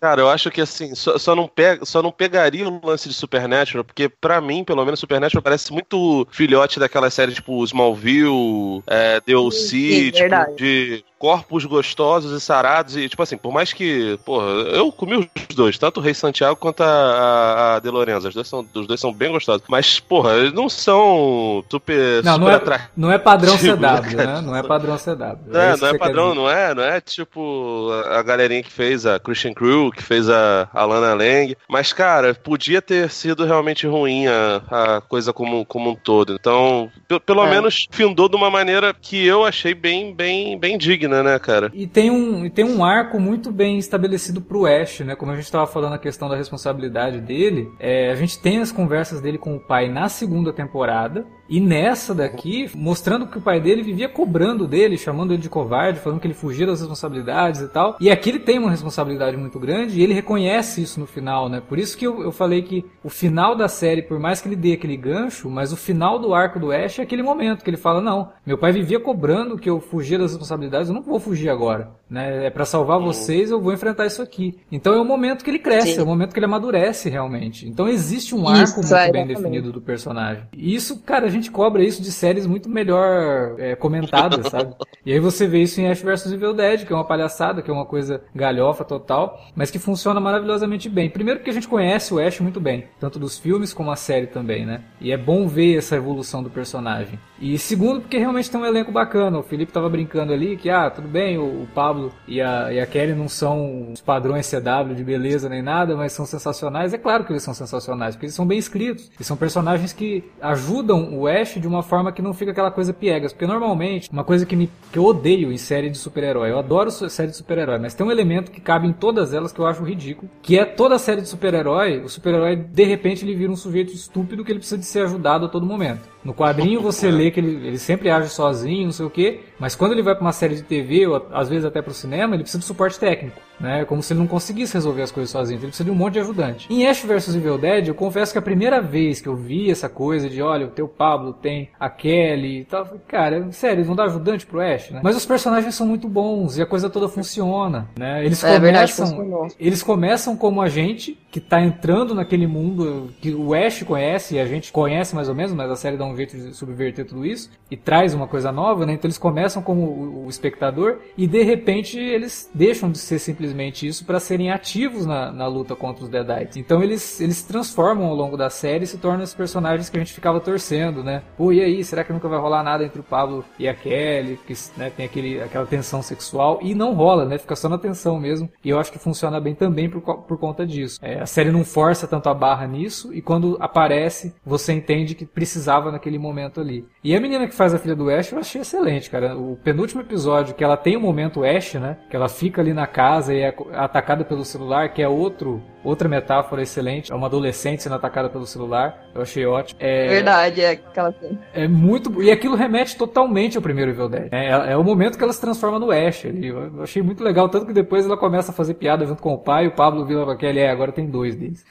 Cara, 0.00 0.20
eu 0.20 0.28
acho 0.28 0.50
que 0.50 0.60
assim, 0.60 0.94
só, 0.94 1.18
só, 1.18 1.34
não 1.34 1.48
pega, 1.48 1.84
só 1.84 2.02
não 2.02 2.12
pegaria 2.12 2.68
o 2.68 2.86
lance 2.86 3.08
de 3.08 3.14
Supernatural, 3.14 3.84
porque 3.84 4.08
para 4.08 4.40
mim, 4.40 4.62
pelo 4.62 4.84
menos, 4.84 5.00
Supernatural 5.00 5.42
parece 5.42 5.72
muito 5.72 6.26
filhote 6.30 6.78
daquela 6.78 7.10
série 7.10 7.32
tipo 7.32 7.64
Smallville, 7.64 8.82
é, 8.86 9.20
The 9.20 9.36
O.C., 9.36 9.68
Sim, 9.68 10.10
tipo, 10.10 10.56
de 10.56 11.04
corpos 11.18 11.64
gostosos 11.64 12.32
e 12.32 12.40
sarados. 12.40 12.96
E, 12.96 13.08
tipo 13.08 13.22
assim, 13.22 13.36
por 13.36 13.52
mais 13.52 13.72
que. 13.72 14.18
Porra, 14.24 14.46
eu 14.46 14.90
comi 14.92 15.16
os 15.16 15.54
dois, 15.54 15.76
tanto 15.76 15.98
o 15.98 16.02
Rei 16.02 16.14
Santiago 16.14 16.56
quanto 16.56 16.82
a, 16.82 16.86
a, 16.86 17.76
a 17.76 17.80
De 17.80 17.90
Lorenzo. 17.90 18.28
Os 18.28 18.34
dois, 18.34 18.48
são, 18.48 18.66
os 18.74 18.86
dois 18.86 19.00
são 19.00 19.12
bem 19.12 19.32
gostosos. 19.32 19.62
Mas, 19.68 19.87
porra, 19.98 20.34
eles 20.34 20.52
não 20.52 20.68
são 20.68 21.64
super. 21.70 22.22
Não, 22.24 22.34
super 22.34 22.66
não, 22.66 22.74
é, 22.74 22.80
não 22.96 23.12
é 23.12 23.18
padrão 23.18 23.56
CW, 23.58 24.16
né? 24.16 24.40
Não 24.42 24.56
é 24.56 24.62
padrão 24.62 24.96
CW. 24.96 25.56
É, 25.56 25.72
é 25.72 25.76
não 25.76 25.88
é 25.88 25.98
padrão, 25.98 26.34
não 26.34 26.50
é? 26.50 26.74
Não 26.74 26.82
é 26.82 27.00
tipo 27.00 27.90
a 28.10 28.22
galerinha 28.22 28.62
que 28.62 28.72
fez 28.72 29.06
a 29.06 29.18
Christian 29.18 29.52
Crew, 29.52 29.90
que 29.90 30.02
fez 30.02 30.28
a, 30.28 30.68
a 30.72 30.84
Lana 30.84 31.14
Lang. 31.14 31.56
Mas, 31.68 31.92
cara, 31.92 32.34
podia 32.34 32.80
ter 32.80 33.10
sido 33.10 33.44
realmente 33.44 33.86
ruim 33.86 34.26
a, 34.26 34.62
a 34.70 35.00
coisa 35.00 35.32
como, 35.32 35.64
como 35.64 35.90
um 35.90 35.94
todo. 35.94 36.36
Então, 36.38 36.90
pelo 37.24 37.44
é. 37.46 37.50
menos 37.50 37.86
findou 37.90 38.28
de 38.28 38.36
uma 38.36 38.50
maneira 38.50 38.94
que 38.94 39.24
eu 39.24 39.44
achei 39.44 39.74
bem, 39.74 40.14
bem, 40.14 40.58
bem 40.58 40.76
digna 40.76 41.18
né, 41.22 41.38
cara? 41.38 41.70
E 41.74 41.86
tem 41.86 42.10
um, 42.10 42.44
e 42.44 42.50
tem 42.50 42.64
um 42.64 42.84
arco 42.84 43.20
muito 43.20 43.50
bem 43.50 43.78
estabelecido 43.78 44.40
pro 44.40 44.66
Ash, 44.66 45.00
né? 45.00 45.14
Como 45.14 45.32
a 45.32 45.34
gente 45.34 45.44
estava 45.44 45.66
falando 45.66 45.94
a 45.94 45.98
questão 45.98 46.28
da 46.28 46.36
responsabilidade 46.36 47.20
dele, 47.20 47.70
é, 47.78 48.10
a 48.10 48.14
gente 48.14 48.40
tem 48.40 48.60
as 48.60 48.72
conversas 48.72 49.20
dele 49.20 49.38
com 49.38 49.56
o 49.56 49.60
pai 49.60 49.77
na 49.86 50.08
segunda 50.08 50.52
temporada, 50.52 51.26
e 51.48 51.60
nessa 51.60 52.14
daqui, 52.14 52.70
mostrando 52.74 53.26
que 53.26 53.38
o 53.38 53.40
pai 53.40 53.60
dele 53.60 53.82
vivia 53.82 54.08
cobrando 54.08 54.66
dele, 54.66 54.98
chamando 54.98 55.32
ele 55.32 55.42
de 55.42 55.48
covarde, 55.48 56.00
falando 56.00 56.20
que 56.20 56.26
ele 56.26 56.34
fugia 56.34 56.66
das 56.66 56.80
responsabilidades 56.80 57.60
e 57.60 57.68
tal. 57.68 57.96
E 58.00 58.10
aqui 58.10 58.30
ele 58.30 58.38
tem 58.38 58.58
uma 58.58 58.70
responsabilidade 58.70 59.36
muito 59.36 59.58
grande 59.58 59.98
e 59.98 60.02
ele 60.02 60.12
reconhece 60.12 60.82
isso 60.82 61.00
no 61.00 61.06
final, 61.06 61.48
né? 61.48 61.62
Por 61.66 61.78
isso 61.78 61.96
que 61.96 62.06
eu, 62.06 62.22
eu 62.22 62.32
falei 62.32 62.62
que 62.62 62.84
o 63.02 63.08
final 63.08 63.56
da 63.56 63.68
série, 63.68 64.02
por 64.02 64.18
mais 64.18 64.40
que 64.40 64.48
ele 64.48 64.56
dê 64.56 64.72
aquele 64.72 64.96
gancho, 64.96 65.48
mas 65.48 65.72
o 65.72 65.76
final 65.76 66.18
do 66.18 66.34
arco 66.34 66.58
do 66.58 66.72
Ash 66.72 66.98
é 66.98 67.02
aquele 67.02 67.22
momento 67.22 67.62
que 67.62 67.70
ele 67.70 67.76
fala: 67.76 68.00
Não, 68.00 68.30
meu 68.44 68.58
pai 68.58 68.72
vivia 68.72 69.00
cobrando 69.00 69.58
que 69.58 69.70
eu 69.70 69.80
fugia 69.80 70.18
das 70.18 70.32
responsabilidades, 70.32 70.88
eu 70.88 70.94
não 70.94 71.02
vou 71.02 71.20
fugir 71.20 71.48
agora. 71.48 71.90
Né? 72.08 72.46
É 72.46 72.50
para 72.50 72.64
salvar 72.64 72.98
vocês, 72.98 73.50
eu 73.50 73.60
vou 73.60 73.72
enfrentar 73.72 74.06
isso 74.06 74.22
aqui. 74.22 74.58
Então 74.72 74.94
é 74.94 75.00
o 75.00 75.04
momento 75.04 75.44
que 75.44 75.50
ele 75.50 75.58
cresce, 75.58 75.94
Sim. 75.94 76.00
é 76.00 76.02
o 76.02 76.06
momento 76.06 76.32
que 76.32 76.38
ele 76.38 76.46
amadurece 76.46 77.10
realmente. 77.10 77.68
Então 77.68 77.88
existe 77.88 78.34
um 78.34 78.48
arco 78.48 78.64
isso, 78.64 78.80
muito 78.80 78.94
é, 78.94 79.10
bem 79.10 79.26
definido 79.26 79.70
do 79.70 79.80
personagem. 79.80 80.44
E 80.56 80.74
isso, 80.74 81.00
cara, 81.02 81.26
a 81.26 81.30
gente 81.30 81.37
cobra 81.46 81.84
isso 81.84 82.02
de 82.02 82.10
séries 82.10 82.46
muito 82.46 82.68
melhor 82.68 83.54
é, 83.58 83.76
comentadas, 83.76 84.48
sabe? 84.50 84.74
E 85.04 85.12
aí 85.12 85.20
você 85.20 85.46
vê 85.46 85.62
isso 85.62 85.80
em 85.80 85.88
Ash 85.88 86.02
vs 86.02 86.32
Evil 86.32 86.52
Dead, 86.52 86.84
que 86.84 86.92
é 86.92 86.96
uma 86.96 87.04
palhaçada, 87.04 87.62
que 87.62 87.70
é 87.70 87.72
uma 87.72 87.86
coisa 87.86 88.22
galhofa 88.34 88.84
total, 88.84 89.40
mas 89.54 89.70
que 89.70 89.78
funciona 89.78 90.20
maravilhosamente 90.20 90.88
bem. 90.88 91.08
Primeiro 91.08 91.40
porque 91.40 91.50
a 91.50 91.54
gente 91.54 91.68
conhece 91.68 92.12
o 92.12 92.18
Ash 92.18 92.40
muito 92.40 92.60
bem, 92.60 92.86
tanto 92.98 93.18
dos 93.18 93.38
filmes 93.38 93.72
como 93.72 93.90
a 93.90 93.96
série 93.96 94.26
também, 94.26 94.66
né? 94.66 94.82
E 95.00 95.12
é 95.12 95.16
bom 95.16 95.46
ver 95.46 95.78
essa 95.78 95.96
evolução 95.96 96.42
do 96.42 96.50
personagem. 96.50 97.18
E 97.40 97.58
segundo 97.58 98.00
porque 98.00 98.18
realmente 98.18 98.50
tem 98.50 98.60
um 98.60 98.66
elenco 98.66 98.90
bacana. 98.90 99.38
O 99.38 99.42
Felipe 99.42 99.72
tava 99.72 99.88
brincando 99.88 100.32
ali 100.32 100.56
que, 100.56 100.68
ah, 100.70 100.90
tudo 100.90 101.08
bem, 101.08 101.38
o, 101.38 101.62
o 101.62 101.68
Pablo 101.74 102.12
e 102.26 102.40
a, 102.40 102.72
e 102.72 102.80
a 102.80 102.86
Kelly 102.86 103.14
não 103.14 103.28
são 103.28 103.92
os 103.92 104.00
padrões 104.00 104.50
CW 104.50 104.94
de 104.94 105.04
beleza 105.04 105.48
nem 105.48 105.62
nada, 105.62 105.96
mas 105.96 106.12
são 106.12 106.26
sensacionais. 106.26 106.92
É 106.92 106.98
claro 106.98 107.24
que 107.24 107.32
eles 107.32 107.42
são 107.42 107.54
sensacionais, 107.54 108.14
porque 108.14 108.26
eles 108.26 108.34
são 108.34 108.46
bem 108.46 108.58
escritos. 108.58 109.10
E 109.18 109.24
são 109.24 109.36
personagens 109.36 109.92
que 109.92 110.24
ajudam 110.40 111.16
o 111.16 111.26
Ash 111.26 111.54
de 111.54 111.66
uma 111.66 111.82
forma 111.82 112.12
que 112.12 112.22
não 112.22 112.34
fica 112.34 112.50
aquela 112.50 112.70
coisa 112.70 112.92
piegas. 112.92 113.32
Porque 113.32 113.46
normalmente, 113.46 114.10
uma 114.10 114.24
coisa 114.24 114.44
que, 114.44 114.56
me, 114.56 114.70
que 114.92 114.98
eu 114.98 115.04
odeio 115.04 115.52
em 115.52 115.58
série 115.58 115.90
de 115.90 115.98
super-herói, 115.98 116.50
eu 116.50 116.58
adoro 116.58 116.90
série 116.90 117.30
de 117.30 117.36
super-herói, 117.36 117.78
mas 117.78 117.94
tem 117.94 118.06
um 118.06 118.10
elemento 118.10 118.50
que 118.50 118.60
cabe 118.60 118.88
em 118.88 118.92
todas 118.92 119.32
elas 119.32 119.52
que 119.52 119.60
eu 119.60 119.66
acho 119.66 119.82
ridículo, 119.84 120.30
que 120.42 120.58
é 120.58 120.64
toda 120.64 120.98
série 120.98 121.20
de 121.20 121.28
super-herói, 121.28 122.00
o 122.00 122.08
super-herói 122.08 122.56
de 122.56 122.84
repente 122.84 123.24
ele 123.24 123.34
vira 123.34 123.52
um 123.52 123.56
sujeito 123.56 123.92
estúpido 123.92 124.44
que 124.44 124.50
ele 124.50 124.58
precisa 124.58 124.78
de 124.78 124.84
ser 124.84 125.02
ajudado 125.02 125.46
a 125.46 125.48
todo 125.48 125.66
momento. 125.66 126.08
No 126.24 126.34
quadrinho 126.34 126.80
você 126.80 127.10
lê 127.10 127.27
que 127.30 127.40
ele, 127.40 127.66
ele 127.66 127.78
sempre 127.78 128.10
age 128.10 128.28
sozinho, 128.28 128.84
não 128.84 128.92
sei 128.92 129.06
o 129.06 129.10
que, 129.10 129.40
mas 129.58 129.74
quando 129.74 129.92
ele 129.92 130.02
vai 130.02 130.14
para 130.14 130.22
uma 130.22 130.32
série 130.32 130.56
de 130.56 130.62
TV, 130.62 131.06
ou 131.06 131.26
às 131.32 131.48
vezes 131.48 131.64
até 131.64 131.82
para 131.82 131.90
o 131.90 131.94
cinema, 131.94 132.34
ele 132.34 132.42
precisa 132.42 132.60
de 132.60 132.64
suporte 132.64 132.98
técnico 132.98 133.47
né? 133.60 133.84
Como 133.84 134.02
se 134.02 134.12
ele 134.12 134.20
não 134.20 134.26
conseguisse 134.26 134.74
resolver 134.74 135.02
as 135.02 135.10
coisas 135.10 135.30
sozinho, 135.30 135.58
ele 135.58 135.66
precisa 135.66 135.84
de 135.84 135.90
um 135.90 135.94
monte 135.94 136.14
de 136.14 136.20
ajudante. 136.20 136.66
Em 136.70 136.86
Ash 136.86 137.02
vs 137.02 137.34
Evil 137.34 137.58
Dead, 137.58 137.88
eu 137.88 137.94
confesso 137.94 138.32
que 138.32 138.38
a 138.38 138.42
primeira 138.42 138.80
vez 138.80 139.20
que 139.20 139.28
eu 139.28 139.36
vi 139.36 139.70
essa 139.70 139.88
coisa 139.88 140.28
de, 140.28 140.40
olha, 140.40 140.66
o 140.66 140.70
teu 140.70 140.86
Pablo 140.86 141.32
tem 141.32 141.70
a 141.78 141.90
Kelly 141.90 142.60
e 142.60 142.64
tal, 142.64 142.86
cara, 143.06 143.50
sério, 143.52 143.76
eles 143.76 143.86
vão 143.86 143.96
dar 143.96 144.04
ajudante 144.04 144.46
pro 144.46 144.60
Ash, 144.60 144.90
né? 144.90 145.00
Mas 145.02 145.16
os 145.16 145.26
personagens 145.26 145.74
são 145.74 145.86
muito 145.86 146.08
bons 146.08 146.56
e 146.56 146.62
a 146.62 146.66
coisa 146.66 146.88
toda 146.88 147.08
funciona, 147.08 147.88
né? 147.96 148.24
Eles 148.24 148.42
é, 148.44 148.54
começam, 148.54 149.18
verdade, 149.18 149.54
eles 149.58 149.82
começam 149.82 150.36
como 150.36 150.62
a 150.62 150.68
gente 150.68 151.18
que 151.30 151.40
tá 151.40 151.60
entrando 151.60 152.14
naquele 152.14 152.46
mundo 152.46 153.10
que 153.20 153.34
o 153.34 153.54
Ash 153.54 153.82
conhece 153.82 154.36
e 154.36 154.40
a 154.40 154.46
gente 154.46 154.72
conhece 154.72 155.14
mais 155.14 155.28
ou 155.28 155.34
menos, 155.34 155.52
mas 155.52 155.70
a 155.70 155.76
série 155.76 155.96
dá 155.96 156.04
um 156.04 156.16
jeito 156.16 156.36
de 156.36 156.54
subverter 156.54 157.04
tudo 157.04 157.26
isso 157.26 157.50
e 157.70 157.76
traz 157.76 158.14
uma 158.14 158.26
coisa 158.26 158.50
nova, 158.50 158.86
né? 158.86 158.94
Então 158.94 159.06
eles 159.06 159.18
começam 159.18 159.62
como 159.62 159.82
o, 159.82 160.26
o 160.26 160.28
espectador 160.28 160.98
e 161.16 161.26
de 161.26 161.42
repente 161.42 161.98
eles 161.98 162.50
deixam 162.54 162.90
de 162.90 162.98
ser 162.98 163.18
simplesmente 163.18 163.47
simplesmente 163.48 163.86
isso 163.86 164.04
para 164.04 164.20
serem 164.20 164.50
ativos 164.50 165.06
na, 165.06 165.32
na 165.32 165.46
luta 165.46 165.74
contra 165.74 166.04
os 166.04 166.10
Deadites. 166.10 166.56
Então 166.56 166.82
eles, 166.82 167.20
eles 167.20 167.38
se 167.38 167.48
transformam 167.48 168.06
ao 168.06 168.14
longo 168.14 168.36
da 168.36 168.50
série 168.50 168.84
e 168.84 168.86
se 168.86 168.98
tornam 168.98 169.24
os 169.24 169.34
personagens 169.34 169.88
que 169.88 169.96
a 169.96 170.00
gente 170.00 170.12
ficava 170.12 170.40
torcendo, 170.40 171.02
né? 171.02 171.22
Pô, 171.36 171.52
e 171.52 171.60
aí, 171.60 171.82
será 171.82 172.04
que 172.04 172.12
nunca 172.12 172.28
vai 172.28 172.38
rolar 172.38 172.62
nada 172.62 172.84
entre 172.84 173.00
o 173.00 173.04
Pablo 173.04 173.44
e 173.58 173.68
a 173.68 173.74
Kelly? 173.74 174.38
Que 174.46 174.54
né, 174.76 174.90
tem 174.94 175.06
aquele, 175.06 175.40
aquela 175.40 175.66
tensão 175.66 176.02
sexual. 176.02 176.58
E 176.62 176.74
não 176.74 176.94
rola, 176.94 177.24
né? 177.24 177.38
Fica 177.38 177.56
só 177.56 177.68
na 177.68 177.78
tensão 177.78 178.18
mesmo. 178.18 178.50
E 178.64 178.68
eu 178.68 178.78
acho 178.78 178.92
que 178.92 178.98
funciona 178.98 179.40
bem 179.40 179.54
também 179.54 179.88
por, 179.88 180.00
por 180.00 180.38
conta 180.38 180.66
disso. 180.66 180.98
É, 181.02 181.20
a 181.20 181.26
série 181.26 181.50
não 181.50 181.64
força 181.64 182.06
tanto 182.06 182.28
a 182.28 182.34
barra 182.34 182.66
nisso 182.66 183.12
e 183.14 183.22
quando 183.22 183.56
aparece, 183.60 184.34
você 184.44 184.72
entende 184.72 185.14
que 185.14 185.24
precisava 185.24 185.90
naquele 185.90 186.18
momento 186.18 186.60
ali. 186.60 186.86
E 187.02 187.14
a 187.14 187.20
menina 187.20 187.46
que 187.46 187.54
faz 187.54 187.72
a 187.72 187.78
filha 187.78 187.96
do 187.96 188.10
Ash 188.10 188.32
eu 188.32 188.38
achei 188.38 188.60
excelente, 188.60 189.10
cara. 189.10 189.36
O 189.36 189.56
penúltimo 189.56 190.00
episódio, 190.00 190.54
que 190.54 190.64
ela 190.64 190.76
tem 190.76 190.96
o 190.96 190.98
um 190.98 191.02
momento 191.02 191.44
Ash, 191.44 191.74
né? 191.74 191.98
Que 192.10 192.16
ela 192.16 192.28
fica 192.28 192.60
ali 192.60 192.72
na 192.72 192.86
casa 192.86 193.34
e 193.34 193.37
é 193.40 193.54
atacada 193.72 194.24
pelo 194.24 194.44
celular, 194.44 194.92
que 194.92 195.02
é 195.02 195.08
outro 195.08 195.62
outra 195.82 196.08
metáfora 196.08 196.62
excelente. 196.62 197.12
É 197.12 197.14
uma 197.14 197.26
adolescente 197.26 197.82
sendo 197.82 197.94
atacada 197.94 198.28
pelo 198.28 198.46
celular. 198.46 199.08
Eu 199.14 199.22
achei 199.22 199.46
ótimo. 199.46 199.78
É, 199.82 200.08
Verdade, 200.08 200.60
é 200.60 200.70
aquela 200.70 201.12
cena. 201.12 201.38
É 201.54 201.66
muito. 201.66 202.22
E 202.22 202.30
aquilo 202.30 202.54
remete 202.54 202.96
totalmente 202.96 203.56
ao 203.56 203.62
primeiro 203.62 203.90
Evil 203.90 204.08
Dead. 204.08 204.28
É, 204.32 204.72
é, 204.72 204.76
o 204.76 204.84
momento 204.84 205.16
que 205.16 205.24
ela 205.24 205.32
se 205.32 205.40
transforma 205.40 205.78
no 205.78 205.90
Ash. 205.90 206.24
Eu 206.24 206.82
achei 206.82 207.02
muito 207.02 207.22
legal. 207.22 207.48
Tanto 207.48 207.66
que 207.66 207.72
depois 207.72 208.04
ela 208.04 208.16
começa 208.16 208.50
a 208.50 208.54
fazer 208.54 208.74
piada 208.74 209.06
junto 209.06 209.22
com 209.22 209.32
o 209.32 209.38
pai. 209.38 209.64
E 209.64 209.68
o 209.68 209.72
Pablo 209.72 210.04
vira 210.04 210.24
pra 210.24 210.34
aquele, 210.34 210.60
é, 210.60 210.70
agora 210.70 210.92
tem 210.92 211.06
dois 211.06 211.34
deles. 211.34 211.64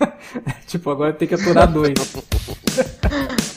tipo, 0.66 0.90
agora 0.90 1.12
tem 1.12 1.26
que 1.26 1.34
aturar 1.34 1.70
dois. 1.70 1.94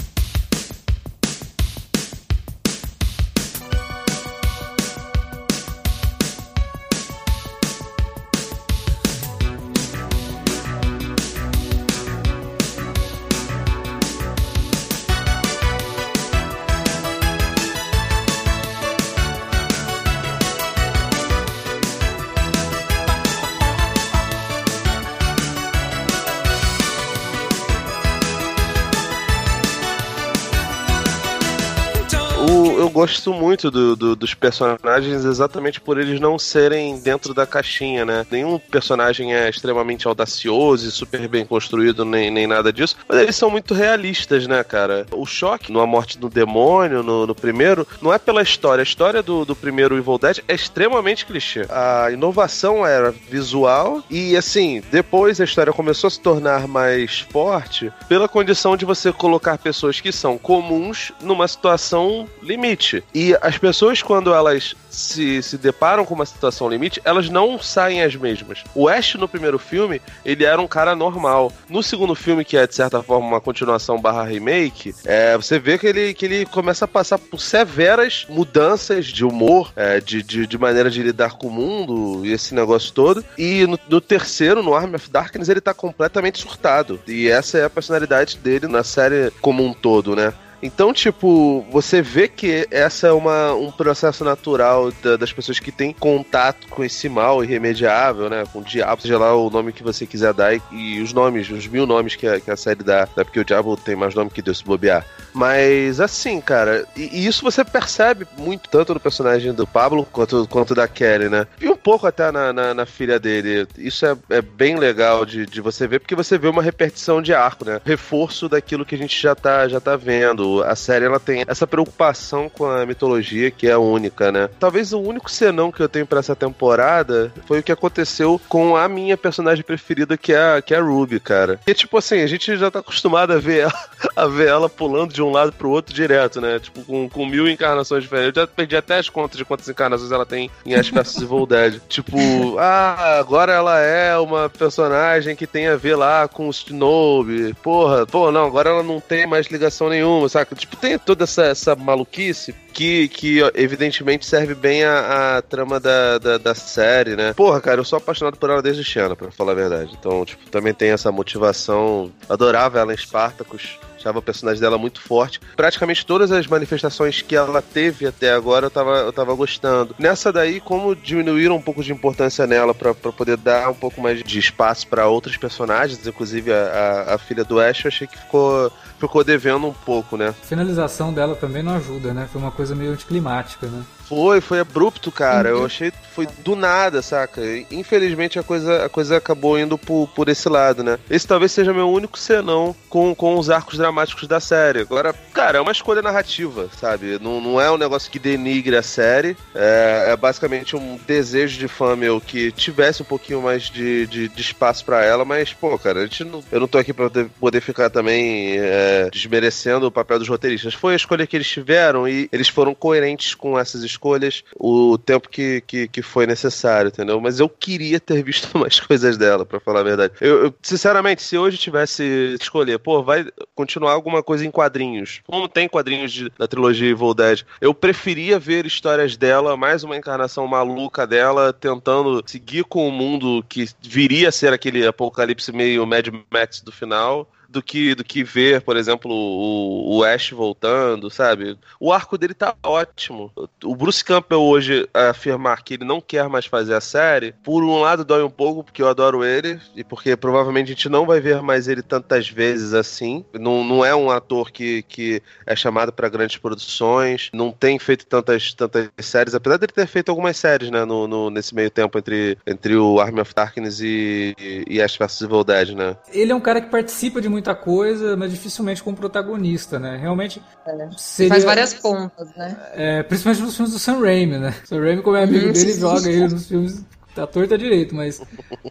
gosto 33.30 33.34
muito 33.34 33.72
do, 33.72 33.96
do, 33.96 34.16
dos 34.16 34.34
personagens 34.34 35.26
exatamente 35.26 35.80
por 35.80 35.98
eles 36.00 36.20
não 36.20 36.40
serem 36.40 37.00
dentro 37.00 37.34
da 37.34 37.46
caixinha, 37.46 38.06
né? 38.06 38.26
Nenhum 38.30 38.58
personagem 38.58 39.34
é 39.34 39.50
extremamente 39.50 40.08
audacioso 40.08 40.88
e 40.88 40.92
super 40.92 41.28
bem 41.28 41.46
construído, 41.46 42.04
nem, 42.04 42.32
nem 42.32 42.48
nada 42.48 42.74
disso, 42.74 42.96
mas 43.08 43.20
eles 43.20 43.36
são 43.36 43.50
muito 43.50 43.74
realistas, 43.74 44.48
né, 44.48 44.64
cara? 44.64 45.06
O 45.12 45.26
choque 45.26 45.72
no 45.72 45.80
A 45.80 45.88
Morte 45.88 46.18
do 46.18 46.30
Demônio, 46.30 47.04
no, 47.04 47.28
no 47.28 47.36
primeiro, 47.36 47.88
não 48.02 48.14
é 48.14 48.18
pela 48.18 48.42
história. 48.42 48.82
A 48.82 48.84
história 48.84 49.22
do, 49.22 49.46
do 49.46 49.56
primeiro 49.56 49.98
Evil 49.98 50.18
Dead 50.18 50.40
é 50.48 50.56
extremamente 50.56 51.26
clichê. 51.26 51.66
A 51.70 52.12
inovação 52.12 52.86
era 52.86 53.12
visual 53.12 54.04
e, 54.10 54.36
assim, 54.36 54.82
depois 54.92 55.40
a 55.40 55.44
história 55.44 55.74
começou 55.74 56.08
a 56.08 56.12
se 56.12 56.20
tornar 56.20 56.68
mais 56.68 57.20
forte 57.20 57.92
pela 58.08 58.28
condição 58.28 58.76
de 58.76 58.86
você 58.86 59.12
colocar 59.12 59.58
pessoas 59.58 60.00
que 60.00 60.12
são 60.12 60.38
comuns 60.38 61.12
numa 61.22 61.48
situação 61.48 62.28
limite. 62.42 63.04
E 63.14 63.19
as 63.42 63.58
pessoas, 63.58 64.02
quando 64.02 64.34
elas 64.34 64.76
se, 64.90 65.42
se 65.42 65.58
deparam 65.58 66.06
com 66.06 66.14
uma 66.14 66.26
situação 66.26 66.70
limite, 66.70 67.02
elas 67.04 67.30
não 67.30 67.60
saem 67.60 68.02
as 68.02 68.16
mesmas. 68.16 68.64
O 68.76 68.88
Ash, 68.88 69.16
no 69.16 69.28
primeiro 69.28 69.58
filme, 69.58 70.02
ele 70.26 70.44
era 70.44 70.62
um 70.62 70.68
cara 70.68 70.96
normal. 70.96 71.52
No 71.70 71.82
segundo 71.82 72.16
filme, 72.16 72.46
que 72.46 72.58
é 72.58 72.68
de 72.68 72.76
certa 72.76 73.02
forma 73.02 73.28
uma 73.28 73.42
continuação 73.42 74.00
barra 74.00 74.24
remake, 74.24 74.94
é, 75.06 75.36
você 75.36 75.60
vê 75.60 75.78
que 75.78 75.88
ele, 75.88 76.14
que 76.14 76.26
ele 76.26 76.46
começa 76.46 76.86
a 76.86 76.88
passar 76.88 77.18
por 77.18 77.40
severas 77.40 78.26
mudanças 78.30 79.06
de 79.06 79.26
humor, 79.26 79.72
é, 79.76 80.00
de, 80.00 80.22
de, 80.22 80.48
de, 80.48 80.58
maneira 80.58 80.90
de 80.90 81.02
lidar 81.02 81.38
com 81.38 81.48
o 81.48 81.52
mundo 81.52 82.26
e 82.26 82.32
esse 82.32 82.54
negócio 82.54 82.92
todo. 82.94 83.24
E 83.38 83.66
no, 83.66 83.80
no 83.90 84.02
terceiro, 84.02 84.64
no 84.64 84.74
Army 84.74 84.96
of 84.96 85.10
Darkness, 85.10 85.50
ele 85.50 85.62
tá 85.62 85.74
completamente 85.74 86.40
surtado. 86.40 87.00
E 87.08 87.28
essa 87.28 87.58
é 87.58 87.66
a 87.66 87.70
personalidade 87.70 88.38
dele 88.38 88.68
na 88.68 88.84
série 88.84 89.32
como 89.42 89.64
um 89.64 89.74
todo, 89.74 90.16
né? 90.16 90.34
Então, 90.62 90.94
tipo, 90.94 91.66
você 91.72 92.02
vê 92.02 92.28
que 92.28 92.68
essa 92.70 93.08
é 93.08 93.12
uma, 93.12 93.54
um 93.54 93.72
processo 93.72 94.24
natural 94.26 94.92
da, 95.02 95.16
das 95.16 95.32
pessoas 95.32 95.60
que 95.60 95.72
têm 95.72 95.94
contato 95.94 96.68
com 96.68 96.84
esse 96.84 97.08
mal 97.08 97.44
irremediável, 97.44 98.30
né? 98.30 98.44
Com 98.52 98.60
o 98.60 98.64
diabo, 98.64 99.02
seja 99.02 99.18
lá 99.18 99.34
o 99.36 99.50
nome 99.50 99.72
que 99.72 99.84
você 99.84 100.06
quiser 100.06 100.34
dar, 100.34 100.54
e, 100.54 100.62
e 100.72 101.02
os 101.02 101.14
nomes, 101.14 101.50
os 101.50 101.66
mil 101.68 101.86
nomes 101.86 102.16
que 102.16 102.28
a, 102.28 102.40
que 102.40 102.52
a 102.52 102.58
série 102.58 102.84
dá, 102.84 103.08
né? 103.16 103.24
porque 103.24 103.40
o 103.40 103.46
diabo 103.46 103.78
tem 103.78 103.96
mais 103.96 104.14
nome 104.14 104.30
que 104.30 104.42
Deus 104.42 104.58
se 104.58 104.66
bobear. 104.66 105.06
Mas 105.34 106.00
assim, 106.00 106.42
cara, 106.42 106.86
e, 106.96 107.20
e, 107.20 107.28
isso 107.28 107.44
você 107.44 107.64
percebe 107.64 108.28
muito, 108.38 108.70
tanto 108.70 108.94
no 108.94 109.00
personagem 109.00 109.54
do 109.54 109.68
Pablo 109.68 110.08
quanto, 110.12 110.48
quanto 110.48 110.74
da 110.76 110.88
Kelly, 110.88 111.30
né? 111.30 111.48
E 111.62 111.70
um 111.70 111.76
pouco 111.76 112.08
até 112.08 112.32
na, 112.32 112.52
na, 112.52 112.74
na 112.74 112.86
filha 112.86 113.20
dele. 113.20 113.68
Isso 113.78 114.06
é, 114.06 114.16
é 114.30 114.42
bem 114.42 114.78
legal 114.78 115.26
de, 115.26 115.46
de 115.46 115.62
você 115.62 115.88
ver, 115.88 116.00
porque 116.00 116.16
você 116.16 116.38
vê 116.38 116.48
uma 116.48 116.62
repetição 116.62 117.22
de 117.22 117.34
arco, 117.34 117.66
né? 117.66 117.82
Reforço 117.86 118.50
daquilo 118.50 118.86
que 118.86 118.96
a 118.96 118.98
gente 118.98 119.20
já 119.22 119.36
tá, 119.36 119.68
já 119.68 119.80
tá 119.80 119.96
vendo. 119.96 120.64
A 120.64 120.76
série 120.76 121.06
ela 121.06 121.20
tem 121.20 121.44
essa 121.48 121.68
preocupação 121.68 122.50
com 122.50 122.66
a 122.66 122.86
mitologia 122.86 123.52
que 123.52 123.68
é 123.68 123.78
única, 123.78 124.32
né? 124.32 124.50
Talvez 124.60 124.94
o 124.94 125.00
único 125.00 125.30
senão 125.30 125.72
que 125.72 125.82
eu 125.82 125.90
tenho 125.90 126.06
para 126.06 126.20
essa 126.20 126.36
temporada 126.36 127.32
foi 127.46 127.60
o 127.60 127.64
que 127.64 127.72
aconteceu 127.72 128.40
com 128.48 128.76
a 128.76 128.88
minha 128.88 129.18
personagem 129.18 129.64
preferida, 129.64 130.18
que 130.18 130.34
é 130.34 130.58
a, 130.58 130.62
que 130.62 130.74
é 130.74 130.78
a 130.78 130.82
Ruby, 130.82 131.20
cara. 131.20 131.60
Que 131.66 131.74
tipo 131.74 131.98
assim, 131.98 132.22
a 132.22 132.28
gente 132.28 132.58
já 132.58 132.72
tá 132.72 132.80
acostumado 132.80 133.34
a 133.34 133.38
ver 133.38 133.60
ela, 133.60 133.90
a 134.16 134.26
ver 134.28 134.48
ela 134.48 134.70
pulando 134.70 135.14
de 135.14 135.22
um 135.22 135.29
lado 135.32 135.52
pro 135.52 135.70
outro 135.70 135.94
direto, 135.94 136.42
né? 136.42 136.60
Tipo, 136.60 136.82
com, 136.84 137.10
com 137.10 137.26
mil 137.26 137.48
encarnações 137.48 138.04
diferentes. 138.04 138.36
Eu 138.36 138.44
já 138.44 138.48
perdi 138.48 138.76
até 138.76 138.98
as 138.98 139.10
contas 139.10 139.38
de 139.38 139.46
quantas 139.46 139.68
encarnações 139.68 140.12
ela 140.12 140.26
tem 140.26 140.50
em 140.66 140.76
Ash 140.76 140.90
vs 140.90 141.18
Evil 141.24 141.46
Dead. 141.46 141.80
Tipo, 141.88 142.18
ah, 142.58 143.18
agora 143.20 143.54
ela 143.54 143.80
é 143.80 144.18
uma 144.18 144.50
personagem 144.50 145.36
que 145.36 145.48
tem 145.48 145.68
a 145.68 145.76
ver 145.76 145.96
lá 145.96 146.28
com 146.28 146.48
o 146.48 146.54
Shinobi. 146.54 147.54
Porra, 147.56 148.06
pô, 148.06 148.32
não, 148.32 148.46
agora 148.46 148.70
ela 148.70 148.84
não 148.84 149.00
tem 149.00 149.26
mais 149.26 149.48
ligação 149.48 149.90
nenhuma, 149.90 150.30
saca? 150.30 150.56
Tipo, 150.56 150.76
tem 150.76 150.98
toda 150.98 151.24
essa, 151.24 151.46
essa 151.46 151.76
maluquice 151.76 152.54
que, 152.74 153.08
que 153.10 153.40
evidentemente 153.56 154.26
serve 154.26 154.56
bem 154.56 154.84
a, 154.84 155.38
a 155.38 155.42
trama 155.42 155.80
da, 155.80 156.18
da, 156.18 156.38
da, 156.38 156.56
série, 156.56 157.16
né? 157.16 157.34
Porra, 157.34 157.60
cara, 157.60 157.82
eu 157.82 157.86
sou 157.86 157.98
apaixonado 157.98 158.38
por 158.38 158.50
ela 158.50 158.62
desde 158.62 158.84
Xana, 158.84 159.16
pra 159.16 159.32
falar 159.32 159.52
a 159.52 159.56
verdade. 159.56 159.96
Então, 160.00 160.24
tipo, 160.24 160.50
também 160.50 160.74
tem 160.74 160.92
essa 160.92 161.12
motivação. 161.12 162.12
Adorava 162.30 162.80
ela 162.80 162.94
em 162.94 162.98
Spartacus. 162.98 163.78
Achava 164.00 164.20
o 164.20 164.22
personagem 164.22 164.62
dela 164.62 164.78
muito 164.78 165.02
forte. 165.02 165.40
Praticamente 165.56 166.06
todas 166.06 166.32
as 166.32 166.48
manifestações 166.48 167.22
que 167.22 167.36
ela 167.36 167.62
teve 167.62 168.08
até 168.08 168.32
agora 168.32 168.68
eu 168.68 168.72
tava, 168.72 168.98
eu 169.00 169.14
tava 169.14 169.34
gostando. 169.34 169.96
Nessa 170.00 170.32
daí, 170.32 170.60
como 170.60 170.96
diminuíram 170.96 171.56
um 171.56 171.62
pouco 171.62 171.84
de 171.84 171.92
importância 171.92 172.48
nela 172.48 172.74
para 172.74 172.94
poder 172.94 173.38
dar 173.38 173.70
um 173.70 173.74
pouco 173.74 174.02
mais 174.02 174.24
de 174.24 174.40
espaço 174.40 174.88
para 174.88 175.08
outros 175.08 175.38
personagens, 175.38 176.06
inclusive 176.06 176.52
a, 176.52 177.06
a, 177.10 177.16
a, 177.16 177.18
filha 177.18 177.44
do 177.44 177.60
Ash, 177.60 177.84
eu 177.84 177.90
achei 177.90 178.08
que 178.08 178.18
ficou, 178.18 178.72
ficou 179.00 179.24
devendo 179.24 179.68
um 179.68 179.74
pouco, 179.74 180.18
né? 180.18 180.30
A 180.30 180.46
finalização 180.46 181.14
dela 181.14 181.36
também 181.36 181.62
não 181.62 181.76
ajuda, 181.76 182.14
né? 182.14 182.28
Foi 182.32 182.42
uma 182.42 182.52
coisa 182.52 182.76
meio 182.76 182.92
anticlimática, 182.92 183.68
né? 183.68 183.84
Foi, 184.10 184.42
foi 184.42 184.60
abrupto, 184.60 185.12
cara. 185.12 185.50
Eu 185.50 185.60
uhum. 185.60 185.66
achei 185.66 185.92
foi 186.16 186.28
do 186.44 186.56
nada, 186.56 187.02
saca? 187.02 187.42
Infelizmente 187.72 188.40
a 188.40 188.44
coisa, 188.44 188.86
a 188.86 188.90
coisa 188.90 189.18
acabou 189.18 189.58
indo 189.58 189.78
por, 189.78 190.10
por 190.16 190.28
esse 190.28 190.50
lado, 190.50 190.84
né? 190.84 190.98
Esse 191.10 191.28
talvez 191.28 191.52
seja 191.52 191.72
meu 191.72 191.90
único 191.90 192.18
senão 192.18 192.76
com, 192.90 193.14
com 193.14 193.38
os 193.38 193.50
arcos 193.50 193.78
dramáticos 193.78 193.89
da 194.28 194.40
série. 194.40 194.80
Agora, 194.80 195.14
cara, 195.34 195.58
é 195.58 195.62
uma 195.62 195.72
escolha 195.72 196.02
narrativa, 196.02 196.70
sabe? 196.80 197.20
Não, 197.22 197.40
não 197.40 197.62
é 197.62 197.72
um 197.72 197.78
negócio 197.78 198.12
que 198.12 198.20
denigre 198.20 198.76
a 198.76 198.84
série. 198.84 199.38
É, 199.56 200.08
é 200.10 200.18
basicamente 200.18 200.76
um 200.76 201.00
desejo 201.08 201.58
de 201.58 201.68
fã 201.68 201.96
meu 201.96 202.20
que 202.20 202.52
tivesse 202.52 203.02
um 203.02 203.06
pouquinho 203.06 203.42
mais 203.42 203.64
de, 203.64 204.08
de, 204.08 204.28
de 204.28 204.42
espaço 204.42 204.86
para 204.86 205.04
ela, 205.04 205.24
mas, 205.24 205.54
pô, 205.54 205.78
cara, 205.78 206.00
a 206.00 206.04
gente 206.04 206.24
não, 206.24 206.44
eu 206.52 206.60
não 206.60 206.68
tô 206.68 206.78
aqui 206.78 206.94
pra 206.94 207.10
poder 207.40 207.62
ficar 207.62 207.90
também 207.90 208.58
é, 208.58 209.10
desmerecendo 209.12 209.88
o 209.88 209.92
papel 209.92 210.20
dos 210.20 210.28
roteiristas. 210.28 210.74
Foi 210.74 210.94
a 210.94 210.96
escolha 210.96 211.26
que 211.26 211.36
eles 211.36 211.48
tiveram 211.48 212.08
e 212.08 212.30
eles 212.32 212.50
foram 212.50 212.74
coerentes 212.74 213.34
com 213.34 213.58
essas 213.58 213.84
escolhas 213.84 214.00
escolhas 214.00 214.44
o 214.56 214.98
tempo 214.98 215.30
que, 215.30 215.62
que, 215.62 215.88
que 215.88 216.02
foi 216.02 216.26
necessário, 216.26 216.90
entendeu? 216.90 217.20
Mas 217.22 217.40
eu 217.40 217.48
queria 217.48 218.00
ter 218.00 218.22
visto 218.24 218.58
mais 218.58 218.80
coisas 218.80 219.18
dela, 219.18 219.46
para 219.46 219.60
falar 219.60 219.82
a 219.82 219.84
verdade. 219.84 220.14
Eu, 220.20 220.46
eu, 220.46 220.54
sinceramente, 220.62 221.22
se 221.22 221.38
hoje 221.38 221.58
tivesse 221.58 222.36
escolher, 222.40 222.80
pô, 222.80 223.04
vai 223.04 223.26
continuar 223.56 223.79
alguma 223.88 224.24
coisa 224.24 224.46
em 224.46 224.52
quadrinhos, 224.52 225.22
como 225.26 225.48
tem 225.48 225.68
quadrinhos 225.68 226.12
de, 226.12 226.32
da 226.38 226.48
trilogia 226.48 226.90
Evil 226.90 227.14
Dead, 227.14 227.44
eu 227.62 227.74
preferia 227.74 228.40
ver 228.40 228.66
histórias 228.66 229.16
dela, 229.16 229.56
mais 229.56 229.84
uma 229.84 229.98
encarnação 229.98 230.46
maluca 230.48 231.06
dela, 231.06 231.54
tentando 231.54 232.24
seguir 232.26 232.64
com 232.64 232.88
o 232.88 232.92
mundo 232.92 233.44
que 233.48 233.68
viria 233.82 234.30
a 234.30 234.32
ser 234.32 234.54
aquele 234.54 234.86
apocalipse 234.86 235.52
meio 235.52 235.86
Mad 235.86 236.08
Max 236.30 236.62
do 236.62 236.72
final, 236.72 237.28
do 237.50 237.62
que, 237.62 237.96
do 237.96 238.04
que 238.04 238.24
ver, 238.24 238.62
por 238.62 238.78
exemplo, 238.78 239.12
o, 239.12 239.98
o 239.98 240.04
Ash 240.04 240.30
voltando, 240.32 241.10
sabe? 241.10 241.58
O 241.80 241.92
arco 241.92 242.18
dele 242.18 242.34
tá 242.34 242.56
ótimo. 242.64 243.32
O 243.64 243.76
Bruce 243.76 244.04
Campbell 244.04 244.42
hoje 244.42 244.88
afirmar 244.94 245.64
que 245.64 245.74
ele 245.74 245.86
não 245.86 246.00
quer 246.00 246.28
mais 246.30 246.46
fazer 246.46 246.76
a 246.76 246.82
série, 246.82 247.34
por 247.44 247.64
um 247.64 247.80
lado 247.80 248.06
dói 248.06 248.24
um 248.24 248.30
pouco, 248.30 248.64
porque 248.64 248.82
eu 248.82 248.88
adoro 248.88 249.24
ele, 249.24 249.60
e 249.76 249.84
porque 249.84 250.16
provavelmente 250.16 250.68
a 250.68 250.74
gente 250.76 250.90
não 250.90 251.06
vai 251.06 251.20
ver 251.20 251.42
mais 251.42 251.68
ele 251.68 251.82
tantas 251.82 252.30
vezes 252.30 252.74
assim. 252.74 253.26
Não, 253.34 253.64
não 253.64 253.84
é 253.84 253.96
um 253.96 254.12
ator 254.12 254.52
que, 254.52 254.84
que 254.84 255.22
é 255.46 255.56
chamado 255.56 255.92
para 255.92 256.10
grandes 256.10 256.38
produções, 256.38 257.30
não 257.34 257.52
tem 257.52 257.80
feito 257.80 258.06
tantas, 258.06 258.54
tantas 258.54 258.90
séries, 259.00 259.34
apesar 259.34 259.58
dele 259.58 259.72
ter 259.74 259.88
feito 259.88 260.10
algumas 260.10 260.38
séries, 260.38 260.70
né, 260.70 260.86
no, 260.86 261.08
no 261.08 261.30
nesse 261.30 261.56
meio 261.56 261.70
tempo 261.70 261.98
entre, 261.98 262.38
entre 262.46 262.76
o 262.76 263.00
Army 263.00 263.22
of 263.22 263.34
Darkness 263.34 263.80
e, 263.80 264.36
e, 264.40 264.66
e 264.68 264.82
Ash 264.82 264.98
vs 264.98 265.22
Evil 265.22 265.44
Dead, 265.44 265.70
né? 265.70 265.96
Ele 266.12 266.32
é 266.32 266.36
um 266.36 266.40
cara 266.40 266.62
que 266.62 266.70
participa 266.70 267.22
de 267.22 267.28
muita 267.40 267.56
coisa, 267.56 268.18
mas 268.18 268.32
dificilmente 268.32 268.84
como 268.84 268.96
protagonista, 268.96 269.80
né? 269.80 269.98
Realmente. 269.98 270.42
É. 270.68 270.90
Seria, 270.98 271.30
faz 271.30 271.44
várias 271.44 271.74
pontas, 271.74 272.28
né? 272.36 272.58
É, 272.74 273.04
principalmente 273.04 273.42
nos 273.42 273.56
filmes 273.56 273.74
do 273.74 273.80
Sam 273.80 274.00
Raimi, 274.00 274.38
né? 274.38 274.54
Sam 274.66 274.80
Raimi, 274.82 275.02
como 275.02 275.16
é 275.16 275.24
amigo 275.24 275.50
hum, 275.50 275.52
dele, 275.54 275.74
joga 275.74 276.10
ele 276.10 276.28
nos 276.28 276.48
filmes 276.48 276.86
tá 277.16 277.28
torta 277.28 277.58
direito, 277.58 277.96
mas 277.96 278.22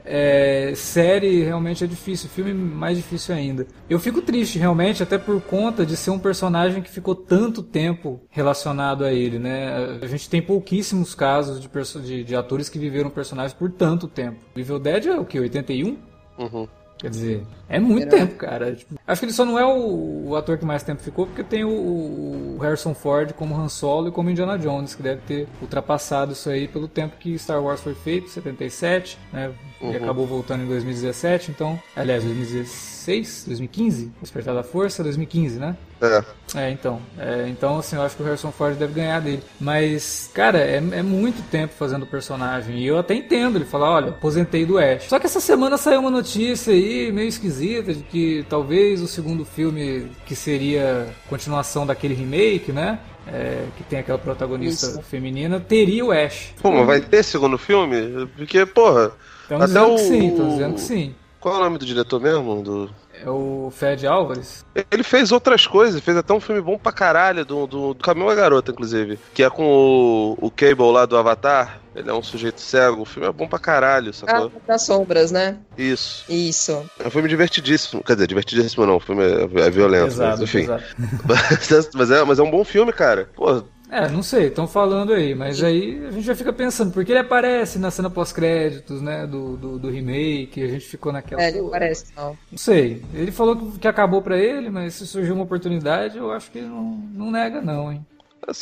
é, 0.05 0.73
série 0.75 1.43
realmente 1.43 1.85
é 1.85 1.87
difícil, 1.87 2.31
filme 2.31 2.55
mais 2.55 2.97
difícil 2.97 3.35
ainda. 3.35 3.67
Eu 3.91 3.99
fico 3.99 4.23
triste 4.23 4.59
realmente, 4.59 5.03
até 5.03 5.19
por 5.19 5.41
conta 5.43 5.85
de 5.85 5.97
ser 5.97 6.11
um 6.11 6.19
personagem 6.19 6.83
que 6.83 6.91
ficou 6.91 7.15
tanto 7.15 7.63
tempo 7.63 8.21
relacionado 8.31 9.05
a 9.05 9.13
ele, 9.13 9.39
né? 9.39 9.99
A 10.01 10.07
gente 10.07 10.31
tem 10.31 10.41
pouquíssimos 10.41 11.15
casos 11.15 11.61
de, 11.61 11.69
de, 12.03 12.25
de 12.25 12.37
atores 12.37 12.69
que 12.69 12.79
viveram 12.79 13.11
personagens 13.11 13.53
por 13.53 13.71
tanto 13.71 14.07
tempo. 14.07 14.39
Evil 14.57 14.79
Dead 14.79 15.07
é 15.07 15.19
o 15.19 15.25
que, 15.25 15.39
81? 15.39 15.99
Uhum. 16.39 16.69
Quer 16.99 17.11
dizer, 17.11 17.47
é 17.69 17.79
muito 17.79 18.09
tempo, 18.09 18.35
cara. 18.35 18.75
Tipo, 18.75 18.97
acho 19.07 19.21
que 19.21 19.27
ele 19.27 19.33
só 19.33 19.45
não 19.45 19.59
é 19.59 19.65
o, 19.65 20.31
o, 20.31 20.37
ator 20.37 20.59
que 20.59 20.65
mais 20.65 20.83
tempo 20.83 21.01
ficou, 21.01 21.27
porque 21.27 21.45
tem 21.45 21.65
o, 21.65 21.69
o, 21.71 22.59
Harrison 22.61 22.93
Ford 22.93 23.33
como 23.35 23.57
Han 23.57 23.69
Solo 23.69 24.09
e 24.09 24.11
como 24.11 24.29
Indiana 24.29 24.59
Jones, 24.59 24.97
que 24.97 25.03
deve 25.03 25.21
ter 25.23 25.49
ultrapassado 25.63 26.33
isso 26.33 26.51
aí 26.51 26.67
pelo 26.67 26.89
tempo 26.89 27.17
que 27.17 27.39
Star 27.39 27.63
Wars 27.63 27.81
foi 27.81 27.95
feito, 27.95 28.29
77, 28.29 29.17
né? 29.33 29.53
Uhum. 29.81 29.93
E 29.93 29.97
acabou 29.97 30.27
voltando 30.27 30.65
em 30.65 30.67
2017, 30.67 31.51
então. 31.51 31.81
Aliás, 31.95 32.25
2016, 32.25 33.45
2015? 33.47 34.13
Despertar 34.21 34.55
da 34.55 34.63
Força, 34.63 35.03
2015, 35.03 35.59
né? 35.59 35.77
É. 36.01 36.25
É, 36.57 36.71
então. 36.71 37.01
É, 37.19 37.47
então, 37.49 37.79
assim, 37.79 37.97
eu 37.97 38.03
acho 38.03 38.17
que 38.17 38.23
o 38.23 38.25
Harrison 38.25 38.51
Ford 38.51 38.77
deve 38.77 38.95
ganhar 38.95 39.21
dele. 39.21 39.43
Mas, 39.61 40.31
cara, 40.35 40.59
é, 40.59 40.77
é 40.77 41.03
muito 41.03 41.43
tempo 41.51 41.75
fazendo 41.75 42.03
o 42.03 42.07
personagem. 42.07 42.79
E 42.79 42.87
eu 42.87 42.99
até 42.99 43.15
entendo 43.15 43.57
ele 43.57 43.65
falar: 43.65 43.91
olha, 43.91 44.09
aposentei 44.09 44.67
do 44.67 44.79
Ash. 44.79 45.05
Só 45.05 45.19
que 45.19 45.27
essa 45.27 45.41
semana 45.41 45.77
saiu 45.77 46.01
uma 46.01 46.11
notícia 46.11 46.73
aí, 46.73 47.13
meio 47.13 47.29
esquisita, 47.29 47.95
de 47.95 48.03
que 48.03 48.45
talvez 48.49 49.01
o 49.01 49.09
segundo 49.09 49.45
filme, 49.45 50.11
que 50.27 50.35
seria 50.35 51.09
continuação 51.29 51.87
daquele 51.87 52.15
remake, 52.15 52.73
né? 52.73 52.99
é, 53.33 53.67
que 53.77 53.85
tem 53.85 53.99
aquela 53.99 54.19
protagonista 54.19 54.87
Isso. 54.87 55.03
feminina, 55.03 55.61
teria 55.61 56.05
o 56.05 56.13
Ash. 56.13 56.55
Pô, 56.61 56.71
mas 56.71 56.87
vai 56.87 57.01
ter 57.01 57.23
segundo 57.23 57.59
filme? 57.59 58.27
Porque, 58.37 58.65
porra. 58.67 59.13
Estão 59.49 59.59
dizendo 59.61 59.93
o... 59.93 59.95
que 59.95 60.01
sim, 60.03 60.29
estão 60.29 60.49
dizendo 60.49 60.75
que 60.75 60.81
sim. 60.81 61.15
Qual 61.41 61.55
é 61.55 61.59
o 61.59 61.65
nome 61.65 61.79
do 61.79 61.87
diretor 61.87 62.21
mesmo? 62.21 62.63
Do... 62.63 62.91
É 63.25 63.31
o 63.31 63.73
Fed 63.75 64.07
Álvares? 64.07 64.65
Ele 64.91 65.03
fez 65.03 65.33
outras 65.33 65.67
coisas, 65.67 66.01
fez 66.01 66.17
até 66.17 66.33
um 66.33 66.41
filme 66.41 66.61
bom 66.61 66.77
pra 66.77 66.93
caralho, 66.93 67.45
do, 67.45 67.67
do, 67.67 67.95
do 67.95 68.05
Caminho 68.05 68.29
da 68.29 68.35
Garota, 68.35 68.73
inclusive. 68.73 69.19
Que 69.33 69.43
é 69.43 69.51
com 69.51 69.65
o, 69.65 70.47
o 70.47 70.51
Cable 70.51 70.93
lá 70.93 71.07
do 71.07 71.17
Avatar. 71.17 71.81
Ele 71.95 72.11
é 72.11 72.15
um 72.15 72.23
sujeito 72.23 72.61
cego. 72.61 73.03
O 73.03 73.05
filme 73.05 73.29
é 73.29 73.33
bom 73.33 73.49
pra 73.49 73.59
caralho, 73.59 74.13
sacou? 74.13 74.53
Ah, 74.55 74.61
das 74.67 74.83
sombras, 74.83 75.33
né? 75.33 75.57
Isso. 75.77 76.25
Isso. 76.29 76.85
É 76.99 77.07
um 77.09 77.11
filme 77.11 77.29
divertidíssimo. 77.29 78.05
Quer 78.05 78.15
dizer, 78.15 78.27
divertidíssimo 78.29 78.87
não. 78.87 78.97
O 78.97 79.01
filme 79.01 79.25
é, 79.25 79.67
é 79.67 79.71
violento, 79.71 80.09
exato, 80.09 80.31
mas 80.31 80.41
enfim. 80.41 80.63
Exato. 80.63 80.85
mas, 81.95 82.11
é, 82.11 82.25
mas 82.25 82.39
é 82.39 82.43
um 82.43 82.51
bom 82.51 82.65
filme, 82.65 82.93
cara. 82.93 83.29
Pô, 83.35 83.65
é, 83.91 84.09
não 84.09 84.23
sei, 84.23 84.49
estão 84.49 84.69
falando 84.69 85.13
aí, 85.13 85.35
mas 85.35 85.63
aí 85.63 86.05
a 86.07 86.11
gente 86.11 86.25
já 86.25 86.35
fica 86.35 86.53
pensando, 86.53 86.93
porque 86.93 87.13
ele 87.13 87.21
aparece 87.21 87.79
na 87.79 87.91
cena 87.91 88.11
pós-créditos, 88.11 89.01
né, 89.01 89.27
do, 89.27 89.57
do, 89.57 89.79
do, 89.79 89.91
remake, 89.91 90.63
a 90.63 90.69
gente 90.69 90.87
ficou 90.87 91.11
naquela... 91.11 91.43
É, 91.43 91.49
ele 91.49 91.61
aparece, 91.61 92.07
não. 92.15 92.37
Não 92.51 92.59
sei, 92.59 93.03
ele 93.15 93.33
falou 93.33 93.57
que, 93.57 93.79
que 93.79 93.89
acabou 93.89 94.21
para 94.21 94.37
ele, 94.37 94.69
mas 94.69 94.95
se 94.95 95.07
surgiu 95.07 95.35
uma 95.35 95.45
oportunidade, 95.45 96.19
eu 96.19 96.31
acho 96.31 96.51
que 96.51 96.61
não, 96.61 97.03
não 97.15 97.31
nega 97.31 97.63
não, 97.63 97.91
hein. 97.91 98.05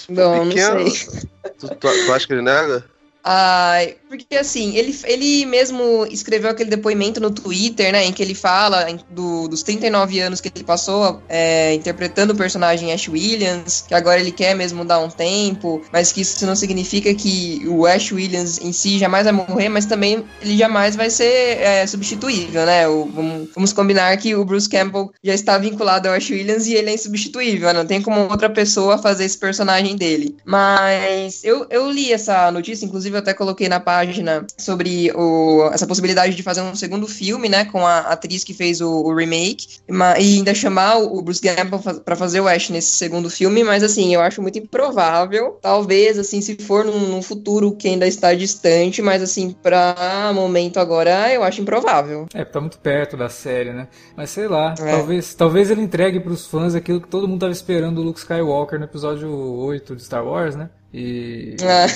Não, 0.08 0.48
pequeno, 0.48 0.80
não 0.80 0.90
sei. 0.90 1.20
Tu, 1.58 1.68
tu, 1.68 1.76
tu 1.76 2.12
acha 2.12 2.26
que 2.26 2.32
ele 2.32 2.42
nega? 2.42 2.84
Ah, 3.28 3.78
porque 4.08 4.36
assim, 4.36 4.76
ele, 4.76 4.96
ele 5.04 5.46
mesmo 5.46 6.06
escreveu 6.10 6.50
aquele 6.50 6.70
depoimento 6.70 7.20
no 7.20 7.30
Twitter, 7.30 7.92
né, 7.92 8.04
em 8.04 8.12
que 8.12 8.22
ele 8.22 8.34
fala 8.34 8.86
do, 9.10 9.48
dos 9.48 9.62
39 9.62 10.20
anos 10.20 10.40
que 10.40 10.50
ele 10.54 10.64
passou 10.64 11.20
é, 11.28 11.74
interpretando 11.74 12.32
o 12.32 12.36
personagem 12.36 12.92
Ash 12.92 13.08
Williams, 13.08 13.84
que 13.86 13.94
agora 13.94 14.20
ele 14.20 14.32
quer 14.32 14.54
mesmo 14.54 14.84
dar 14.84 14.98
um 14.98 15.08
tempo, 15.08 15.82
mas 15.92 16.12
que 16.12 16.20
isso 16.20 16.46
não 16.46 16.56
significa 16.56 17.12
que 17.14 17.62
o 17.66 17.86
Ash 17.86 18.12
Williams 18.12 18.58
em 18.58 18.72
si 18.72 18.98
jamais 18.98 19.24
vai 19.24 19.32
morrer, 19.32 19.68
mas 19.68 19.86
também 19.86 20.24
ele 20.40 20.56
jamais 20.56 20.96
vai 20.96 21.10
ser 21.10 21.60
é, 21.60 21.86
substituível, 21.86 22.64
né? 22.64 22.88
O, 22.88 23.06
vamos, 23.06 23.48
vamos, 23.54 23.72
combinar 23.72 24.16
que 24.16 24.34
o 24.34 24.44
Bruce 24.44 24.68
Campbell 24.68 25.12
já 25.22 25.34
está 25.34 25.58
vinculado 25.58 26.08
ao 26.08 26.14
Ash 26.14 26.30
Williams 26.30 26.66
e 26.66 26.74
ele 26.74 26.90
é 26.90 26.94
insubstituível, 26.94 27.72
não 27.74 27.84
tem 27.84 28.00
como 28.00 28.20
outra 28.30 28.48
pessoa 28.48 28.98
fazer 28.98 29.24
esse 29.24 29.38
personagem 29.38 29.96
dele. 29.96 30.36
Mas 30.44 31.42
eu, 31.44 31.66
eu 31.70 31.90
li 31.90 32.12
essa 32.12 32.50
notícia, 32.50 32.84
inclusive 32.86 33.16
eu 33.16 33.20
até 33.20 33.34
coloquei 33.34 33.68
na 33.68 33.80
página 33.96 34.46
sobre 34.58 35.10
o, 35.14 35.70
essa 35.72 35.86
possibilidade 35.86 36.34
de 36.34 36.42
fazer 36.42 36.60
um 36.60 36.74
segundo 36.74 37.06
filme, 37.06 37.48
né, 37.48 37.64
com 37.64 37.86
a 37.86 38.00
atriz 38.00 38.44
que 38.44 38.52
fez 38.52 38.82
o, 38.82 38.90
o 38.90 39.14
remake, 39.14 39.78
e 39.88 40.36
ainda 40.36 40.54
chamar 40.54 40.98
o 40.98 41.22
Bruce 41.22 41.40
Campbell 41.40 41.80
para 42.04 42.14
fazer 42.14 42.40
o 42.40 42.48
Ash 42.48 42.68
nesse 42.68 42.90
segundo 42.90 43.30
filme, 43.30 43.64
mas 43.64 43.82
assim, 43.82 44.14
eu 44.14 44.20
acho 44.20 44.42
muito 44.42 44.58
improvável. 44.58 45.58
Talvez, 45.62 46.18
assim, 46.18 46.42
se 46.42 46.56
for 46.56 46.84
num, 46.84 46.98
num 47.08 47.22
futuro 47.22 47.72
que 47.72 47.88
ainda 47.88 48.06
está 48.06 48.34
distante, 48.34 49.00
mas 49.00 49.22
assim, 49.22 49.52
para 49.62 50.30
momento 50.34 50.78
agora, 50.78 51.32
eu 51.32 51.42
acho 51.42 51.62
improvável. 51.62 52.26
É, 52.34 52.44
tá 52.44 52.60
muito 52.60 52.78
perto 52.78 53.16
da 53.16 53.30
série, 53.30 53.72
né? 53.72 53.88
Mas 54.14 54.30
sei 54.30 54.46
lá, 54.46 54.74
é. 54.78 54.90
talvez, 54.90 55.34
talvez 55.34 55.70
ele 55.70 55.80
entregue 55.80 56.20
para 56.20 56.32
os 56.32 56.46
fãs 56.46 56.74
aquilo 56.74 57.00
que 57.00 57.08
todo 57.08 57.26
mundo 57.26 57.40
tava 57.40 57.52
esperando 57.52 57.96
do 57.96 58.02
Luke 58.02 58.18
Skywalker 58.18 58.78
no 58.78 58.84
episódio 58.84 59.30
8 59.30 59.96
de 59.96 60.04
Star 60.04 60.26
Wars, 60.26 60.54
né? 60.54 60.68
E, 60.92 61.56
é. 61.60 61.86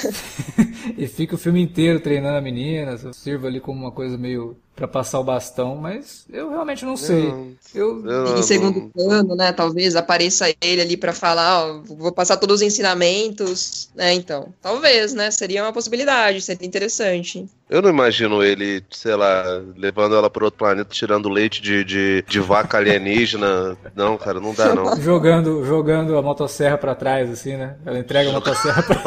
e 1.03 1.07
fica 1.07 1.35
o 1.35 1.39
filme 1.39 1.63
inteiro 1.63 2.01
treinando 2.01 2.37
a 2.37 2.41
menina, 2.41 2.97
sirva 3.13 3.47
ali 3.47 3.61
como 3.61 3.81
uma 3.81 3.93
coisa 3.93 4.19
meio 4.19 4.57
para 4.81 4.89
passar 4.89 5.21
o 5.21 5.25
bastão, 5.25 5.77
mas 5.77 6.25
eu 6.33 6.49
realmente 6.49 6.87
não 6.87 6.97
sei. 6.97 7.29
Não, 7.29 7.53
eu, 7.75 8.07
eu 8.07 8.39
em 8.39 8.43
segundo 8.43 8.89
plano, 8.89 9.37
né? 9.37 9.53
Talvez 9.53 9.95
apareça 9.95 10.47
ele 10.59 10.81
ali 10.81 10.97
para 10.97 11.13
falar, 11.13 11.67
ó, 11.67 11.83
vou 11.85 12.11
passar 12.11 12.39
todos 12.39 12.57
os 12.57 12.63
ensinamentos, 12.63 13.91
né? 13.95 14.15
Então, 14.15 14.55
talvez, 14.63 15.13
né? 15.13 15.31
Seria 15.31 15.63
uma 15.63 15.73
possibilidade, 15.73 16.41
seria 16.41 16.67
interessante. 16.67 17.47
Eu 17.69 17.83
não 17.83 17.91
imagino 17.91 18.43
ele, 18.43 18.83
sei 18.91 19.15
lá, 19.15 19.45
levando 19.77 20.17
ela 20.17 20.31
para 20.31 20.45
outro 20.45 20.59
planeta, 20.59 20.89
tirando 20.91 21.29
leite 21.29 21.61
de, 21.61 21.85
de, 21.85 22.25
de 22.27 22.41
vaca 22.41 22.79
alienígena. 22.79 23.77
Não, 23.95 24.17
cara, 24.17 24.41
não 24.41 24.55
dá 24.55 24.75
não. 24.75 24.97
jogando, 25.01 25.63
jogando 25.65 26.17
a 26.17 26.23
motosserra 26.23 26.79
para 26.79 26.95
trás, 26.95 27.31
assim, 27.31 27.57
né? 27.57 27.77
Ela 27.85 27.99
entrega 27.99 28.31
a 28.31 28.33
motosserra 28.33 28.83
pra. 28.83 29.01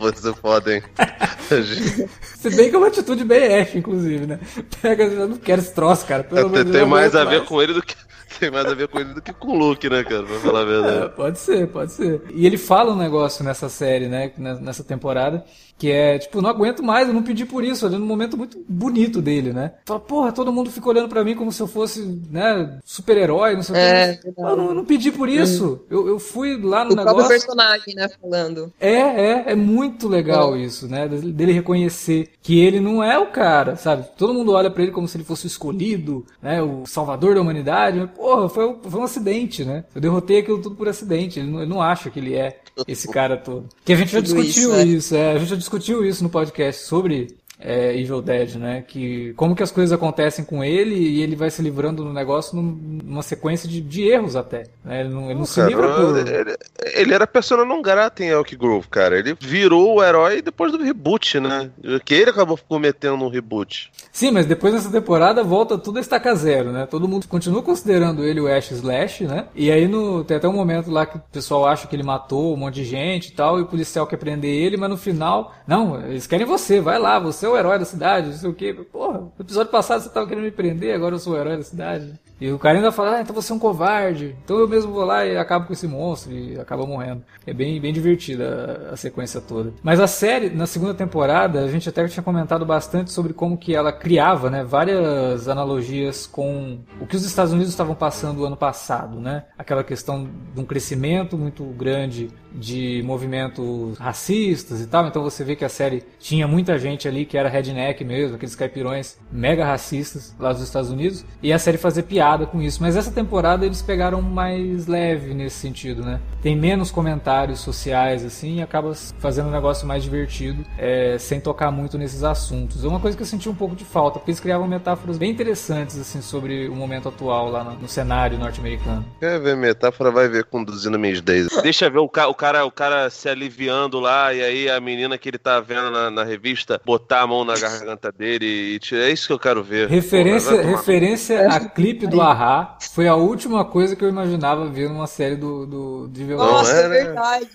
Você 0.00 0.32
pode, 0.32 0.72
hein? 0.72 0.82
Se 2.38 2.50
bem 2.56 2.70
que 2.70 2.74
é 2.74 2.78
uma 2.78 2.88
atitude 2.88 3.24
BF, 3.24 3.78
inclusive, 3.78 4.26
né? 4.26 4.40
Pega, 4.86 5.02
eu 5.02 5.28
não 5.28 5.36
quero 5.36 5.60
esse 5.60 5.74
troço, 5.74 6.06
cara. 6.06 6.22
Pelo 6.22 6.56
é, 6.56 6.62
tem 6.62 6.86
mais 6.86 7.16
a 7.16 7.24
ver 7.24 7.44
com 7.44 7.60
ele 7.60 7.72
do 7.74 7.82
que 7.82 7.96
tem 8.38 8.50
mais 8.50 8.66
a 8.66 8.74
ver 8.74 8.88
com 8.88 8.98
ele 8.98 9.14
do 9.14 9.22
que 9.22 9.32
com 9.32 9.52
o 9.52 9.58
Luke, 9.58 9.88
né, 9.88 10.02
cara? 10.04 10.22
Pra 10.22 10.38
falar 10.40 10.60
a 10.60 10.64
verdade. 10.64 11.04
É, 11.04 11.08
pode 11.08 11.38
ser, 11.38 11.68
pode 11.68 11.92
ser. 11.92 12.22
E 12.34 12.46
ele 12.46 12.58
fala 12.58 12.92
um 12.92 12.96
negócio 12.96 13.44
nessa 13.44 13.68
série, 13.68 14.08
né? 14.08 14.32
Nessa 14.36 14.82
temporada, 14.82 15.44
que 15.78 15.90
é, 15.90 16.18
tipo, 16.18 16.40
não 16.40 16.48
aguento 16.48 16.82
mais, 16.82 17.06
eu 17.06 17.14
não 17.14 17.22
pedi 17.22 17.44
por 17.44 17.62
isso, 17.62 17.84
ali 17.84 17.98
num 17.98 18.06
momento 18.06 18.36
muito 18.36 18.64
bonito 18.66 19.20
dele, 19.20 19.52
né? 19.52 19.74
Fala, 19.84 20.00
porra, 20.00 20.32
todo 20.32 20.52
mundo 20.52 20.70
fica 20.70 20.88
olhando 20.88 21.08
para 21.08 21.22
mim 21.22 21.34
como 21.34 21.52
se 21.52 21.60
eu 21.60 21.66
fosse, 21.66 22.00
né, 22.30 22.78
super-herói, 22.84 23.54
não 23.54 23.62
sei 23.62 23.74
o 23.74 23.78
é, 23.78 24.16
que. 24.16 24.28
Eu 24.28 24.56
não, 24.56 24.68
eu 24.68 24.74
não, 24.74 24.84
pedi 24.84 25.12
por 25.12 25.28
isso. 25.28 25.84
Eu, 25.90 26.08
eu 26.08 26.18
fui 26.18 26.58
lá 26.60 26.84
no 26.84 26.92
o 26.92 26.96
negócio. 26.96 27.24
O 27.24 27.28
personagem, 27.28 27.94
né, 27.94 28.08
falando. 28.08 28.72
É, 28.80 28.90
é, 28.90 29.44
é 29.48 29.54
muito 29.54 30.08
legal 30.08 30.56
é. 30.56 30.60
isso, 30.60 30.88
né? 30.88 31.06
Dele 31.08 31.52
reconhecer 31.52 32.30
que 32.42 32.58
ele 32.58 32.80
não 32.80 33.02
é 33.04 33.18
o 33.18 33.26
cara, 33.26 33.76
sabe? 33.76 34.06
Todo 34.16 34.32
mundo 34.32 34.52
olha 34.52 34.70
para 34.70 34.82
ele 34.82 34.92
como 34.92 35.06
se 35.06 35.16
ele 35.16 35.24
fosse 35.24 35.44
o 35.44 35.48
escolhido, 35.48 36.24
né? 36.40 36.62
O 36.62 36.86
salvador 36.86 37.34
da 37.34 37.40
humanidade. 37.40 38.08
Porra, 38.16 38.48
foi, 38.48 38.76
foi 38.82 39.00
um 39.00 39.04
acidente, 39.04 39.64
né? 39.64 39.84
Eu 39.94 40.00
derrotei 40.00 40.38
aquilo 40.38 40.60
tudo 40.60 40.74
por 40.74 40.88
acidente. 40.88 41.38
Ele 41.38 41.50
não, 41.50 41.60
ele 41.60 41.70
não 41.70 41.82
acha 41.82 42.10
que 42.10 42.18
ele 42.18 42.34
é 42.34 42.58
esse 42.88 43.08
cara 43.08 43.36
todo. 43.36 43.68
Que 43.84 43.92
a 43.92 43.96
gente 43.96 44.10
já 44.10 44.20
discutiu 44.20 44.70
isso, 44.70 44.72
né? 44.72 44.84
isso 44.84 45.14
é, 45.14 45.32
a 45.32 45.38
gente 45.38 45.48
já 45.48 45.56
discutiu 45.56 46.04
isso 46.04 46.22
no 46.22 46.30
podcast 46.30 46.82
sobre 46.82 47.36
é, 47.58 47.98
Evil 47.98 48.20
Dead, 48.20 48.56
né? 48.56 48.84
Que 48.86 49.32
como 49.34 49.54
que 49.54 49.62
as 49.62 49.70
coisas 49.70 49.92
acontecem 49.92 50.44
com 50.44 50.62
ele 50.62 50.94
e 50.94 51.22
ele 51.22 51.34
vai 51.34 51.50
se 51.50 51.62
livrando 51.62 52.04
do 52.04 52.12
negócio 52.12 52.56
numa 52.56 53.22
sequência 53.22 53.68
de, 53.68 53.80
de 53.80 54.02
erros 54.02 54.36
até. 54.36 54.64
Né? 54.84 55.00
Ele 55.00 55.08
não, 55.08 55.24
ele 55.24 55.34
não, 55.34 55.40
não 55.40 55.46
se 55.46 55.56
cara, 55.56 55.68
livra 55.68 55.94
por... 55.94 56.18
Ele, 56.18 56.56
ele, 56.94 57.14
era 57.14 57.26
persona 57.26 57.64
não 57.64 57.80
grata 57.80 58.22
em 58.22 58.28
Elk 58.28 58.54
Grove, 58.56 58.88
cara. 58.88 59.18
Ele 59.18 59.36
virou 59.40 59.96
o 59.96 60.04
herói 60.04 60.42
depois 60.42 60.72
do 60.72 60.82
reboot, 60.82 61.40
né? 61.40 61.70
Que 62.04 62.14
ele 62.14 62.30
acabou 62.30 62.58
cometendo 62.68 63.24
um 63.24 63.28
reboot. 63.28 63.90
Sim, 64.12 64.30
mas 64.30 64.46
depois 64.46 64.74
dessa 64.74 64.90
temporada 64.90 65.42
volta 65.42 65.78
tudo 65.78 65.98
a 65.98 66.00
estaca 66.00 66.34
zero, 66.34 66.72
né? 66.72 66.86
Todo 66.86 67.08
mundo 67.08 67.26
continua 67.26 67.62
considerando 67.62 68.24
ele 68.24 68.40
o 68.40 68.48
Ash 68.48 68.70
Slash, 68.70 69.24
né? 69.24 69.46
E 69.54 69.70
aí 69.70 69.88
no, 69.88 70.24
tem 70.24 70.36
até 70.36 70.48
um 70.48 70.52
momento 70.52 70.90
lá 70.90 71.06
que 71.06 71.16
o 71.16 71.22
pessoal 71.32 71.66
acha 71.66 71.86
que 71.86 71.96
ele 71.96 72.02
matou 72.02 72.54
um 72.54 72.56
monte 72.56 72.76
de 72.76 72.84
gente 72.84 73.28
e 73.28 73.32
tal, 73.32 73.58
e 73.58 73.62
o 73.62 73.66
policial 73.66 74.06
quer 74.06 74.16
prender 74.16 74.50
ele, 74.50 74.76
mas 74.76 74.90
no 74.90 74.96
final, 74.96 75.54
não, 75.66 76.00
eles 76.02 76.26
querem 76.26 76.46
você, 76.46 76.80
vai 76.80 76.98
lá, 76.98 77.18
você 77.18 77.45
é 77.46 77.48
o 77.48 77.56
herói 77.56 77.78
da 77.78 77.84
cidade, 77.84 78.28
não 78.28 78.36
sei 78.36 78.50
o 78.50 78.54
quê. 78.54 78.74
Porra, 78.74 79.20
no 79.20 79.32
episódio 79.38 79.70
passado 79.70 80.02
você 80.02 80.08
tava 80.08 80.26
querendo 80.26 80.44
me 80.44 80.50
prender, 80.50 80.94
agora 80.94 81.14
eu 81.14 81.18
sou 81.18 81.34
o 81.34 81.36
herói 81.36 81.56
da 81.56 81.62
cidade. 81.62 82.12
E 82.40 82.50
o 82.50 82.58
cara 82.58 82.78
ainda 82.78 82.92
fala, 82.92 83.16
ah, 83.16 83.20
então 83.22 83.34
você 83.34 83.52
é 83.52 83.54
um 83.54 83.58
covarde. 83.58 84.36
Então 84.44 84.58
eu 84.58 84.68
mesmo 84.68 84.92
vou 84.92 85.04
lá 85.04 85.24
e 85.24 85.36
acabo 85.36 85.66
com 85.66 85.72
esse 85.72 85.86
monstro 85.86 86.32
e 86.32 86.58
acaba 86.58 86.86
morrendo. 86.86 87.22
É 87.46 87.52
bem, 87.52 87.80
bem 87.80 87.92
divertida 87.92 88.90
a, 88.92 88.96
sequência 88.96 89.40
toda. 89.40 89.72
Mas 89.82 90.00
a 90.00 90.06
série, 90.06 90.50
na 90.50 90.66
segunda 90.66 90.92
temporada, 90.92 91.64
a 91.64 91.68
gente 91.68 91.88
até 91.88 92.06
tinha 92.08 92.22
comentado 92.22 92.66
bastante 92.66 93.10
sobre 93.10 93.32
como 93.32 93.56
que 93.56 93.74
ela 93.74 93.92
criava, 93.92 94.50
né, 94.50 94.64
várias 94.64 95.48
analogias 95.48 96.26
com 96.26 96.78
o 97.00 97.06
que 97.06 97.16
os 97.16 97.24
Estados 97.24 97.52
Unidos 97.52 97.70
estavam 97.70 97.94
passando 97.94 98.44
ano 98.44 98.56
passado, 98.56 99.18
né? 99.18 99.44
Aquela 99.56 99.82
questão 99.82 100.28
de 100.54 100.60
um 100.60 100.64
crescimento 100.64 101.38
muito 101.38 101.64
grande 101.64 102.28
de 102.52 103.02
movimentos 103.04 103.98
racistas 103.98 104.80
e 104.80 104.86
tal. 104.86 105.06
Então 105.06 105.22
você 105.22 105.44
vê 105.44 105.56
que 105.56 105.64
a 105.64 105.68
série 105.68 106.02
tinha 106.18 106.46
muita 106.46 106.78
gente 106.78 107.06
ali 107.06 107.24
que 107.24 107.36
era 107.36 107.48
redneck 107.48 108.02
mesmo, 108.04 108.36
aqueles 108.36 108.54
caipirões 108.54 109.18
mega 109.30 109.64
racistas 109.64 110.34
lá 110.38 110.52
dos 110.52 110.62
Estados 110.62 110.90
Unidos. 110.90 111.24
E 111.42 111.52
a 111.52 111.58
série 111.58 111.78
fazia 111.78 112.02
piada 112.02 112.25
com 112.46 112.60
isso. 112.60 112.82
Mas 112.82 112.96
essa 112.96 113.10
temporada 113.10 113.64
eles 113.64 113.80
pegaram 113.80 114.20
mais 114.20 114.86
leve 114.86 115.32
nesse 115.32 115.56
sentido, 115.56 116.02
né? 116.02 116.20
Tem 116.42 116.56
menos 116.56 116.90
comentários 116.90 117.60
sociais 117.60 118.24
assim 118.24 118.56
e 118.56 118.62
acaba 118.62 118.92
fazendo 119.18 119.48
um 119.48 119.52
negócio 119.52 119.86
mais 119.86 120.02
divertido, 120.02 120.64
é, 120.78 121.16
sem 121.18 121.40
tocar 121.40 121.70
muito 121.70 121.96
nesses 121.96 122.24
assuntos. 122.24 122.84
É 122.84 122.88
uma 122.88 123.00
coisa 123.00 123.16
que 123.16 123.22
eu 123.22 123.26
senti 123.26 123.48
um 123.48 123.54
pouco 123.54 123.76
de 123.76 123.84
falta, 123.84 124.18
porque 124.18 124.30
eles 124.30 124.40
criavam 124.40 124.66
metáforas 124.66 125.18
bem 125.18 125.30
interessantes 125.30 125.98
assim 125.98 126.20
sobre 126.20 126.68
o 126.68 126.74
momento 126.74 127.08
atual 127.08 127.50
lá 127.50 127.62
no, 127.62 127.72
no 127.74 127.88
cenário 127.88 128.38
norte-americano. 128.38 129.04
Quer 129.20 129.40
ver 129.40 129.56
metáfora, 129.56 130.10
vai 130.10 130.28
ver 130.28 130.44
conduzindo 130.44 130.98
Miss 130.98 131.20
Daisy. 131.20 131.48
Deixa 131.62 131.88
ver 131.88 131.98
o, 131.98 132.08
ca 132.08 132.28
o 132.28 132.34
cara, 132.34 132.64
o 132.64 132.70
cara 132.70 133.08
se 133.10 133.28
aliviando 133.28 134.00
lá, 134.00 134.32
e 134.32 134.42
aí 134.42 134.70
a 134.70 134.80
menina 134.80 135.18
que 135.18 135.28
ele 135.28 135.38
tá 135.38 135.60
vendo 135.60 135.90
na, 135.90 136.10
na 136.10 136.24
revista 136.24 136.80
botar 136.84 137.22
a 137.22 137.26
mão 137.26 137.44
na 137.44 137.56
garganta 137.58 138.10
dele 138.10 138.46
e 138.46 138.78
tirar. 138.78 139.02
É 139.02 139.10
isso 139.10 139.26
que 139.26 139.32
eu 139.32 139.38
quero 139.38 139.62
ver. 139.62 139.88
Referência, 139.88 140.56
Pô, 140.56 140.68
referência 140.68 141.48
a 141.48 141.60
clipe 141.60 142.06
do 142.06 142.15
Ahá 142.20 142.76
foi 142.92 143.08
a 143.08 143.14
última 143.14 143.64
coisa 143.64 143.94
que 143.94 144.04
eu 144.04 144.08
imaginava 144.08 144.66
ver 144.66 144.88
numa 144.88 145.06
série 145.06 145.36
do, 145.36 145.66
do 145.66 146.08
de 146.08 146.24
violão. 146.24 146.52
Nossa, 146.52 146.72
é, 146.72 146.88
né? 146.88 146.88
verdade. 146.88 147.50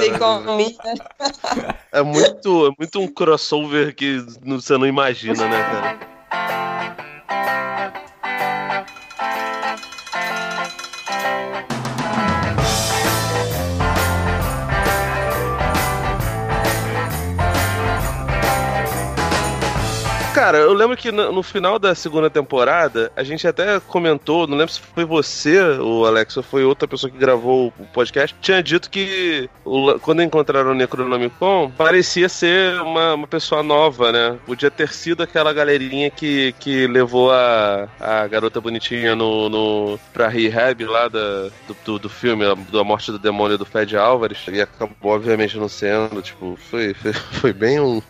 Tem 0.00 0.18
como 0.18 0.56
né? 0.56 0.74
É 1.92 2.02
muito, 2.02 2.66
é 2.66 2.70
muito 2.78 3.00
um 3.00 3.08
crossover 3.08 3.94
que 3.94 4.18
você 4.44 4.76
não 4.76 4.86
imagina, 4.86 5.48
né, 5.48 5.62
cara? 5.62 6.15
Cara, 20.46 20.58
eu 20.58 20.72
lembro 20.72 20.96
que 20.96 21.10
no, 21.10 21.32
no, 21.32 21.42
final 21.42 21.76
da 21.76 21.92
segunda 21.92 22.30
temporada, 22.30 23.10
a 23.16 23.24
gente 23.24 23.48
até 23.48 23.80
comentou, 23.80 24.46
não 24.46 24.56
lembro 24.56 24.72
se 24.72 24.80
foi 24.80 25.04
você, 25.04 25.60
o 25.60 26.06
Alex, 26.06 26.36
ou 26.36 26.42
foi 26.44 26.62
outra 26.62 26.86
pessoa 26.86 27.10
que 27.10 27.18
gravou 27.18 27.74
o 27.76 27.84
podcast, 27.86 28.36
tinha 28.40 28.62
dito 28.62 28.88
que 28.88 29.50
o, 29.64 29.98
quando 29.98 30.22
encontraram 30.22 30.70
o 30.70 30.74
Necronomicon, 30.74 31.72
parecia 31.76 32.28
ser 32.28 32.80
uma, 32.80 33.14
uma 33.14 33.26
pessoa 33.26 33.60
nova, 33.60 34.12
né? 34.12 34.38
Podia 34.46 34.70
ter 34.70 34.92
sido 34.92 35.24
aquela 35.24 35.52
galerinha 35.52 36.10
que, 36.10 36.54
que 36.60 36.86
levou 36.86 37.32
a, 37.32 37.88
a 37.98 38.24
garota 38.28 38.60
bonitinha 38.60 39.16
no, 39.16 39.48
no, 39.48 39.98
pra 40.12 40.28
rehab 40.28 40.84
lá 40.84 41.08
da, 41.08 41.48
do, 41.66 41.76
do, 41.84 41.98
do 41.98 42.08
filme, 42.08 42.44
morte 42.84 43.10
do 43.10 43.18
demônio 43.18 43.58
do 43.58 43.64
Fed 43.64 43.96
Álvares, 43.96 44.38
e 44.46 44.60
acabou, 44.60 45.10
obviamente, 45.10 45.58
não 45.58 45.68
sendo, 45.68 46.22
tipo, 46.22 46.56
foi, 46.70 46.94
foi, 46.94 47.12
foi 47.42 47.52
bem 47.52 47.80
um, 47.80 48.00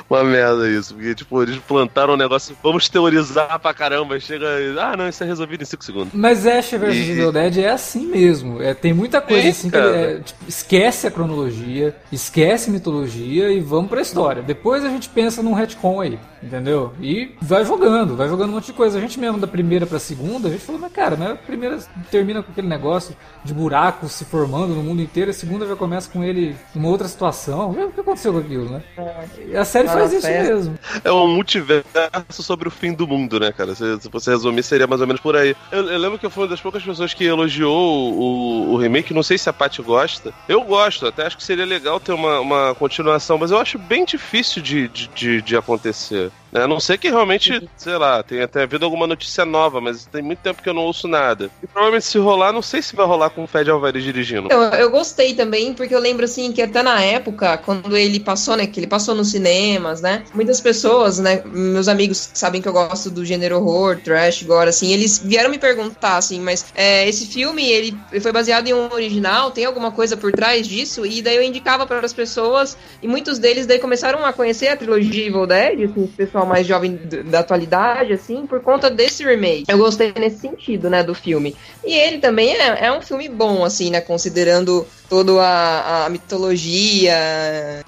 uma 0.08 0.24
merda 0.24 0.68
isso. 0.68 0.94
Porque, 0.94 1.14
tipo, 1.14 1.42
eles 1.42 1.58
plantaram 1.58 2.14
um 2.14 2.16
negócio, 2.16 2.56
vamos 2.62 2.88
teorizar 2.88 3.58
pra 3.58 3.74
caramba. 3.74 4.18
Chega, 4.20 4.46
ah, 4.80 4.96
não, 4.96 5.08
isso 5.08 5.22
é 5.22 5.26
resolvido 5.26 5.62
em 5.62 5.66
5 5.66 5.84
segundos. 5.84 6.12
Mas 6.14 6.46
Ash 6.46 6.70
vs 6.70 6.94
e... 6.94 7.10
Evil 7.10 7.32
Dead 7.32 7.58
é 7.58 7.70
assim 7.70 8.06
mesmo. 8.06 8.62
É, 8.62 8.74
tem 8.74 8.92
muita 8.92 9.20
coisa 9.20 9.48
assim 9.48 9.70
que 9.70 9.76
é, 9.76 10.20
tipo, 10.20 10.44
esquece 10.46 11.06
a 11.06 11.10
cronologia, 11.10 11.96
esquece 12.10 12.70
mitologia 12.70 13.50
e 13.50 13.60
vamos 13.60 13.88
pra 13.88 14.00
história. 14.00 14.42
Depois 14.42 14.84
a 14.84 14.88
gente 14.88 15.08
pensa 15.08 15.42
num 15.42 15.52
retcon 15.52 16.00
aí, 16.00 16.18
entendeu? 16.42 16.92
E 17.00 17.34
vai 17.40 17.64
jogando, 17.64 18.16
vai 18.16 18.28
jogando 18.28 18.50
um 18.50 18.54
monte 18.54 18.66
de 18.66 18.72
coisa. 18.72 18.98
A 18.98 19.00
gente 19.00 19.18
mesmo 19.18 19.38
da 19.38 19.46
primeira 19.46 19.86
pra 19.86 19.98
segunda, 19.98 20.48
a 20.48 20.50
gente 20.50 20.64
falou, 20.64 20.80
mas 20.80 20.92
cara, 20.92 21.16
né, 21.16 21.32
a 21.32 21.36
primeira 21.36 21.78
termina 22.10 22.42
com 22.42 22.52
aquele 22.52 22.68
negócio 22.68 23.16
de 23.44 23.54
buracos 23.54 24.12
se 24.12 24.24
formando 24.24 24.74
no 24.74 24.82
mundo 24.82 25.02
inteiro, 25.02 25.30
a 25.30 25.34
segunda 25.34 25.66
já 25.66 25.76
começa 25.76 26.10
com 26.10 26.22
ele 26.22 26.56
numa 26.74 26.88
outra 26.88 27.08
situação. 27.08 27.70
O 27.70 27.92
que 27.92 28.00
aconteceu 28.00 28.32
com 28.32 28.38
aquilo, 28.38 28.70
né? 28.70 28.82
É. 28.96 29.58
A 29.58 29.64
série 29.64 29.87
faz 29.92 30.12
isso 30.12 30.26
mesmo. 30.26 30.78
É 31.04 31.12
um 31.12 31.28
multiverso 31.28 32.42
sobre 32.42 32.68
o 32.68 32.70
fim 32.70 32.92
do 32.92 33.06
mundo, 33.06 33.40
né, 33.40 33.52
cara? 33.52 33.74
Se, 33.74 34.00
se 34.00 34.08
você 34.08 34.30
resumir, 34.30 34.62
seria 34.62 34.86
mais 34.86 35.00
ou 35.00 35.06
menos 35.06 35.20
por 35.20 35.36
aí. 35.36 35.54
Eu, 35.70 35.88
eu, 35.88 35.98
lembro 35.98 36.18
que 36.18 36.26
eu 36.26 36.30
fui 36.30 36.44
uma 36.44 36.48
das 36.48 36.60
poucas 36.60 36.82
pessoas 36.82 37.14
que 37.14 37.24
elogiou 37.24 38.12
o, 38.12 38.72
o 38.72 38.76
remake. 38.76 39.14
Não 39.14 39.22
sei 39.22 39.38
se 39.38 39.48
a 39.48 39.52
Paty 39.52 39.82
gosta. 39.82 40.32
Eu 40.48 40.62
gosto, 40.62 41.06
até 41.06 41.26
acho 41.26 41.36
que 41.36 41.44
seria 41.44 41.64
legal 41.64 42.00
ter 42.00 42.12
uma, 42.12 42.40
uma 42.40 42.74
continuação, 42.74 43.38
mas 43.38 43.50
eu 43.50 43.58
acho 43.58 43.78
bem 43.78 44.04
difícil 44.04 44.62
de, 44.62 44.88
de, 44.88 45.08
de, 45.08 45.42
de 45.42 45.56
acontecer. 45.56 46.30
A 46.52 46.66
não 46.66 46.80
ser 46.80 46.98
que 46.98 47.08
realmente, 47.08 47.68
sei 47.76 47.96
lá, 47.96 48.22
tenha 48.22 48.44
até 48.44 48.62
havido 48.62 48.84
alguma 48.84 49.06
notícia 49.06 49.44
nova, 49.44 49.80
mas 49.80 50.06
tem 50.06 50.22
muito 50.22 50.38
tempo 50.38 50.62
que 50.62 50.68
eu 50.68 50.74
não 50.74 50.82
ouço 50.82 51.06
nada. 51.06 51.50
E 51.62 51.66
provavelmente 51.66 52.06
se 52.06 52.18
rolar, 52.18 52.52
não 52.52 52.62
sei 52.62 52.80
se 52.80 52.96
vai 52.96 53.06
rolar 53.06 53.30
com 53.30 53.44
o 53.44 53.46
Fed 53.46 53.70
Alvarez 53.70 54.02
dirigindo. 54.02 54.48
Eu, 54.50 54.62
eu 54.62 54.90
gostei 54.90 55.34
também, 55.34 55.74
porque 55.74 55.94
eu 55.94 56.00
lembro 56.00 56.24
assim 56.24 56.50
que 56.52 56.62
até 56.62 56.82
na 56.82 57.02
época, 57.02 57.58
quando 57.58 57.96
ele 57.96 58.18
passou, 58.18 58.56
né, 58.56 58.66
que 58.66 58.80
ele 58.80 58.86
passou 58.86 59.14
nos 59.14 59.30
cinemas, 59.30 60.00
né, 60.00 60.24
muitas 60.34 60.60
pessoas, 60.60 61.18
né, 61.18 61.42
meus 61.44 61.88
amigos 61.88 62.30
sabem 62.32 62.62
que 62.62 62.68
eu 62.68 62.72
gosto 62.72 63.10
do 63.10 63.24
gênero 63.24 63.56
horror, 63.56 63.98
trash, 64.02 64.42
agora 64.42 64.70
assim, 64.70 64.92
eles 64.92 65.18
vieram 65.18 65.50
me 65.50 65.58
perguntar, 65.58 66.16
assim, 66.16 66.40
mas 66.40 66.66
é, 66.74 67.06
esse 67.08 67.26
filme, 67.26 67.66
ele 67.68 67.96
foi 68.20 68.32
baseado 68.32 68.68
em 68.68 68.74
um 68.74 68.90
original, 68.92 69.50
tem 69.50 69.64
alguma 69.64 69.92
coisa 69.92 70.16
por 70.16 70.32
trás 70.32 70.66
disso? 70.66 71.04
E 71.04 71.20
daí 71.20 71.36
eu 71.36 71.42
indicava 71.42 71.86
para 71.86 72.04
as 72.04 72.12
pessoas, 72.12 72.76
e 73.02 73.08
muitos 73.08 73.38
deles 73.38 73.66
daí 73.66 73.78
começaram 73.78 74.24
a 74.24 74.32
conhecer 74.32 74.68
a 74.68 74.76
trilogia 74.76 75.26
Evil 75.26 75.46
Dead, 75.46 75.90
assim, 75.90 76.06
pessoal 76.06 76.37
pessoal 76.38 76.46
mais 76.46 76.66
jovem 76.66 76.98
da 77.24 77.40
atualidade, 77.40 78.12
assim, 78.12 78.46
por 78.46 78.60
conta 78.60 78.90
desse 78.90 79.24
remake. 79.24 79.64
Eu 79.68 79.78
gostei 79.78 80.12
nesse 80.18 80.38
sentido, 80.38 80.88
né, 80.88 81.02
do 81.02 81.14
filme. 81.14 81.56
E 81.84 81.94
ele 81.94 82.18
também 82.18 82.54
é, 82.54 82.86
é 82.86 82.92
um 82.92 83.00
filme 83.00 83.28
bom, 83.28 83.64
assim, 83.64 83.90
né, 83.90 84.00
considerando 84.00 84.86
toda 85.08 85.32
a, 85.40 86.06
a, 86.06 86.10
mitologia, 86.10 87.14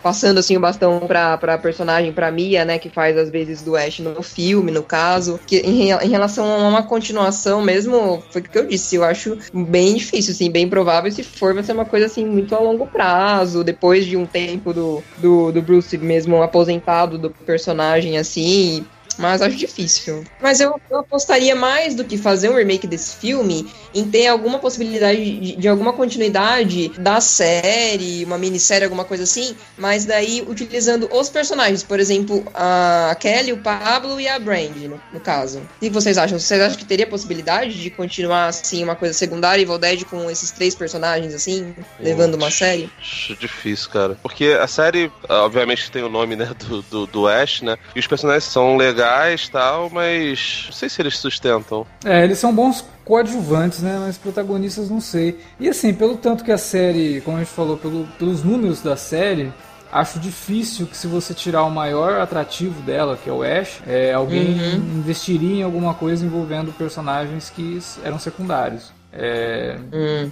passando 0.03 0.39
assim 0.39 0.57
o 0.57 0.61
bastão 0.61 1.01
pra, 1.01 1.37
pra 1.37 1.59
personagem, 1.59 2.13
pra 2.13 2.31
Mia, 2.31 2.65
né, 2.65 2.79
que 2.79 2.89
faz 2.89 3.17
às 3.17 3.31
vezes 3.31 3.63
do 3.63 3.77
Ash 3.77 3.99
no 4.01 4.23
filme, 4.23 4.71
no 4.71 4.83
caso. 4.83 5.39
Que 5.47 5.59
em, 5.59 5.91
em 5.91 6.09
relação 6.09 6.47
a 6.47 6.69
uma 6.69 6.83
continuação 6.83 7.63
mesmo, 7.63 8.23
foi 8.31 8.41
o 8.41 8.45
que 8.45 8.59
eu 8.59 8.67
disse, 8.67 8.97
eu 8.97 9.05
acho 9.05 9.39
bem 9.53 9.95
difícil, 9.97 10.33
assim, 10.33 10.51
bem 10.51 10.69
provável. 10.69 11.11
Se 11.11 11.23
for, 11.23 11.55
vai 11.55 11.63
ser 11.63 11.73
uma 11.73 11.85
coisa 11.85 12.07
assim 12.07 12.25
muito 12.25 12.55
a 12.55 12.59
longo 12.59 12.87
prazo, 12.87 13.63
depois 13.63 14.07
de 14.07 14.17
um 14.17 14.27
tempo 14.27 14.73
do, 14.73 15.03
do, 15.19 15.53
do 15.53 15.63
Bruce 15.63 15.97
mesmo 15.99 16.43
aposentado 16.43 17.19
do 17.19 17.31
personagem, 17.31 18.19
assim, 18.19 18.85
mas 19.21 19.43
acho 19.43 19.57
difícil. 19.57 20.25
Mas 20.41 20.61
eu, 20.61 20.81
eu, 20.91 21.01
apostaria 21.01 21.55
mais 21.55 21.95
do 21.95 22.05
que 22.05 22.17
fazer 22.17 22.49
um 22.49 22.57
remake 22.57 22.87
desse 22.87 23.17
filme 23.17 23.71
em 23.95 24.05
ter 24.05 24.29
alguma 24.29 24.59
possibilidade 24.59 25.39
de, 25.39 25.57
de, 25.57 25.69
alguma 25.69 25.93
continuidade 25.93 26.91
da 26.99 27.21
série, 27.21 28.25
uma 28.25 28.39
minissérie, 28.39 28.85
alguma 28.85 29.05
coisa 29.05 29.25
assim, 29.25 29.55
mas 29.77 30.07
daí 30.07 30.43
utilizando 30.49 31.09
os 31.13 31.29
personagens, 31.29 31.83
por 31.83 32.01
exemplo, 32.01 32.43
a 32.55 33.15
Kelly, 33.21 33.53
o 33.53 33.59
Pablo 33.59 34.19
e 34.19 34.27
a 34.27 34.39
Brandy, 34.39 34.89
no, 34.89 35.01
no 35.13 35.21
caso. 35.21 35.59
O 35.59 35.81
que 35.81 35.91
vocês 35.91 36.17
acham? 36.17 36.39
Vocês 36.39 36.61
acham 36.61 36.79
que 36.79 36.85
teria 36.87 37.07
possibilidade 37.07 37.81
de 37.81 37.91
continuar 37.91 38.47
assim 38.47 38.83
uma 38.83 38.97
coisa 38.97 39.13
secundária 39.13 39.63
Evil 39.63 39.79
Dead 39.79 40.05
com 40.05 40.31
esses 40.31 40.51
três 40.51 40.75
personagens 40.75 41.35
assim, 41.35 41.75
levando 41.99 42.37
uma 42.37 42.51
série? 42.51 42.91
Acho 42.99 43.37
difícil, 43.37 43.91
cara. 43.91 44.17
Porque 44.23 44.57
a 44.59 44.67
série, 44.67 45.13
obviamente, 45.29 45.91
tem 45.91 46.03
o 46.03 46.09
nome, 46.09 46.37
né, 46.37 46.51
do, 46.67 46.83
do, 46.83 47.07
do 47.07 47.29
Ash, 47.29 47.61
né? 47.61 47.77
E 47.95 48.01
os 48.01 48.07
personagens 48.07 48.45
são 48.45 48.77
legais 48.77 49.10
legais 49.11 49.49
tal, 49.49 49.91
mas 49.91 50.65
não 50.67 50.73
sei 50.73 50.89
se 50.89 51.03
eles 51.03 51.19
sustentam. 51.19 51.87
É, 52.05 52.25
eles 52.25 52.39
são 52.39 52.55
bons 52.55 52.85
coadjuvantes, 53.05 53.81
né? 53.81 53.99
Mas 54.01 54.17
protagonistas 54.17 54.89
não 54.89 55.01
sei. 55.01 55.39
E 55.59 55.69
assim, 55.69 55.93
pelo 55.93 56.17
tanto 56.17 56.45
que 56.45 56.53
a 56.53 56.59
série, 56.59 57.21
como 57.23 57.37
a 57.37 57.41
gente 57.41 57.53
falou, 57.53 57.77
pelo, 57.77 58.07
pelos 58.19 58.43
números 58.45 58.81
da 58.81 58.97
série, 58.97 59.53
acho 59.93 60.19
difícil 60.19 60.87
que 60.87 60.97
se 60.97 61.07
você 61.07 61.35
tirar 61.35 61.65
o 61.65 61.71
maior 61.71 62.21
atrativo 62.21 62.81
dela, 62.83 63.17
que 63.17 63.29
é 63.29 63.33
o 63.33 63.43
Ash, 63.43 63.83
é, 63.87 64.13
alguém 64.13 64.59
uhum. 64.59 64.99
investiria 64.99 65.57
em 65.57 65.63
alguma 65.63 65.95
coisa 65.95 66.25
envolvendo 66.25 66.73
personagens 66.73 67.51
que 67.51 67.79
eram 68.05 68.19
secundários. 68.19 68.93
É, 69.13 69.77
hum. 69.93 70.31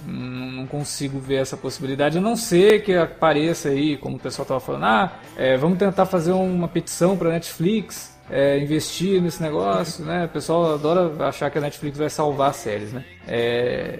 Não 0.55 0.65
consigo 0.65 1.19
ver 1.19 1.35
essa 1.35 1.57
possibilidade, 1.57 2.17
a 2.17 2.21
não 2.21 2.37
ser 2.37 2.81
que 2.81 2.95
apareça 2.95 3.67
aí, 3.67 3.97
como 3.97 4.15
o 4.15 4.19
pessoal 4.19 4.43
estava 4.43 4.59
falando, 4.61 4.85
ah, 4.85 5.11
é, 5.35 5.57
vamos 5.57 5.77
tentar 5.77 6.05
fazer 6.05 6.31
uma 6.31 6.65
petição 6.65 7.17
para 7.17 7.29
Netflix 7.29 8.17
é, 8.29 8.59
investir 8.59 9.21
nesse 9.21 9.41
negócio, 9.41 10.05
né? 10.05 10.25
O 10.25 10.29
pessoal 10.29 10.73
adora 10.73 11.11
achar 11.27 11.49
que 11.49 11.57
a 11.57 11.61
Netflix 11.61 11.97
vai 11.97 12.09
salvar 12.09 12.51
as 12.51 12.57
séries, 12.57 12.93
né? 12.93 13.03
É, 13.27 13.99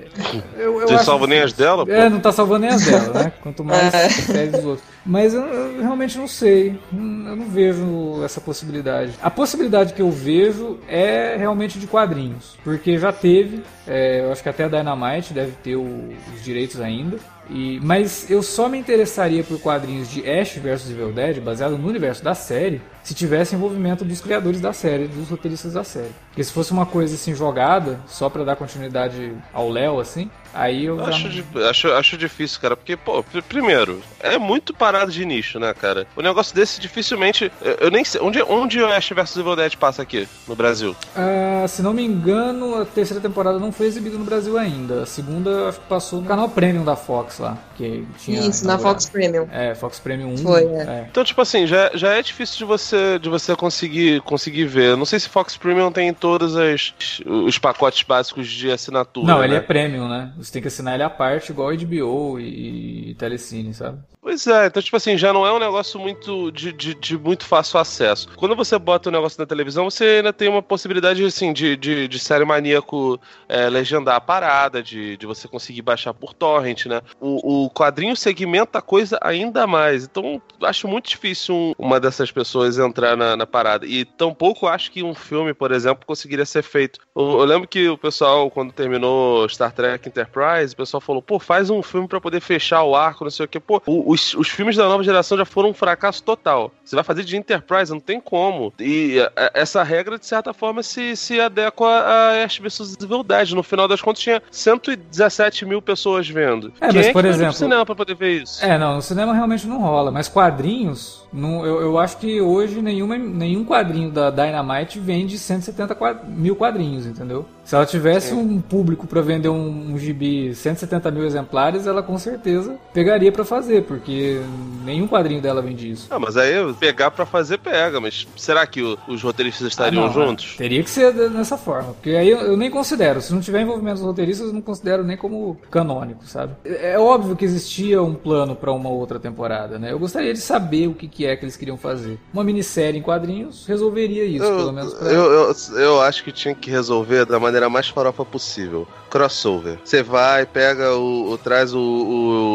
eu, 0.57 0.81
eu 0.81 0.89
não 0.89 0.97
salva 0.99 1.27
nem 1.27 1.39
as 1.39 1.53
dela? 1.53 1.85
Pô. 1.85 1.91
É, 1.91 2.09
não 2.09 2.19
tá 2.19 2.31
salvando 2.31 2.65
nem 2.65 2.69
as 2.69 2.83
dela, 2.83 3.23
né? 3.23 3.31
Quanto 3.41 3.63
mais 3.63 3.93
é. 3.93 4.09
séries 4.09 4.51
dos 4.53 4.65
outros. 4.65 4.87
Mas 5.05 5.33
eu, 5.33 5.41
eu, 5.41 5.81
realmente 5.81 6.17
não 6.17 6.27
sei. 6.27 6.79
Eu 6.91 6.99
não 6.99 7.49
vejo 7.49 8.23
essa 8.23 8.41
possibilidade. 8.41 9.13
A 9.21 9.29
possibilidade 9.29 9.93
que 9.93 10.01
eu 10.01 10.09
vejo 10.09 10.79
é 10.87 11.35
realmente 11.37 11.77
de 11.77 11.85
quadrinhos. 11.85 12.57
Porque 12.63 12.97
já 12.97 13.11
teve, 13.11 13.63
é, 13.87 14.21
eu 14.21 14.31
acho 14.31 14.41
que 14.41 14.49
até 14.49 14.63
a 14.63 14.67
Dynamite 14.67 15.33
deve 15.33 15.51
ter 15.63 15.75
o, 15.75 16.13
os 16.33 16.43
direitos 16.43 16.81
ainda. 16.81 17.17
E, 17.49 17.79
mas 17.81 18.29
eu 18.29 18.43
só 18.43 18.69
me 18.69 18.77
interessaria 18.77 19.43
por 19.43 19.59
quadrinhos 19.59 20.09
de 20.09 20.27
Ash 20.29 20.55
vs 20.57 20.91
Evil 20.91 21.11
Dead, 21.11 21.39
baseado 21.39 21.77
no 21.77 21.87
universo 21.87 22.23
da 22.23 22.35
série, 22.35 22.79
se 23.03 23.13
tivesse 23.13 23.55
envolvimento 23.55 24.05
dos 24.05 24.21
criadores 24.21 24.62
da 24.62 24.73
série, 24.73 25.07
dos 25.07 25.29
roteiristas 25.29 25.73
da 25.73 25.83
série. 25.83 26.12
Porque 26.29 26.43
se 26.43 26.51
fosse 26.51 26.71
uma 26.71 26.85
coisa 26.85 27.15
assim 27.15 27.33
jogada, 27.33 27.99
só 28.07 28.29
para 28.29 28.43
dar 28.43 28.55
continuidade 28.55 29.33
ao 29.53 29.69
Léo, 29.69 29.99
assim, 29.99 30.29
Aí 30.53 30.85
eu 30.85 31.03
acho, 31.03 31.29
já... 31.29 31.69
acho, 31.69 31.91
acho 31.91 32.17
difícil, 32.17 32.59
cara, 32.59 32.75
porque, 32.75 32.97
pô, 32.97 33.23
primeiro, 33.47 34.01
é 34.19 34.38
muito 34.38 34.73
parado 34.73 35.12
de 35.12 35.23
nicho, 35.23 35.59
né, 35.59 35.73
cara? 35.73 36.07
O 36.15 36.21
negócio 36.21 36.55
desse 36.55 36.81
dificilmente. 36.81 37.51
Eu, 37.62 37.74
eu 37.74 37.91
nem 37.91 38.03
sei. 38.03 38.19
Onde, 38.21 38.41
onde 38.41 38.82
o 38.82 38.88
Ash 38.88 39.09
vs 39.09 39.38
Evil 39.38 39.55
Dead 39.55 39.76
passa 39.76 40.01
aqui, 40.01 40.28
no 40.47 40.55
Brasil? 40.55 40.95
Uh, 41.15 41.67
se 41.67 41.82
não 41.82 41.93
me 41.93 42.03
engano, 42.03 42.82
a 42.82 42.86
terceira 42.86 43.21
temporada 43.21 43.59
não 43.59 43.71
foi 43.71 43.88
exibida 43.88 44.17
no 44.17 44.26
Brasil 44.26 44.57
ainda. 44.57 45.03
A 45.03 45.05
segunda 45.05 45.74
passou 45.88 46.21
no 46.21 46.28
canal 46.28 46.49
Premium 46.49 46.84
da 46.84 46.95
Fox 46.95 47.38
lá. 47.38 47.57
Que 47.80 48.05
tinha 48.17 48.45
Isso, 48.45 48.67
na 48.67 48.77
Fox 48.77 49.09
Premium. 49.09 49.47
É, 49.49 49.73
Fox 49.73 49.99
Premium 49.99 50.34
1. 50.34 50.38
Foi, 50.39 50.65
é. 50.65 50.82
é. 50.82 51.07
Então, 51.09 51.23
tipo 51.23 51.39
assim, 51.39 51.65
já, 51.65 51.89
já 51.93 52.13
é 52.13 52.21
difícil 52.21 52.57
de 52.57 52.65
você, 52.65 53.17
de 53.17 53.30
você 53.30 53.55
conseguir, 53.55 54.19
conseguir 54.23 54.65
ver. 54.65 54.97
Não 54.97 55.05
sei 55.05 55.17
se 55.17 55.30
Fox 55.30 55.55
Premium 55.55 55.89
tem 55.89 56.13
todos 56.13 56.57
as, 56.57 56.93
os 57.25 57.57
pacotes 57.57 58.03
básicos 58.03 58.49
de 58.49 58.69
assinatura. 58.69 59.25
Não, 59.25 59.39
né? 59.39 59.45
ele 59.45 59.55
é 59.55 59.61
Premium, 59.61 60.09
né? 60.09 60.34
Você 60.38 60.51
tem 60.51 60.61
que 60.61 60.67
assinar 60.67 60.95
ele 60.95 61.03
à 61.03 61.09
parte, 61.09 61.53
igual 61.53 61.69
HBO 61.73 62.38
e, 62.38 63.11
e 63.11 63.15
Telecine, 63.15 63.73
sabe? 63.73 63.99
Pois 64.30 64.45
é, 64.45 64.67
então, 64.67 64.80
tipo 64.80 64.95
assim, 64.95 65.17
já 65.17 65.34
não 65.34 65.43
é 65.43 65.51
um 65.51 65.57
negócio 65.57 65.99
muito 65.99 66.51
de, 66.51 66.71
de, 66.71 66.93
de, 66.93 67.17
muito 67.17 67.43
fácil 67.43 67.80
acesso. 67.80 68.30
Quando 68.36 68.55
você 68.55 68.77
bota 68.77 69.09
o 69.09 69.11
um 69.11 69.15
negócio 69.15 69.41
na 69.41 69.45
televisão, 69.47 69.89
você 69.89 70.17
ainda 70.17 70.32
tem 70.32 70.47
uma 70.47 70.61
possibilidade, 70.61 71.25
assim, 71.25 71.51
de, 71.51 71.75
de, 71.75 72.07
de 72.07 72.19
série 72.19 72.45
maníaco 72.45 73.19
é, 73.47 73.67
legendar 73.67 74.17
a 74.17 74.21
parada, 74.21 74.84
de, 74.84 75.17
de 75.17 75.25
você 75.25 75.47
conseguir 75.47 75.82
baixar 75.82 76.13
por 76.13 76.36
torrent, 76.36 76.86
né? 76.86 77.01
O, 77.19 77.65
o 77.65 77.69
quadrinho 77.71 78.15
segmenta 78.15 78.77
a 78.77 78.84
coisa 78.84 79.17
ainda 79.19 79.65
mais. 79.65 80.03
Então, 80.03 80.39
acho 80.61 80.88
muito 80.88 81.09
difícil 81.09 81.55
um, 81.55 81.73
uma 81.80 81.99
dessas 81.99 82.32
pessoas 82.32 82.77
entrar 82.77 83.17
na, 83.17 83.36
na, 83.36 83.47
parada. 83.47 83.88
E 83.88 84.05
tampouco 84.05 84.67
acho 84.67 84.91
que 84.91 85.01
um 85.01 85.15
filme, 85.15 85.55
por 85.55 85.71
exemplo, 85.71 86.05
conseguiria 86.05 86.45
ser 86.45 86.61
feito. 86.61 86.99
Eu, 87.15 87.39
eu 87.39 87.45
lembro 87.45 87.67
que 87.67 87.89
o 87.89 87.97
pessoal, 87.97 88.51
quando 88.51 88.71
terminou 88.73 89.49
Star 89.49 89.71
Trek 89.71 90.07
Enterprise, 90.07 90.75
o 90.75 90.77
pessoal 90.77 91.01
falou, 91.01 91.19
pô, 91.23 91.39
faz 91.39 91.71
um 91.71 91.82
filme 91.82 92.07
para 92.07 92.21
poder 92.21 92.41
fechar 92.41 92.84
o 92.84 92.95
arco, 92.95 93.23
não 93.23 93.32
sei 93.32 93.47
o 93.47 93.49
que. 93.49 93.59
Pô, 93.59 93.82
o, 93.88 94.18
os 94.34 94.49
os 94.49 94.49
filmes 94.49 94.76
da 94.76 94.88
nova 94.88 95.03
geração 95.03 95.38
já 95.38 95.45
foram 95.45 95.70
um 95.70 95.74
fracasso 95.74 96.24
total. 96.24 96.72
Você 96.84 96.95
vai 96.95 97.03
fazer 97.03 97.24
de 97.24 97.38
Enterprise, 97.38 97.91
não 97.91 97.99
tem 97.99 98.20
como. 98.20 98.74
E 98.80 99.20
a, 99.20 99.32
a, 99.36 99.51
essa 99.53 99.84
regra, 99.84 100.17
de 100.17 100.26
certa 100.26 100.53
forma, 100.53 100.82
se, 100.82 101.15
se 101.15 101.39
adequa 101.39 101.88
a 101.88 102.43
Ash 102.43 102.57
vs 102.57 102.97
Evil 103.01 103.24
Dead. 103.24 103.51
No 103.51 103.63
final 103.63 103.88
das 103.88 104.01
contas, 104.01 104.22
tinha 104.22 104.41
117 104.51 105.65
mil 105.65 105.82
pessoas 105.82 106.28
vendo. 106.28 106.74
É, 106.82 106.88
Quem 106.88 106.97
mas, 106.97 107.07
é 107.07 107.13
por 107.13 107.26
exemplo. 107.26 107.47
no 107.47 107.53
cinema 107.53 107.86
pra 107.86 107.95
poder 107.95 108.15
ver 108.15 108.41
isso? 108.43 108.63
É, 108.63 108.78
não, 108.78 108.95
no 108.95 109.01
cinema 109.01 109.34
realmente 109.34 109.67
não 109.67 109.80
rola. 109.80 110.11
Mas 110.11 110.28
quadrinhos, 110.28 111.28
não, 111.32 111.65
eu, 111.65 111.82
eu 111.82 111.99
acho 111.99 112.17
que 112.17 112.41
hoje 112.41 112.82
nenhuma, 112.82 113.17
nenhum 113.17 113.63
quadrinho 113.63 114.11
da 114.11 114.30
Dynamite 114.30 114.99
vende 114.99 115.38
170 115.38 115.95
mil 116.27 116.55
quadrinhos, 116.55 117.05
entendeu? 117.05 117.45
Se 117.69 117.75
ela 117.75 117.86
tivesse 117.86 118.34
um 118.34 118.59
público 118.59 119.05
para 119.05 119.21
vender 119.21 119.47
um, 119.47 119.93
um 119.93 119.97
gibi 119.97 120.55
170 120.55 121.11
mil 121.11 121.23
exemplares, 121.23 121.86
ela 121.86 122.01
com 122.01 122.17
certeza 122.17 122.75
pegaria 122.91 123.32
para 123.32 123.45
fazer, 123.45 123.84
porque 123.84 124.41
nenhum 124.84 125.07
quadrinho 125.07 125.39
dela 125.39 125.61
vende 125.61 125.91
isso. 125.91 126.07
Ah, 126.09 126.17
mas 126.17 126.36
aí 126.36 126.51
pegar 126.80 127.11
para 127.11 127.27
fazer, 127.27 127.59
pega. 127.59 128.01
Mas 128.01 128.27
será 128.36 128.65
que 128.65 128.82
o, 128.82 128.97
os 129.07 129.21
roteiristas 129.21 129.67
estariam 129.67 130.05
ah, 130.05 130.07
não, 130.07 130.13
juntos? 130.13 130.55
Teria 130.57 130.84
que 130.84 130.89
ser 130.89 131.13
dessa 131.13 131.57
forma, 131.57 131.93
porque 131.93 132.09
aí 132.09 132.30
eu, 132.30 132.39
eu, 132.39 132.57
nem 132.57 132.71
considero. 132.71 133.21
Se 133.21 133.32
não 133.32 133.39
tiver 133.39 133.61
envolvimento 133.61 133.97
dos 133.97 134.05
roteiristas, 134.05 134.47
eu 134.47 134.53
não 134.53 134.61
considero 134.61 135.03
nem 135.03 135.15
como 135.15 135.55
canônico, 135.69 136.25
sabe? 136.25 136.53
É, 136.65 136.93
é 136.93 136.99
óbvio 136.99 137.36
que 137.36 137.45
existia 137.45 138.01
um 138.01 138.15
plano 138.15 138.55
para 138.55 138.71
uma 138.71 138.89
outra 138.89 139.19
temporada, 139.19 139.77
né? 139.77 139.91
Eu 139.91 139.99
gostaria 139.99 140.34
de 140.34 140.39
saber 140.39 140.88
o 140.88 140.95
que, 140.95 141.07
que 141.07 141.18
é 141.26 141.36
que 141.36 141.45
eles 141.45 141.55
queriam 141.55 141.78
fazer. 141.78 142.17
Uma 142.34 142.43
minissérie 142.43 142.99
em 142.99 143.03
quadrinhos 143.03 143.65
resolveria 143.67 144.26
isso, 144.26 144.43
eu, 144.43 144.57
pelo 144.57 144.74
menos. 144.74 144.93
Pra... 144.93 145.11
Eu, 145.11 145.32
eu, 145.32 145.55
eu 145.78 146.01
acho 146.01 146.24
que 146.24 146.32
tinha 146.32 146.55
que 146.55 146.72
resolver 146.72 147.26
da 147.26 147.39
maneira 147.39 147.59
maneira 147.59 147.70
mais 147.70 147.89
farofa 147.89 148.24
possível. 148.24 148.88
Crossover. 149.09 149.80
Você 149.84 150.03
vai, 150.03 150.45
pega 150.45 150.95
o, 150.95 151.32
o 151.32 151.38
traz 151.38 151.74
o, 151.74 151.80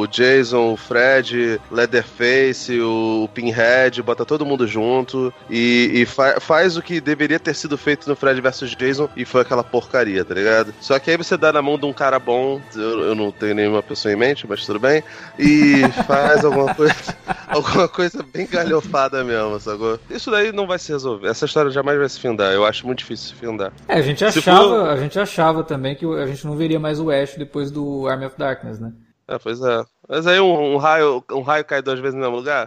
o, 0.03 0.07
Jason, 0.07 0.73
o 0.73 0.77
Fred, 0.77 1.61
Leatherface, 1.71 2.81
o, 2.81 3.25
o 3.25 3.29
Pinhead, 3.29 4.01
bota 4.03 4.25
todo 4.25 4.47
mundo 4.47 4.67
junto 4.67 5.35
e, 5.51 5.91
e 5.93 6.07
fa 6.07 6.41
faz 6.41 6.77
o 6.77 6.83
que 6.83 7.01
deveria 7.01 7.41
ter 7.41 7.55
sido 7.55 7.77
feito 7.77 8.09
no 8.09 8.15
Fred 8.15 8.41
vs 8.41 8.77
Jason 8.77 9.09
e 9.17 9.25
foi 9.25 9.43
aquela 9.43 9.65
porcaria, 9.65 10.25
tá 10.25 10.35
ligado? 10.35 10.73
Só 10.81 10.99
que 10.99 11.11
aí 11.11 11.17
você 11.17 11.37
dá 11.37 11.53
na 11.53 11.61
mão 11.61 11.77
de 11.77 11.87
um 11.87 11.93
cara 11.93 12.21
bom, 12.21 12.61
eu, 12.75 13.01
eu 13.01 13.15
não 13.15 13.33
tenho 13.33 13.55
nenhuma 13.55 13.83
pessoa 13.83 14.12
em 14.12 14.17
mente, 14.17 14.47
mas 14.49 14.65
tudo 14.65 14.79
bem, 14.79 15.03
e 15.37 15.83
faz 16.07 16.45
alguma 16.45 16.73
coisa, 16.73 16.95
alguma 17.49 17.89
coisa 17.89 18.25
bem 18.33 18.47
galhofada 18.55 19.25
mesmo, 19.25 19.59
sacou? 19.61 19.99
Isso 20.11 20.31
daí 20.31 20.53
não 20.53 20.67
vai 20.67 20.79
se 20.79 20.93
resolver. 20.93 21.29
Essa 21.29 21.45
história 21.45 21.71
jamais 21.71 21.99
vai 21.99 22.09
se 22.09 22.21
findar. 22.21 22.53
Eu 22.53 22.65
acho 22.65 22.87
muito 22.87 22.99
difícil 22.99 23.29
se 23.29 23.35
findar. 23.35 23.73
É, 23.89 23.95
a 23.95 24.03
gente 24.03 24.25
achava, 24.25 24.69
for... 24.69 24.89
a 24.89 24.97
gente 24.97 25.19
achava 25.19 25.65
também 25.65 25.95
que 25.95 26.07
a 26.07 26.27
gente 26.27 26.47
não 26.47 26.57
veria 26.57 26.81
mais 26.81 27.01
o 27.01 27.11
Ash 27.11 27.35
depois 27.37 27.71
do 27.71 28.07
Army 28.07 28.27
of 28.27 28.37
Darkness, 28.39 28.81
né? 28.81 28.93
É, 29.27 29.39
pois 29.39 29.61
é. 29.63 29.85
Mas 30.09 30.27
aí 30.27 30.41
um, 30.41 30.75
um 30.75 30.77
raio, 30.77 31.25
um 31.33 31.41
raio 31.41 31.65
cai 31.65 31.81
duas 31.81 31.99
vezes 31.99 32.15
no 32.15 32.21
mesmo 32.21 32.37
lugar? 32.37 32.67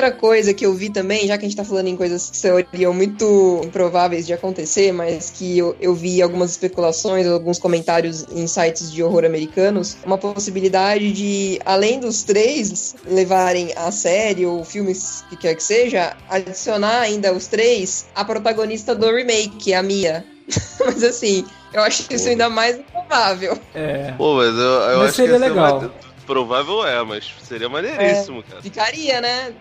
Outra 0.00 0.10
coisa 0.10 0.54
que 0.54 0.64
eu 0.64 0.72
vi 0.72 0.88
também, 0.88 1.26
já 1.26 1.36
que 1.36 1.44
a 1.44 1.48
gente 1.48 1.56
tá 1.56 1.64
falando 1.64 1.88
em 1.88 1.96
coisas 1.96 2.30
que 2.30 2.36
seriam 2.36 2.94
muito 2.94 3.60
improváveis 3.62 4.26
de 4.26 4.32
acontecer, 4.32 4.92
mas 4.92 5.30
que 5.30 5.58
eu, 5.58 5.76
eu 5.78 5.94
vi 5.94 6.22
algumas 6.22 6.52
especulações, 6.52 7.26
alguns 7.26 7.58
comentários 7.58 8.24
em 8.32 8.46
sites 8.46 8.90
de 8.90 9.02
horror 9.02 9.26
americanos, 9.26 9.98
uma 10.04 10.16
possibilidade 10.16 11.12
de, 11.12 11.60
além 11.66 12.00
dos 12.00 12.22
três 12.22 12.94
levarem 13.06 13.72
a 13.76 13.90
série 13.90 14.46
ou 14.46 14.64
filmes 14.64 15.22
que 15.28 15.36
quer 15.36 15.54
que 15.54 15.62
seja, 15.62 16.16
adicionar 16.30 17.00
ainda 17.00 17.34
os 17.34 17.46
três 17.46 18.06
a 18.14 18.24
protagonista 18.24 18.94
do 18.94 19.14
remake, 19.14 19.74
a 19.74 19.82
Mia. 19.82 20.24
mas 20.80 21.04
assim, 21.04 21.44
eu 21.74 21.82
acho 21.82 22.10
isso 22.10 22.28
ainda 22.28 22.48
mais 22.48 22.78
improvável. 22.78 23.58
É. 23.74 24.12
Pô, 24.12 24.34
mas 24.36 24.54
eu, 24.54 24.62
eu 24.62 24.98
mas 24.98 25.08
acho 25.08 25.16
seria 25.16 25.34
que 25.34 25.38
legal 25.38 25.92
provável 26.30 26.86
é, 26.86 27.02
mas 27.02 27.34
seria 27.42 27.68
maneiríssimo, 27.68 28.38
é, 28.38 28.42
cara. 28.42 28.62
Ficaria, 28.62 29.20
né? 29.20 29.52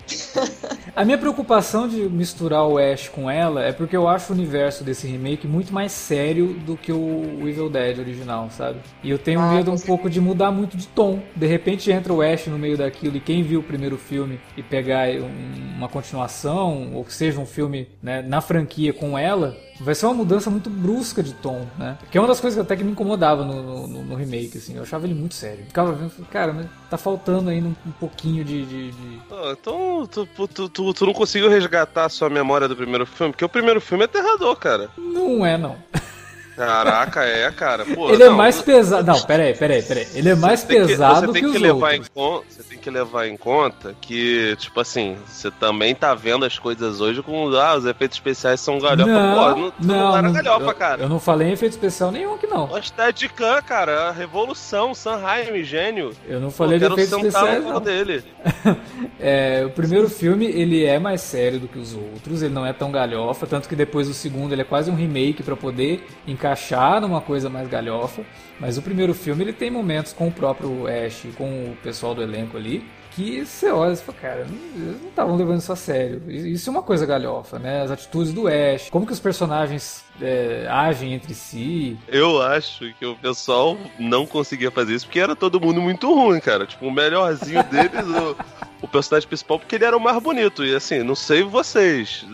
a 0.96 1.04
minha 1.04 1.18
preocupação 1.18 1.88
de 1.88 1.98
misturar 2.02 2.68
o 2.68 2.78
Ash 2.78 3.10
com 3.10 3.30
ela 3.30 3.64
é 3.64 3.72
porque 3.72 3.98
eu 3.98 4.08
acho 4.08 4.32
o 4.32 4.36
universo 4.36 4.84
desse 4.84 5.08
remake 5.08 5.48
muito 5.48 5.74
mais 5.74 5.92
sério 5.92 6.54
do 6.54 6.78
que 6.78 6.92
o 6.92 7.40
Evil 7.48 7.72
Dead 7.72 7.98
original, 7.98 8.50
sabe? 8.52 8.78
E 9.04 9.10
eu 9.10 9.18
tenho 9.18 9.40
ah, 9.40 9.52
medo 9.52 9.72
um 9.72 9.80
pouco 9.80 10.08
de 10.08 10.22
mudar 10.22 10.52
muito 10.52 10.78
de 10.78 10.86
tom. 10.86 11.20
De 11.36 11.48
repente 11.48 11.92
entra 11.92 12.14
o 12.14 12.22
Ash 12.22 12.46
no 12.46 12.60
meio 12.60 12.78
daquilo 12.78 13.18
e 13.18 13.20
quem 13.20 13.42
viu 13.42 13.62
o 13.62 13.64
primeiro 13.64 13.98
filme 13.98 14.40
e 14.56 14.62
pegar 14.62 15.10
uma 15.80 15.88
continuação, 15.88 16.94
ou 16.94 17.04
que 17.04 17.14
seja 17.14 17.40
um 17.40 17.46
filme 17.46 17.88
né, 18.04 18.22
na 18.22 18.42
franquia 18.42 18.94
com 18.94 19.18
ela, 19.18 19.58
vai 19.80 19.96
ser 19.96 20.06
uma 20.06 20.14
mudança 20.14 20.50
muito 20.50 20.70
brusca 20.70 21.24
de 21.24 21.34
tom, 21.34 21.66
né? 21.78 21.98
Que 22.12 22.18
é 22.18 22.22
uma 22.22 22.28
das 22.28 22.42
coisas 22.42 22.58
que 22.58 22.62
até 22.62 22.76
que 22.76 22.84
me 22.84 22.92
incomodava 22.92 23.46
no, 23.46 23.88
no, 23.88 24.04
no 24.04 24.16
remake, 24.16 24.58
assim. 24.58 24.76
Eu 24.76 24.84
achava 24.84 25.06
ele 25.06 25.14
muito 25.14 25.36
sério. 25.36 25.64
Ficava 25.66 25.94
vendo, 25.94 26.12
cara, 26.30 26.52
mas 26.52 26.68
tá 26.90 26.98
faltando 26.98 27.50
ainda 27.50 27.70
um, 27.70 27.76
um 27.88 27.92
pouquinho 27.92 28.44
de. 28.44 28.66
de, 28.66 28.92
de... 28.92 29.20
Ah, 29.32 29.56
então 29.60 30.06
tu, 30.06 30.26
tu, 30.26 30.70
tu, 30.70 30.94
tu, 30.94 31.06
não 31.06 31.14
conseguiu 31.14 31.50
resgatar 31.50 32.06
a 32.06 32.10
sua 32.10 32.30
memória 32.30 32.68
do 32.68 32.76
primeiro 32.76 33.06
filme? 33.06 33.32
Porque 33.32 33.46
o 33.46 33.50
primeiro 33.50 33.80
filme 33.80 34.04
é 34.04 34.06
aterrador, 34.06 34.56
cara. 34.58 34.90
Não 34.98 35.46
é, 35.46 35.58
não. 35.58 35.78
Caraca, 36.66 37.24
é, 37.24 37.50
cara. 37.52 37.86
Pô, 37.86 38.10
ele 38.10 38.22
é 38.22 38.26
não, 38.26 38.34
é 38.34 38.38
mais 38.38 38.62
pesado. 38.62 39.06
Não, 39.06 39.22
peraí, 39.22 39.54
peraí, 39.56 39.82
peraí. 39.82 40.08
Ele 40.14 40.30
é 40.30 40.36
mais 40.36 40.62
pesado 40.62 41.32
que, 41.32 41.42
que, 41.42 41.52
que, 41.52 41.58
os 41.58 41.64
outros. 41.64 42.10
Você 42.50 42.64
tem 42.64 42.78
que 42.78 42.90
levar 42.90 43.28
em 43.28 43.38
conta 43.38 43.96
que, 44.02 44.58
tipo 44.58 44.78
assim, 44.82 45.16
você 45.26 45.50
também 45.50 45.96
tá 45.96 46.14
vendo 46.14 46.44
as 46.44 46.60
coisas 46.60 47.00
hoje 47.00 47.24
com. 47.24 47.50
Ah, 47.56 47.76
os 47.78 47.86
efeitos 47.86 48.18
especiais 48.18 48.60
são 48.60 48.78
galhofa. 48.78 49.10
Não, 49.10 49.36
Pô, 49.36 49.50
não, 49.50 49.74
não, 49.80 50.12
não, 50.12 50.22
não 50.22 50.34
galhofa, 50.34 50.66
eu, 50.66 50.76
cara. 50.76 51.02
Eu 51.04 51.10
não 51.10 51.20
falei 51.20 51.48
em 51.48 51.54
efeito 51.54 51.72
especial 51.72 52.12
nenhum 52.12 52.34
aqui, 52.34 52.46
não. 52.46 52.66
O 52.66 52.84
Steadicam, 52.84 53.62
cara. 53.66 54.10
A 54.10 54.12
revolução, 54.12 54.94
Sanheim, 54.94 55.64
gênio. 55.64 56.12
Eu 56.28 56.42
não 56.42 56.52
falei 56.52 56.78
Pô, 56.78 56.88
de 56.88 56.94
efeitos 56.94 57.14
especiais, 57.14 57.64
não. 57.64 57.80
dele. 57.80 58.22
é, 59.18 59.64
o 59.66 59.70
primeiro 59.70 60.10
filme, 60.10 60.46
ele 60.46 60.84
é 60.84 61.00
mais 61.00 61.22
sério 61.22 61.58
do 61.58 61.70
que 61.70 61.80
os 61.80 61.94
outros. 61.94 62.42
Ele 62.42 62.54
não 62.54 62.66
é 62.66 62.74
tão 62.74 62.92
galhofa. 62.92 63.48
Tanto 63.48 63.70
que 63.70 63.78
depois 63.78 64.10
o 64.10 64.14
segundo, 64.14 64.52
ele 64.52 64.62
é 64.62 64.66
quase 64.66 64.92
um 64.92 64.96
remake 64.96 65.42
para 65.42 65.56
poder 65.56 66.06
encaixar 66.28 66.49
numa 67.02 67.22
coisa 67.22 67.50
mais 67.50 67.68
galhofa, 67.68 68.24
mas 68.60 68.78
o 68.78 68.82
primeiro 68.82 69.14
filme 69.14 69.44
ele 69.44 69.54
tem 69.54 69.70
momentos 69.70 70.14
com 70.14 70.28
o 70.28 70.32
próprio 70.32 70.88
Ash, 70.88 71.26
com 71.38 71.72
o 71.72 71.78
pessoal 71.82 72.14
do 72.14 72.22
elenco 72.22 72.58
ali, 72.58 72.84
que 73.12 73.46
você 73.46 73.70
olha 73.72 73.94
e 73.94 73.98
fala, 73.98 74.18
cara, 74.18 74.40
eles 74.42 75.02
não 75.02 75.10
estavam 75.10 75.36
levando 75.36 75.60
isso 75.60 75.74
a 75.74 75.76
sério. 75.76 76.22
Isso 76.30 76.70
é 76.70 76.72
uma 76.72 76.82
coisa 76.82 77.06
galhofa, 77.06 77.60
né? 77.60 77.82
As 77.82 77.92
atitudes 77.92 78.32
do 78.32 78.48
Ash, 78.48 78.90
como 78.90 79.06
que 79.06 79.12
os 79.12 79.20
personagens 79.20 80.06
é, 80.22 80.68
agem 80.70 81.14
entre 81.14 81.34
si. 81.34 81.98
Eu 82.08 82.42
acho 82.42 82.94
que 82.94 83.06
o 83.06 83.16
pessoal 83.16 83.78
não 84.00 84.26
conseguia 84.26 84.72
fazer 84.72 84.96
isso 84.96 85.06
porque 85.06 85.20
era 85.20 85.36
todo 85.36 85.60
mundo 85.60 85.82
muito 85.82 86.14
ruim, 86.14 86.40
cara. 86.40 86.66
Tipo, 86.66 86.88
o 86.88 86.92
melhorzinho 86.92 87.64
deles, 87.64 88.06
o, 88.06 88.38
o 88.84 88.88
personagem 88.88 89.28
principal, 89.28 89.60
porque 89.60 89.76
ele 89.76 89.86
era 89.86 89.98
o 89.98 90.00
mais 90.00 90.22
bonito. 90.22 90.64
E 90.64 90.74
assim, 90.74 91.04
não 91.04 91.16
sei 91.16 91.44
vocês 91.44 92.26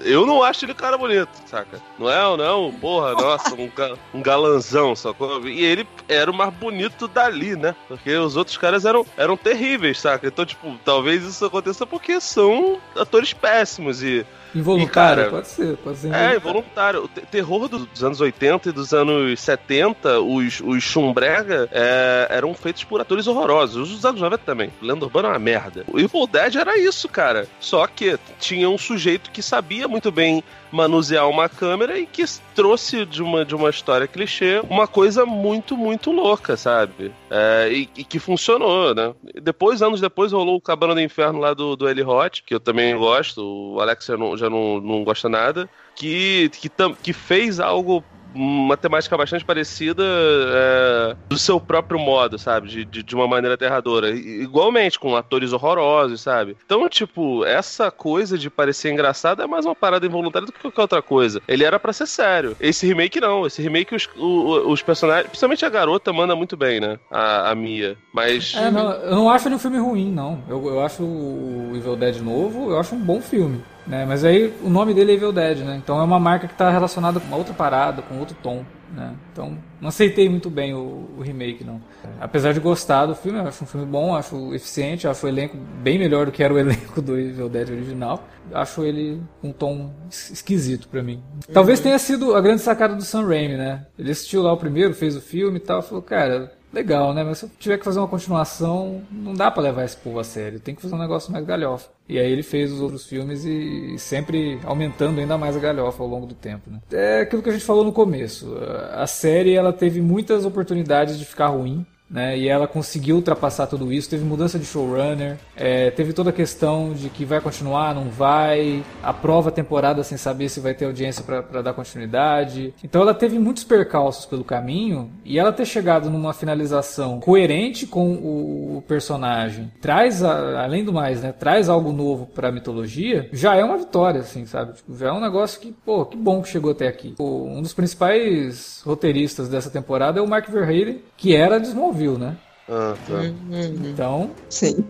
eu 0.00 0.26
não 0.26 0.42
acho 0.42 0.64
ele 0.64 0.74
cara 0.74 0.96
bonito, 0.96 1.30
saca? 1.46 1.80
Não 1.98 2.10
é, 2.10 2.36
não, 2.36 2.72
porra, 2.72 3.12
nossa, 3.12 3.54
um, 3.54 3.70
um 4.14 4.22
galanzão, 4.22 4.94
sacou? 4.94 5.46
E 5.46 5.64
ele 5.64 5.86
era 6.08 6.30
o 6.30 6.34
mais 6.34 6.52
bonito 6.54 7.08
dali, 7.08 7.56
né? 7.56 7.74
Porque 7.86 8.14
os 8.16 8.36
outros 8.36 8.56
caras 8.56 8.84
eram, 8.84 9.04
eram 9.16 9.36
terríveis, 9.36 10.00
saca? 10.00 10.26
Então, 10.26 10.44
tipo, 10.46 10.78
talvez 10.84 11.24
isso 11.24 11.44
aconteça 11.44 11.86
porque 11.86 12.20
são 12.20 12.78
atores 12.96 13.32
péssimos 13.32 14.02
e 14.02 14.24
Involuntário, 14.54 15.24
cara, 15.24 15.30
pode 15.30 15.48
ser, 15.48 15.76
pode 15.76 15.98
ser. 15.98 16.14
É, 16.14 16.36
involuntário. 16.36 17.04
O 17.04 17.08
terror 17.08 17.68
dos 17.68 18.02
anos 18.02 18.20
80 18.20 18.68
e 18.68 18.72
dos 18.72 18.92
anos 18.92 19.40
70, 19.40 20.20
os, 20.20 20.60
os 20.60 20.82
Schumbrega 20.82 21.68
é, 21.70 22.26
eram 22.30 22.54
feitos 22.54 22.84
por 22.84 23.00
atores 23.00 23.26
horrorosos. 23.26 23.82
Os 23.82 23.96
dos 23.96 24.04
anos 24.04 24.20
90 24.20 24.42
também. 24.44 24.72
Lenda 24.80 25.04
Urbana 25.04 25.28
é 25.28 25.32
uma 25.32 25.38
merda. 25.38 25.84
O 25.86 25.98
Evil 25.98 26.26
Dead 26.26 26.56
era 26.56 26.78
isso, 26.78 27.08
cara. 27.08 27.46
Só 27.60 27.86
que 27.86 28.18
tinha 28.38 28.68
um 28.68 28.78
sujeito 28.78 29.30
que 29.30 29.42
sabia 29.42 29.86
muito 29.86 30.10
bem 30.10 30.42
manusear 30.70 31.28
uma 31.28 31.48
câmera 31.48 31.98
e 31.98 32.06
que 32.06 32.24
trouxe 32.54 33.04
de 33.04 33.22
uma, 33.22 33.44
de 33.44 33.54
uma 33.54 33.70
história 33.70 34.06
clichê 34.06 34.60
uma 34.68 34.86
coisa 34.86 35.24
muito, 35.24 35.76
muito 35.76 36.10
louca, 36.10 36.56
sabe? 36.56 37.12
É, 37.30 37.68
e, 37.70 37.90
e, 37.96 38.04
que 38.04 38.18
funcionou, 38.18 38.94
né? 38.94 39.14
Depois, 39.42 39.82
anos 39.82 40.00
depois, 40.00 40.32
rolou 40.32 40.56
o 40.56 40.60
Cabana 40.60 40.94
do 40.94 41.00
Inferno 41.00 41.38
lá 41.38 41.52
do, 41.52 41.76
do 41.76 41.88
Eli 41.88 42.02
Hot, 42.02 42.42
que 42.42 42.54
eu 42.54 42.60
também 42.60 42.96
gosto, 42.96 43.42
o 43.74 43.80
Alex 43.80 44.06
já 44.06 44.16
não, 44.16 44.36
já 44.36 44.48
não, 44.48 44.80
não 44.80 45.04
gosta 45.04 45.28
nada, 45.28 45.68
que, 45.94 46.50
que, 46.50 46.70
que 47.02 47.12
fez 47.12 47.60
algo 47.60 48.02
uma 48.34 48.76
temática 48.76 49.16
bastante 49.16 49.44
parecida 49.44 50.02
é, 50.04 51.16
do 51.28 51.38
seu 51.38 51.60
próprio 51.60 51.98
modo, 51.98 52.38
sabe? 52.38 52.68
De, 52.68 52.84
de, 52.84 53.02
de, 53.02 53.14
uma 53.14 53.26
maneira 53.26 53.54
aterradora. 53.54 54.10
Igualmente, 54.10 54.98
com 54.98 55.16
atores 55.16 55.52
horrorosos, 55.52 56.20
sabe? 56.20 56.56
Então, 56.64 56.88
tipo, 56.88 57.44
essa 57.44 57.90
coisa 57.90 58.38
de 58.38 58.50
parecer 58.50 58.92
engraçado 58.92 59.42
é 59.42 59.46
mais 59.46 59.64
uma 59.64 59.74
parada 59.74 60.06
involuntária 60.06 60.46
do 60.46 60.52
que 60.52 60.60
qualquer 60.60 60.82
outra 60.82 61.02
coisa. 61.02 61.40
Ele 61.48 61.64
era 61.64 61.78
para 61.78 61.92
ser 61.92 62.06
sério. 62.06 62.56
Esse 62.60 62.86
remake 62.86 63.20
não. 63.20 63.46
Esse 63.46 63.62
remake, 63.62 63.94
os, 63.94 64.08
os, 64.16 64.66
os, 64.66 64.82
personagens, 64.82 65.28
principalmente 65.28 65.64
a 65.64 65.70
garota, 65.70 66.12
manda 66.12 66.36
muito 66.36 66.56
bem, 66.56 66.80
né? 66.80 66.98
A, 67.10 67.50
a 67.50 67.54
Mia. 67.54 67.96
Mas. 68.12 68.54
É, 68.54 68.70
não, 68.70 68.92
eu 68.92 69.16
não 69.16 69.30
acho 69.30 69.48
ele 69.48 69.54
um 69.54 69.58
filme 69.58 69.78
ruim, 69.78 70.12
não. 70.12 70.42
Eu, 70.48 70.66
eu 70.66 70.80
acho 70.80 71.02
o 71.02 71.72
Evil 71.74 71.96
Dead 71.96 72.20
novo, 72.20 72.70
eu 72.70 72.78
acho 72.78 72.94
um 72.94 73.00
bom 73.00 73.20
filme. 73.20 73.62
Né? 73.88 74.04
Mas 74.06 74.22
aí 74.22 74.54
o 74.62 74.68
nome 74.68 74.92
dele 74.92 75.12
é 75.12 75.14
Evil 75.14 75.32
Dead, 75.32 75.58
né? 75.60 75.80
Então 75.82 75.98
é 75.98 76.02
uma 76.04 76.20
marca 76.20 76.46
que 76.46 76.52
está 76.52 76.70
relacionada 76.70 77.18
com 77.18 77.26
uma 77.26 77.36
outra 77.36 77.54
parada, 77.54 78.02
com 78.02 78.18
outro 78.18 78.36
tom. 78.42 78.62
Né? 78.92 79.14
Então 79.32 79.56
não 79.80 79.88
aceitei 79.88 80.28
muito 80.28 80.48
bem 80.48 80.74
o, 80.74 81.08
o, 81.18 81.22
remake, 81.22 81.62
não. 81.62 81.80
Apesar 82.20 82.52
de 82.52 82.60
gostar 82.60 83.06
do 83.06 83.14
filme, 83.14 83.38
acho 83.38 83.64
um 83.64 83.66
filme 83.66 83.86
bom, 83.86 84.14
acho 84.14 84.54
eficiente, 84.54 85.06
acho 85.06 85.26
o 85.26 85.28
elenco 85.28 85.56
bem 85.82 85.98
melhor 85.98 86.26
do 86.26 86.32
que 86.32 86.42
era 86.42 86.52
o 86.52 86.58
elenco 86.58 87.00
do 87.00 87.18
Evil 87.18 87.48
Dead 87.48 87.70
original. 87.70 88.24
Acho 88.52 88.84
ele 88.84 89.22
um 89.42 89.52
tom 89.52 89.92
esquisito 90.10 90.88
para 90.88 91.02
mim. 91.02 91.22
Talvez 91.52 91.80
tenha 91.80 91.98
sido 91.98 92.34
a 92.34 92.40
grande 92.40 92.62
sacada 92.62 92.94
do 92.94 93.02
Sam 93.02 93.26
Raimi, 93.26 93.56
né? 93.56 93.86
Ele 93.98 94.10
assistiu 94.10 94.42
lá 94.42 94.52
o 94.52 94.56
primeiro, 94.56 94.94
fez 94.94 95.16
o 95.16 95.20
filme 95.20 95.58
e 95.58 95.60
tal, 95.60 95.82
falou, 95.82 96.02
cara, 96.02 96.52
legal, 96.72 97.14
né? 97.14 97.24
Mas 97.24 97.38
se 97.38 97.44
eu 97.46 97.50
tiver 97.58 97.78
que 97.78 97.84
fazer 97.84 97.98
uma 97.98 98.08
continuação, 98.08 99.02
não 99.10 99.34
dá 99.34 99.50
para 99.50 99.62
levar 99.62 99.84
esse 99.84 99.96
povo 99.96 100.18
a 100.18 100.24
sério. 100.24 100.60
Tem 100.60 100.74
que 100.74 100.82
fazer 100.82 100.94
um 100.94 100.98
negócio 100.98 101.32
mais 101.32 101.44
galhofa. 101.44 101.90
E 102.08 102.18
aí 102.18 102.30
ele 102.30 102.42
fez 102.42 102.72
os 102.72 102.80
outros 102.80 103.06
filmes 103.06 103.44
e 103.44 103.98
sempre 103.98 104.58
aumentando 104.64 105.20
ainda 105.20 105.36
mais 105.36 105.56
a 105.56 105.60
galhofa 105.60 106.02
ao 106.02 106.08
longo 106.08 106.26
do 106.26 106.34
tempo, 106.34 106.70
né? 106.70 106.80
É 106.90 107.20
aquilo 107.20 107.42
que 107.42 107.50
a 107.50 107.52
gente 107.52 107.64
falou 107.64 107.84
no 107.84 107.92
começo. 107.92 108.54
A 108.92 109.06
série 109.06 109.54
ela 109.54 109.72
teve 109.72 110.00
muitas 110.00 110.44
oportunidades 110.44 111.18
de 111.18 111.24
ficar 111.24 111.48
ruim 111.48 111.86
né? 112.10 112.38
E 112.38 112.48
ela 112.48 112.66
conseguiu 112.66 113.16
ultrapassar 113.16 113.66
tudo 113.66 113.92
isso. 113.92 114.08
Teve 114.08 114.24
mudança 114.24 114.58
de 114.58 114.64
showrunner, 114.64 115.36
é, 115.56 115.90
teve 115.90 116.12
toda 116.12 116.30
a 116.30 116.32
questão 116.32 116.92
de 116.92 117.08
que 117.08 117.24
vai 117.24 117.40
continuar, 117.40 117.94
não 117.94 118.08
vai, 118.08 118.82
a 119.02 119.12
temporada 119.50 120.02
sem 120.02 120.16
saber 120.16 120.48
se 120.48 120.60
vai 120.60 120.74
ter 120.74 120.86
audiência 120.86 121.22
para 121.22 121.62
dar 121.62 121.72
continuidade. 121.72 122.72
Então 122.82 123.02
ela 123.02 123.14
teve 123.14 123.38
muitos 123.38 123.64
percalços 123.64 124.24
pelo 124.24 124.44
caminho 124.44 125.10
e 125.24 125.38
ela 125.38 125.52
ter 125.52 125.66
chegado 125.66 126.08
numa 126.08 126.32
finalização 126.32 127.20
coerente 127.20 127.86
com 127.86 128.12
o, 128.12 128.82
personagem, 128.86 129.70
traz 129.80 130.22
a, 130.22 130.62
além 130.62 130.84
do 130.84 130.92
mais, 130.92 131.20
né? 131.20 131.32
Traz 131.32 131.68
algo 131.68 131.92
novo 131.92 132.26
para 132.26 132.48
a 132.48 132.52
mitologia, 132.52 133.28
já 133.32 133.54
é 133.54 133.64
uma 133.64 133.76
vitória, 133.76 134.20
assim, 134.20 134.46
sabe? 134.46 134.72
Tipo, 134.74 134.96
já 134.96 135.08
é 135.08 135.12
um 135.12 135.20
negócio 135.20 135.60
que, 135.60 135.72
pô, 135.72 136.06
que 136.06 136.16
bom 136.16 136.40
que 136.40 136.48
chegou 136.48 136.70
até 136.70 136.86
aqui. 136.88 137.14
um 137.18 137.60
dos 137.60 137.74
principais 137.74 138.80
roteiristas 138.84 139.48
dessa 139.48 139.70
temporada 139.70 140.18
é 140.18 140.22
o 140.22 140.28
Mark 140.28 140.48
Verheyen, 140.48 141.02
que 141.16 141.34
era 141.34 141.58
desmovido 141.58 141.97
viu, 141.98 142.18
né? 142.18 142.36
Ah, 142.68 142.94
tá. 143.06 143.14
Uhum. 143.14 143.80
Então. 143.84 144.30
Sim. 144.48 144.84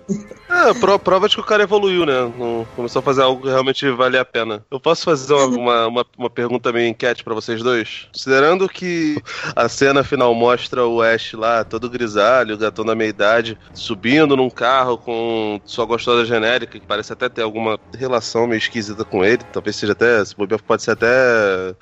É, 0.49 0.99
prova 0.99 1.29
de 1.29 1.35
que 1.37 1.41
o 1.41 1.45
cara 1.45 1.63
evoluiu, 1.63 2.05
né? 2.05 2.33
Não 2.37 2.67
começou 2.75 3.01
a 3.01 3.03
fazer 3.03 3.23
algo 3.23 3.43
que 3.43 3.49
realmente 3.49 3.89
vale 3.91 4.19
a 4.19 4.25
pena. 4.25 4.65
Eu 4.71 4.81
posso 4.81 5.05
fazer 5.05 5.35
uma, 5.35 5.47
uma, 5.47 5.87
uma, 5.87 6.07
uma 6.17 6.31
pergunta 6.31 6.73
meio 6.73 6.89
enquete 6.89 7.23
para 7.23 7.35
vocês 7.35 7.63
dois? 7.63 8.09
Considerando 8.13 8.69
que 8.69 9.23
a 9.55 9.69
cena 9.69 10.03
final 10.03 10.35
mostra 10.35 10.87
o 10.87 11.03
Ash 11.03 11.35
lá, 11.35 11.63
todo 11.65 11.91
grisalho, 11.91 12.59
gatão 12.59 12.85
da 12.85 12.95
meia 12.95 13.09
idade, 13.09 13.59
subindo 13.75 14.37
num 14.37 14.51
carro 14.51 14.99
com 14.99 15.61
sua 15.65 15.85
gostosa 15.85 16.25
genérica, 16.25 16.79
que 16.79 16.87
parece 16.87 17.13
até 17.13 17.29
ter 17.29 17.43
alguma 17.43 17.79
relação 17.97 18.47
meio 18.47 18.59
esquisita 18.59 19.05
com 19.05 19.25
ele. 19.25 19.43
Talvez 19.53 19.77
seja 19.77 19.93
até, 19.93 20.23
pode 20.67 20.83
ser 20.83 20.93
até 20.93 21.09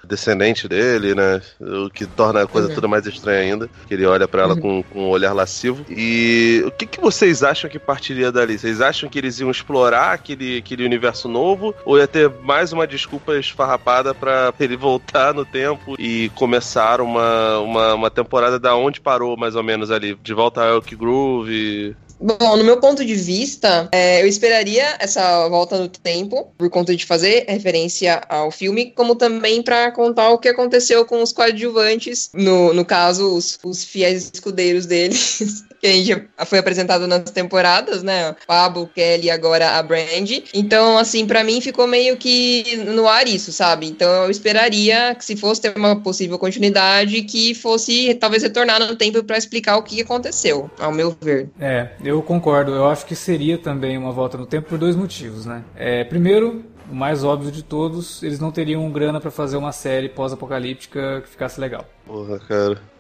descendente 0.05 0.69
dele, 0.69 1.15
né? 1.15 1.41
O 1.61 1.89
que 1.89 2.05
torna 2.05 2.43
a 2.43 2.47
coisa 2.47 2.69
uhum. 2.69 2.75
toda 2.75 2.89
mais 2.89 3.07
estranha 3.07 3.41
ainda. 3.41 3.71
Que 3.87 3.95
ele 3.95 4.05
olha 4.05 4.27
para 4.27 4.43
ela 4.43 4.55
uhum. 4.55 4.61
com, 4.61 4.83
com 4.83 5.01
um 5.05 5.09
olhar 5.09 5.33
lascivo. 5.33 5.86
E 5.89 6.63
o 6.67 6.71
que, 6.71 6.87
que 6.87 7.01
vocês 7.01 7.43
acham 7.43 7.71
que 7.71 7.79
partiria 7.79 8.33
dali? 8.33 8.59
Vocês 8.59 8.81
acham 8.81 9.09
que 9.09 9.19
eles 9.19 9.39
iam 9.41 9.51
explorar 9.51 10.13
aquele, 10.13 10.59
aquele 10.59 10.85
universo 10.85 11.29
novo? 11.29 11.75
Ou 11.85 11.99
ia 11.99 12.09
ter 12.09 12.31
mais 12.43 12.73
uma 12.73 12.87
desculpa 12.87 13.37
esfarrapada 13.37 14.15
para 14.15 14.53
ele 14.59 14.77
voltar 14.77 15.33
no 15.33 15.45
tempo 15.45 15.95
e 15.99 16.31
começar 16.35 17.01
uma, 17.01 17.59
uma, 17.61 17.95
uma 17.95 18.11
temporada 18.11 18.59
da 18.59 18.75
onde 18.75 19.01
parou, 19.01 19.37
mais 19.37 19.55
ou 19.55 19.63
menos 19.63 19.91
ali? 19.91 20.15
De 20.23 20.35
volta 20.35 20.63
a 20.63 20.69
Elk 20.69 20.95
Groove? 20.97 21.97
Bom, 22.19 22.57
no 22.57 22.65
meu 22.65 22.81
ponto 22.81 23.05
de 23.05 23.15
vista, 23.15 23.89
é, 23.93 24.23
eu 24.23 24.27
esperaria 24.27 24.97
essa 24.99 25.47
volta 25.49 25.79
no 25.79 25.89
tempo, 25.89 26.51
por 26.57 26.71
conta 26.71 26.97
de 26.97 27.05
fazer 27.05 27.45
referência 27.47 28.23
ao 28.29 28.51
filme, 28.51 28.91
como 28.91 29.15
também 29.15 29.63
para 29.63 29.91
contar 29.93 30.31
o 30.31 30.39
que 30.39 30.49
aconteceu 30.49 31.05
com 31.05 31.23
os 31.23 31.33
coadjuvantes, 31.33 32.31
no, 32.33 32.73
no 32.73 32.85
caso, 32.87 33.37
os, 33.37 33.59
os 33.63 33.85
fiéis 33.85 34.31
escudeiros 34.33 34.87
deles, 34.87 35.63
que 35.81 35.87
a 35.87 35.93
gente 35.93 36.29
foi 36.47 36.59
apresentado 36.59 37.07
nas 37.07 37.31
temporadas, 37.31 38.03
né? 38.03 38.35
Pablo, 38.47 38.89
Kelly 38.95 39.27
e 39.27 39.31
agora 39.31 39.79
a 39.79 39.83
Brandy. 39.83 40.45
Então, 40.55 40.99
assim, 40.99 41.27
para 41.27 41.45
mim 41.45 41.61
ficou 41.61 41.87
meio 41.87 42.17
que 42.17 42.77
no 42.87 43.09
ar 43.09 43.27
isso, 43.27 43.53
sabe? 43.53 43.87
Então 43.87 44.25
eu 44.25 44.31
esperaria 44.31 45.15
que 45.15 45.25
se 45.25 45.37
fosse 45.37 45.61
ter 45.61 45.77
uma 45.77 45.97
possível 45.97 46.39
continuidade, 46.39 47.23
que 47.23 47.55
fosse 47.55 48.15
talvez 48.15 48.43
retornar 48.43 48.81
no 48.81 48.97
tempo 48.97 49.23
para 49.25 49.39
explicar 49.39 49.77
o 49.77 49.83
que 49.83 50.01
aconteceu, 50.01 50.71
ao 50.79 50.93
meu 50.93 51.17
ver. 51.21 51.49
É, 51.61 51.91
eu 52.05 52.23
concordo. 52.23 52.73
Eu 52.73 52.87
acho 52.87 53.07
que 53.07 53.15
seria 53.15 53.59
também 53.59 53.97
uma 53.97 54.13
volta 54.13 54.37
no 54.37 54.47
tempo 54.47 54.69
por 54.69 54.79
dois 54.79 54.97
motivos, 54.97 55.47
né? 55.47 55.63
É, 55.75 56.05
primeiro, 56.05 56.65
o 56.91 56.95
mais 56.95 57.25
óbvio 57.25 57.51
de 57.51 57.63
todos, 57.63 58.23
eles 58.23 58.39
não 58.39 58.51
teriam 58.51 58.91
grana 58.91 59.21
para 59.21 59.31
fazer 59.31 59.57
uma 59.57 59.73
série 59.73 60.09
pós-apocalíptica 60.09 61.21
que 61.23 61.29
ficasse 61.29 61.61
legal. 61.61 61.85
Porra, 62.07 62.39
cara. 62.39 62.96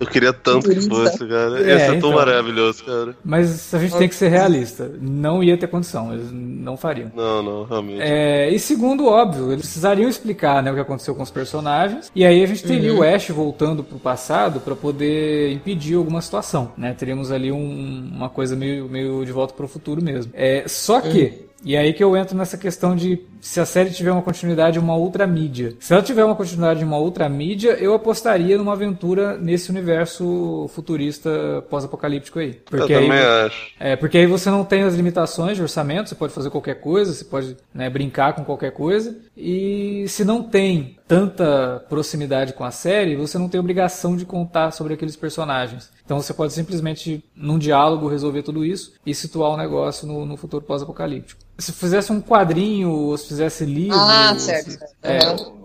Eu 0.00 0.06
queria 0.06 0.32
tanto 0.32 0.68
que 0.68 0.80
fosse, 0.80 1.18
cara. 1.26 1.60
É, 1.62 1.68
Ia 1.68 1.78
ser 1.78 1.86
tão 1.86 1.96
então, 1.96 2.12
maravilhoso, 2.12 2.84
cara. 2.84 3.16
Mas 3.24 3.72
a 3.72 3.78
gente 3.78 3.96
tem 3.96 4.08
que 4.08 4.14
ser 4.14 4.28
realista. 4.28 4.90
Não 5.00 5.42
ia 5.42 5.56
ter 5.56 5.66
condição, 5.66 6.12
eles 6.12 6.30
não 6.32 6.76
fariam. 6.76 7.10
Não, 7.14 7.42
não, 7.42 7.64
realmente. 7.64 8.00
É, 8.00 8.50
e 8.50 8.58
segundo, 8.58 9.06
óbvio, 9.06 9.52
eles 9.52 9.62
precisariam 9.62 10.08
explicar 10.08 10.62
né, 10.62 10.70
o 10.70 10.74
que 10.74 10.80
aconteceu 10.80 11.14
com 11.14 11.22
os 11.22 11.30
personagens. 11.30 12.10
E 12.14 12.24
aí 12.24 12.42
a 12.42 12.46
gente 12.46 12.62
teria 12.62 12.92
uhum. 12.92 13.00
o 13.00 13.02
Ash 13.02 13.28
voltando 13.30 13.82
pro 13.82 13.98
passado 13.98 14.60
para 14.60 14.74
poder 14.74 15.52
impedir 15.52 15.94
alguma 15.94 16.20
situação. 16.20 16.72
Né? 16.76 16.94
Teríamos 16.94 17.30
ali 17.30 17.52
um, 17.52 18.10
uma 18.14 18.28
coisa 18.28 18.56
meio, 18.56 18.88
meio 18.88 19.24
de 19.24 19.32
volta 19.32 19.54
pro 19.54 19.68
futuro 19.68 20.02
mesmo. 20.02 20.32
É, 20.34 20.64
só 20.66 21.00
que. 21.00 21.22
Uhum. 21.22 21.45
E 21.66 21.76
aí 21.76 21.92
que 21.92 22.04
eu 22.04 22.16
entro 22.16 22.36
nessa 22.36 22.56
questão 22.56 22.94
de 22.94 23.26
se 23.40 23.58
a 23.58 23.66
série 23.66 23.90
tiver 23.90 24.12
uma 24.12 24.22
continuidade 24.22 24.78
em 24.78 24.80
uma 24.80 24.94
outra 24.94 25.26
mídia. 25.26 25.74
Se 25.80 25.92
ela 25.92 26.00
tiver 26.00 26.24
uma 26.24 26.36
continuidade 26.36 26.80
em 26.80 26.86
uma 26.86 26.96
outra 26.96 27.28
mídia, 27.28 27.70
eu 27.72 27.92
apostaria 27.92 28.56
numa 28.56 28.72
aventura 28.72 29.36
nesse 29.36 29.68
universo 29.68 30.70
futurista 30.72 31.64
pós-apocalíptico 31.68 32.38
aí. 32.38 32.54
Porque 32.54 32.92
eu 32.92 33.00
também 33.00 33.18
aí, 33.18 33.46
acho. 33.46 33.72
É, 33.80 33.96
porque 33.96 34.16
aí 34.16 34.26
você 34.26 34.48
não 34.48 34.64
tem 34.64 34.84
as 34.84 34.94
limitações 34.94 35.56
de 35.56 35.62
orçamento, 35.62 36.08
você 36.08 36.14
pode 36.14 36.32
fazer 36.32 36.50
qualquer 36.50 36.76
coisa, 36.76 37.12
você 37.12 37.24
pode 37.24 37.56
né, 37.74 37.90
brincar 37.90 38.34
com 38.34 38.44
qualquer 38.44 38.70
coisa. 38.70 39.16
E 39.36 40.04
se 40.06 40.24
não 40.24 40.44
tem 40.44 40.96
tanta 41.08 41.84
proximidade 41.88 42.52
com 42.52 42.62
a 42.62 42.70
série, 42.70 43.16
você 43.16 43.38
não 43.38 43.48
tem 43.48 43.58
obrigação 43.58 44.16
de 44.16 44.24
contar 44.24 44.70
sobre 44.70 44.94
aqueles 44.94 45.16
personagens. 45.16 45.90
Então 46.04 46.20
você 46.20 46.32
pode 46.32 46.52
simplesmente, 46.52 47.24
num 47.34 47.58
diálogo, 47.58 48.08
resolver 48.08 48.42
tudo 48.42 48.64
isso 48.64 48.94
e 49.04 49.12
situar 49.12 49.50
o 49.50 49.56
negócio 49.56 50.06
no, 50.06 50.24
no 50.24 50.36
futuro 50.36 50.64
pós-apocalíptico. 50.64 51.45
Se 51.58 51.72
fizesse 51.72 52.12
um 52.12 52.20
quadrinho, 52.20 52.90
ou 52.90 53.16
se 53.16 53.28
fizesse 53.28 53.64
livro. 53.64 53.96
Ah, 53.98 54.34
certo. 54.38 54.72
Se, 54.72 54.78
é, 55.02 55.18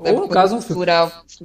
ou 0.09 0.21
no 0.21 0.27
caso 0.29 0.55
um 0.55 0.61
filme. 0.61 0.85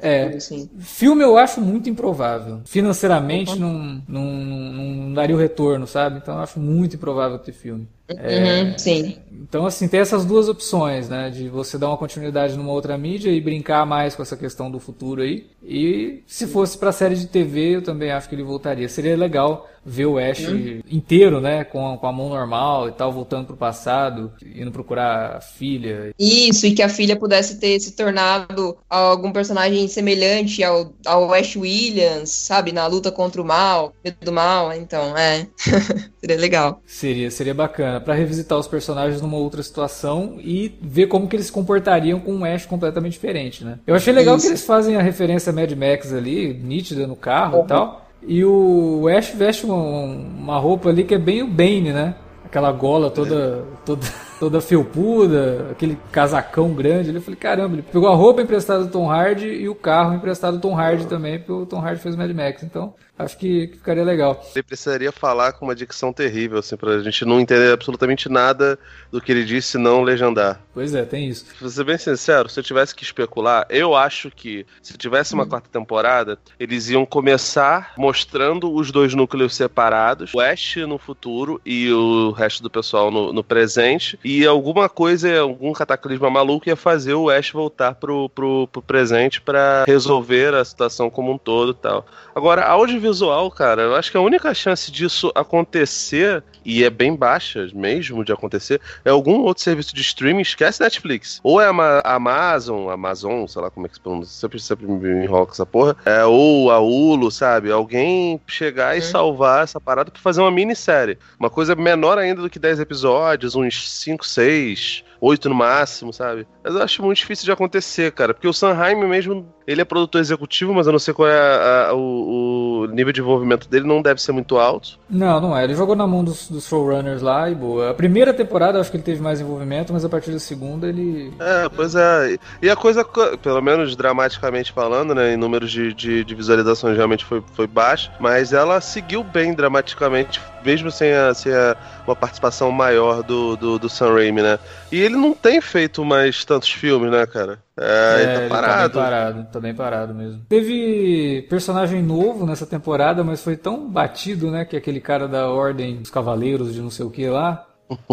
É, 0.00 0.24
assim. 0.36 0.70
Filme 0.78 1.22
eu 1.22 1.36
acho 1.36 1.60
muito 1.60 1.90
improvável. 1.90 2.60
Financeiramente 2.64 3.52
uhum. 3.52 4.02
não, 4.08 4.22
não, 4.22 4.32
não, 4.32 5.14
daria 5.14 5.34
o 5.34 5.38
retorno, 5.38 5.86
sabe? 5.86 6.18
Então 6.18 6.34
eu 6.36 6.40
acho 6.40 6.60
muito 6.60 6.94
improvável 6.94 7.38
ter 7.38 7.52
filme. 7.52 7.88
Uhum, 8.08 8.18
é, 8.18 8.78
sim. 8.78 9.18
Então, 9.32 9.66
assim, 9.66 9.88
tem 9.88 9.98
essas 10.00 10.24
duas 10.24 10.48
opções, 10.48 11.08
né? 11.08 11.28
De 11.28 11.48
você 11.48 11.76
dar 11.76 11.88
uma 11.88 11.96
continuidade 11.96 12.56
numa 12.56 12.72
outra 12.72 12.96
mídia 12.96 13.30
e 13.30 13.40
brincar 13.40 13.84
mais 13.84 14.14
com 14.14 14.22
essa 14.22 14.36
questão 14.36 14.70
do 14.70 14.78
futuro 14.78 15.22
aí. 15.22 15.46
E 15.62 16.22
se 16.26 16.46
fosse 16.46 16.78
pra 16.78 16.92
série 16.92 17.16
de 17.16 17.26
TV, 17.26 17.76
eu 17.76 17.82
também 17.82 18.12
acho 18.12 18.28
que 18.28 18.34
ele 18.34 18.44
voltaria. 18.44 18.88
Seria 18.88 19.16
legal 19.16 19.68
ver 19.86 20.06
o 20.06 20.18
Ash 20.18 20.40
uhum. 20.40 20.80
inteiro, 20.90 21.40
né? 21.40 21.62
Com 21.64 21.94
a, 21.94 21.96
com 21.96 22.06
a 22.06 22.12
mão 22.12 22.28
normal 22.28 22.88
e 22.88 22.92
tal, 22.92 23.12
voltando 23.12 23.46
pro 23.46 23.56
passado, 23.56 24.32
indo 24.42 24.72
procurar 24.72 25.36
a 25.36 25.40
filha. 25.40 26.12
Isso, 26.18 26.66
e 26.66 26.74
que 26.74 26.82
a 26.82 26.88
filha 26.88 27.16
pudesse 27.16 27.60
ter 27.60 27.78
se 27.78 27.92
tornado 27.92 28.76
algum 28.90 29.32
personagem 29.32 29.86
semelhante 29.86 30.64
ao, 30.64 30.92
ao 31.06 31.32
Ash 31.32 31.54
Williams, 31.56 32.30
sabe? 32.30 32.72
Na 32.72 32.86
luta 32.86 33.12
contra 33.12 33.40
o 33.40 33.44
mal, 33.44 33.94
do 34.20 34.32
mal. 34.32 34.72
Então, 34.72 35.16
é. 35.16 35.46
seria 36.20 36.36
legal. 36.36 36.82
Seria, 36.84 37.30
seria 37.30 37.54
bacana. 37.54 38.00
para 38.00 38.14
revisitar 38.14 38.58
os 38.58 38.66
personagens 38.66 39.22
numa 39.22 39.36
outra 39.36 39.62
situação 39.62 40.38
e 40.40 40.76
ver 40.82 41.06
como 41.06 41.28
que 41.28 41.36
eles 41.36 41.46
se 41.46 41.52
comportariam 41.52 42.18
com 42.18 42.34
um 42.34 42.44
Ash 42.44 42.66
completamente 42.66 43.12
diferente, 43.12 43.64
né? 43.64 43.78
Eu 43.86 43.94
achei 43.94 44.12
legal 44.12 44.36
Isso. 44.36 44.46
que 44.46 44.52
eles 44.52 44.64
fazem 44.64 44.96
a 44.96 45.02
referência 45.02 45.50
a 45.50 45.52
Mad 45.52 45.70
Max 45.72 46.12
ali, 46.12 46.52
nítida 46.52 47.06
no 47.06 47.14
carro 47.14 47.58
uhum. 47.58 47.64
e 47.64 47.68
tal. 47.68 48.05
E 48.22 48.44
o 48.44 49.08
Ash 49.08 49.30
veste 49.34 49.64
uma, 49.66 49.76
uma 49.76 50.58
roupa 50.58 50.88
ali 50.88 51.04
que 51.04 51.14
é 51.14 51.18
bem 51.18 51.42
o 51.42 51.48
Bane, 51.48 51.92
né? 51.92 52.14
Aquela 52.44 52.72
gola 52.72 53.10
toda. 53.10 53.64
toda 53.84 54.06
toda 54.38 54.60
felpuda, 54.60 55.68
aquele 55.70 55.98
casacão 56.12 56.72
grande. 56.72 57.14
Eu 57.14 57.22
falei, 57.22 57.38
caramba, 57.38 57.74
ele 57.74 57.82
pegou 57.82 58.08
a 58.08 58.14
roupa 58.14 58.42
emprestada 58.42 58.84
do 58.84 58.90
Tom 58.90 59.10
Hardy 59.10 59.48
e 59.48 59.68
o 59.68 59.74
carro 59.74 60.14
emprestado 60.14 60.56
do 60.56 60.60
Tom 60.60 60.78
Hardy 60.78 61.06
também, 61.06 61.38
porque 61.38 61.52
o 61.52 61.66
Tom 61.66 61.80
Hardy 61.80 62.00
fez 62.00 62.14
o 62.14 62.18
Mad 62.18 62.30
Max. 62.32 62.62
Então, 62.62 62.94
acho 63.18 63.36
que, 63.38 63.68
que, 63.68 63.76
ficaria 63.78 64.04
legal. 64.04 64.42
Ele 64.54 64.62
precisaria 64.62 65.10
falar 65.10 65.52
com 65.52 65.64
uma 65.64 65.74
dicção 65.74 66.12
terrível, 66.12 66.58
assim, 66.58 66.76
pra 66.76 66.98
gente 67.02 67.24
não 67.24 67.40
entender 67.40 67.72
absolutamente 67.72 68.28
nada 68.28 68.78
do 69.10 69.20
que 69.20 69.32
ele 69.32 69.44
disse, 69.44 69.78
não 69.78 70.02
legendar. 70.02 70.60
Pois 70.74 70.94
é, 70.94 71.04
tem 71.04 71.28
isso. 71.28 71.46
Pra 71.58 71.68
ser 71.68 71.84
bem 71.84 71.98
sincero, 71.98 72.48
se 72.48 72.60
eu 72.60 72.64
tivesse 72.64 72.94
que 72.94 73.04
especular, 73.04 73.66
eu 73.70 73.94
acho 73.94 74.30
que 74.30 74.66
se 74.82 74.96
tivesse 74.96 75.34
uma 75.34 75.44
hum. 75.44 75.48
quarta 75.48 75.68
temporada, 75.70 76.38
eles 76.58 76.90
iam 76.90 77.06
começar 77.06 77.94
mostrando 77.96 78.72
os 78.72 78.90
dois 78.90 79.14
núcleos 79.14 79.54
separados, 79.54 80.34
o 80.34 80.40
Ash 80.40 80.76
no 80.76 80.98
futuro 80.98 81.60
e 81.64 81.90
o 81.90 82.30
resto 82.32 82.62
do 82.62 82.70
pessoal 82.70 83.10
no, 83.10 83.32
no 83.32 83.42
presente, 83.42 84.18
e 84.26 84.44
alguma 84.44 84.88
coisa, 84.88 85.38
algum 85.38 85.72
cataclisma 85.72 86.28
maluco 86.28 86.68
ia 86.68 86.74
fazer 86.74 87.14
o 87.14 87.30
Ash 87.30 87.52
voltar 87.52 87.94
pro, 87.94 88.28
pro, 88.30 88.66
pro 88.72 88.82
presente 88.82 89.40
para 89.40 89.84
resolver 89.86 90.52
a 90.52 90.64
situação 90.64 91.08
como 91.08 91.30
um 91.30 91.38
todo 91.38 91.70
e 91.70 91.74
tal. 91.74 92.04
Agora, 92.34 92.64
audiovisual, 92.66 93.48
cara, 93.52 93.82
eu 93.82 93.94
acho 93.94 94.10
que 94.10 94.16
a 94.16 94.20
única 94.20 94.52
chance 94.52 94.90
disso 94.90 95.30
acontecer, 95.32 96.42
e 96.64 96.82
é 96.82 96.90
bem 96.90 97.14
baixa 97.14 97.68
mesmo 97.72 98.24
de 98.24 98.32
acontecer, 98.32 98.80
é 99.04 99.10
algum 99.10 99.42
outro 99.42 99.62
serviço 99.62 99.94
de 99.94 100.00
streaming, 100.00 100.42
esquece 100.42 100.82
Netflix. 100.82 101.38
Ou 101.44 101.60
é 101.60 101.66
a 101.66 102.14
Amazon, 102.16 102.90
Amazon, 102.90 103.46
sei 103.46 103.62
lá 103.62 103.70
como 103.70 103.86
é 103.86 103.88
que 103.88 103.94
se 103.94 104.00
pronuncia, 104.00 104.40
sempre, 104.40 104.58
sempre 104.58 104.86
me 104.88 105.24
enrola 105.24 105.46
com 105.46 105.52
essa 105.52 105.64
porra, 105.64 105.96
é, 106.04 106.24
ou 106.24 106.72
a 106.72 106.80
Hulu, 106.80 107.30
sabe? 107.30 107.70
Alguém 107.70 108.40
chegar 108.48 108.98
e 108.98 109.02
salvar 109.02 109.62
essa 109.62 109.80
parada 109.80 110.10
pra 110.10 110.20
fazer 110.20 110.40
uma 110.40 110.50
minissérie. 110.50 111.16
Uma 111.38 111.48
coisa 111.48 111.76
menor 111.76 112.18
ainda 112.18 112.42
do 112.42 112.50
que 112.50 112.58
10 112.58 112.80
episódios, 112.80 113.54
uns 113.54 113.88
5, 113.88 114.15
6 114.22 115.02
oito 115.26 115.48
no 115.48 115.54
máximo, 115.54 116.12
sabe? 116.12 116.46
Mas 116.62 116.74
eu 116.74 116.82
acho 116.82 117.02
muito 117.02 117.18
difícil 117.18 117.44
de 117.44 117.52
acontecer, 117.52 118.12
cara, 118.12 118.32
porque 118.32 118.46
o 118.46 118.52
Sanheim 118.52 118.94
mesmo, 118.94 119.46
ele 119.66 119.80
é 119.80 119.84
produtor 119.84 120.20
executivo, 120.20 120.72
mas 120.72 120.86
eu 120.86 120.92
não 120.92 120.98
sei 120.98 121.12
qual 121.12 121.28
é 121.28 121.38
a, 121.38 121.88
a, 121.88 121.94
o, 121.94 122.82
o, 122.82 122.86
nível 122.86 123.12
de 123.12 123.20
envolvimento 123.20 123.68
dele, 123.68 123.86
não 123.86 124.00
deve 124.00 124.22
ser 124.22 124.32
muito 124.32 124.56
alto. 124.56 124.98
Não, 125.10 125.40
não 125.40 125.56
é. 125.56 125.64
Ele 125.64 125.74
jogou 125.74 125.96
na 125.96 126.06
mão 126.06 126.22
dos, 126.22 126.48
dos 126.48 126.66
showrunners 126.68 127.22
lá 127.22 127.50
e 127.50 127.54
boa. 127.54 127.90
A 127.90 127.94
primeira 127.94 128.32
temporada 128.32 128.78
eu 128.78 128.80
acho 128.80 128.90
que 128.90 128.96
ele 128.96 129.04
teve 129.04 129.20
mais 129.20 129.40
envolvimento, 129.40 129.92
mas 129.92 130.04
a 130.04 130.08
partir 130.08 130.30
da 130.30 130.38
segunda 130.38 130.86
ele. 130.86 131.32
É, 131.40 131.68
pois 131.68 131.94
é. 131.94 132.36
E 132.62 132.70
a 132.70 132.76
coisa, 132.76 133.04
pelo 133.42 133.60
menos 133.60 133.96
dramaticamente 133.96 134.72
falando, 134.72 135.14
né, 135.14 135.34
em 135.34 135.36
números 135.36 135.70
de, 135.70 135.92
de, 135.92 136.24
de 136.24 136.34
visualizações 136.34 136.96
realmente 136.96 137.24
foi, 137.24 137.42
foi 137.54 137.66
baixo, 137.66 138.10
mas 138.20 138.52
ela 138.52 138.80
seguiu 138.80 139.24
bem 139.24 139.54
dramaticamente, 139.54 140.40
mesmo 140.64 140.90
sem, 140.90 141.12
a, 141.12 141.34
sem 141.34 141.52
a, 141.52 141.76
uma 142.06 142.14
participação 142.14 142.70
maior 142.70 143.22
do, 143.22 143.56
do, 143.56 143.78
do 143.78 143.88
Sam 143.88 144.14
Raimi, 144.14 144.42
né? 144.42 144.58
E 144.96 145.00
ele 145.02 145.14
não 145.14 145.34
tem 145.34 145.60
feito 145.60 146.02
mais 146.02 146.42
tantos 146.42 146.72
filmes, 146.72 147.10
né, 147.10 147.26
cara? 147.26 147.58
É, 147.78 147.84
é 147.84 148.22
ele 148.22 148.48
tá 148.48 148.48
parado. 148.48 148.80
Ele 148.80 148.88
tá 148.88 148.88
bem 148.88 149.02
parado, 149.02 149.48
tá 149.52 149.60
bem 149.60 149.74
parado 149.74 150.14
mesmo. 150.14 150.40
Teve 150.48 151.46
personagem 151.50 152.02
novo 152.02 152.46
nessa 152.46 152.64
temporada, 152.64 153.22
mas 153.22 153.42
foi 153.42 153.58
tão 153.58 153.86
batido, 153.90 154.50
né, 154.50 154.64
que 154.64 154.74
aquele 154.74 154.98
cara 154.98 155.28
da 155.28 155.50
Ordem 155.50 155.96
dos 155.96 156.10
Cavaleiros 156.10 156.72
de 156.72 156.80
não 156.80 156.88
sei 156.88 157.04
o 157.04 157.10
que 157.10 157.28
lá, 157.28 157.65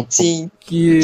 Sim. 0.08 0.50
Que 0.60 1.00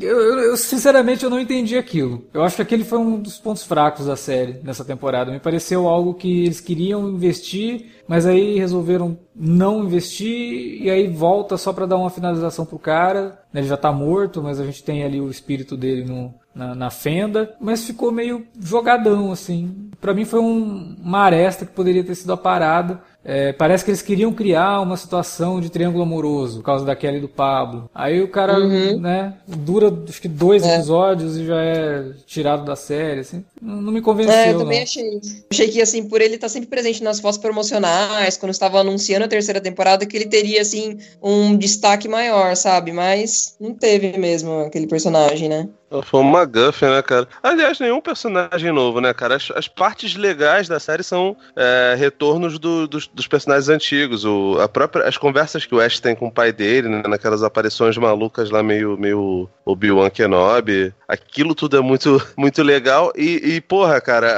eu, 0.00 0.38
eu, 0.38 0.56
sinceramente 0.56 1.24
eu 1.24 1.30
não 1.30 1.40
entendi 1.40 1.76
aquilo. 1.76 2.24
Eu 2.32 2.42
acho 2.42 2.56
que 2.56 2.62
aquele 2.62 2.84
foi 2.84 2.98
um 2.98 3.18
dos 3.18 3.38
pontos 3.38 3.64
fracos 3.64 4.06
da 4.06 4.16
série 4.16 4.60
nessa 4.62 4.84
temporada. 4.84 5.32
Me 5.32 5.40
pareceu 5.40 5.88
algo 5.88 6.14
que 6.14 6.44
eles 6.44 6.60
queriam 6.60 7.08
investir, 7.08 7.86
mas 8.06 8.26
aí 8.26 8.58
resolveram 8.58 9.18
não 9.34 9.84
investir 9.84 10.82
e 10.82 10.90
aí 10.90 11.08
volta 11.08 11.56
só 11.56 11.72
para 11.72 11.86
dar 11.86 11.96
uma 11.96 12.10
finalização 12.10 12.64
pro 12.64 12.78
cara. 12.78 13.40
Ele 13.54 13.66
já 13.66 13.76
tá 13.76 13.92
morto, 13.92 14.42
mas 14.42 14.60
a 14.60 14.64
gente 14.64 14.82
tem 14.82 15.04
ali 15.04 15.20
o 15.20 15.30
espírito 15.30 15.76
dele 15.76 16.04
no, 16.04 16.34
na, 16.54 16.74
na 16.74 16.90
fenda, 16.90 17.54
mas 17.60 17.84
ficou 17.84 18.12
meio 18.12 18.46
jogadão 18.60 19.32
assim. 19.32 19.90
Para 20.00 20.14
mim 20.14 20.24
foi 20.24 20.40
um, 20.40 20.96
uma 21.02 21.20
aresta 21.20 21.64
que 21.66 21.72
poderia 21.72 22.04
ter 22.04 22.14
sido 22.14 22.32
aparada 22.32 23.00
é, 23.24 23.52
parece 23.52 23.84
que 23.84 23.90
eles 23.90 24.02
queriam 24.02 24.32
criar 24.32 24.80
uma 24.80 24.96
situação 24.96 25.60
de 25.60 25.70
triângulo 25.70 26.02
amoroso, 26.02 26.58
por 26.58 26.64
causa 26.64 26.84
da 26.84 26.96
Kelly 26.96 27.18
e 27.18 27.20
do 27.20 27.28
Pablo. 27.28 27.88
Aí 27.94 28.20
o 28.20 28.28
cara, 28.28 28.58
uhum. 28.58 29.00
né, 29.00 29.34
dura 29.46 29.92
acho 30.08 30.20
que 30.20 30.28
dois 30.28 30.64
é. 30.64 30.74
episódios 30.74 31.36
e 31.36 31.46
já 31.46 31.60
é 31.60 32.04
tirado 32.26 32.64
da 32.64 32.74
série, 32.74 33.20
assim. 33.20 33.44
Não, 33.60 33.92
me 33.92 34.00
convenceu. 34.00 34.34
É, 34.34 34.52
eu 34.52 34.58
também 34.58 34.78
não. 34.78 34.84
achei. 34.84 35.20
Achei 35.50 35.68
que, 35.68 35.80
assim, 35.80 36.08
por 36.08 36.20
ele 36.20 36.34
estar 36.34 36.46
tá 36.46 36.52
sempre 36.52 36.68
presente 36.68 37.02
nas 37.02 37.20
fotos 37.20 37.38
promocionais, 37.38 38.36
quando 38.36 38.50
estava 38.50 38.80
anunciando 38.80 39.24
a 39.24 39.28
terceira 39.28 39.60
temporada, 39.60 40.04
que 40.04 40.16
ele 40.16 40.26
teria, 40.26 40.60
assim, 40.60 40.98
um 41.22 41.56
destaque 41.56 42.08
maior, 42.08 42.56
sabe? 42.56 42.92
Mas 42.92 43.54
não 43.60 43.72
teve 43.72 44.18
mesmo 44.18 44.60
aquele 44.60 44.86
personagem, 44.86 45.48
né? 45.48 45.68
Foi 46.02 46.20
uma 46.20 46.42
McGuffin, 46.42 46.86
né, 46.86 47.02
cara? 47.02 47.28
Aliás, 47.42 47.78
nenhum 47.78 48.00
personagem 48.00 48.72
novo, 48.72 49.00
né, 49.00 49.12
cara? 49.12 49.36
As, 49.36 49.50
as 49.54 49.68
partes 49.68 50.16
legais 50.16 50.68
da 50.68 50.80
série 50.80 51.02
são 51.02 51.36
é, 51.54 51.94
retornos 51.98 52.58
do, 52.58 52.88
dos, 52.88 53.06
dos, 53.06 53.26
personagens 53.26 53.68
antigos. 53.68 54.24
O, 54.24 54.58
a 54.60 54.68
própria, 54.68 55.06
as 55.06 55.16
conversas 55.16 55.66
que 55.66 55.74
o 55.74 55.80
Ash 55.80 56.00
tem 56.00 56.14
com 56.14 56.28
o 56.28 56.32
pai 56.32 56.52
dele, 56.52 56.88
né, 56.88 57.02
naquelas 57.06 57.42
aparições 57.42 57.96
malucas 57.96 58.50
lá, 58.50 58.62
meio, 58.62 58.96
meio 58.96 59.48
Obi-Wan 59.64 60.10
Kenobi. 60.10 60.92
Aquilo 61.06 61.54
tudo 61.54 61.76
é 61.76 61.80
muito, 61.80 62.20
muito 62.36 62.62
legal. 62.62 63.12
E, 63.16 63.54
e 63.54 63.60
porra, 63.60 64.00
cara, 64.00 64.32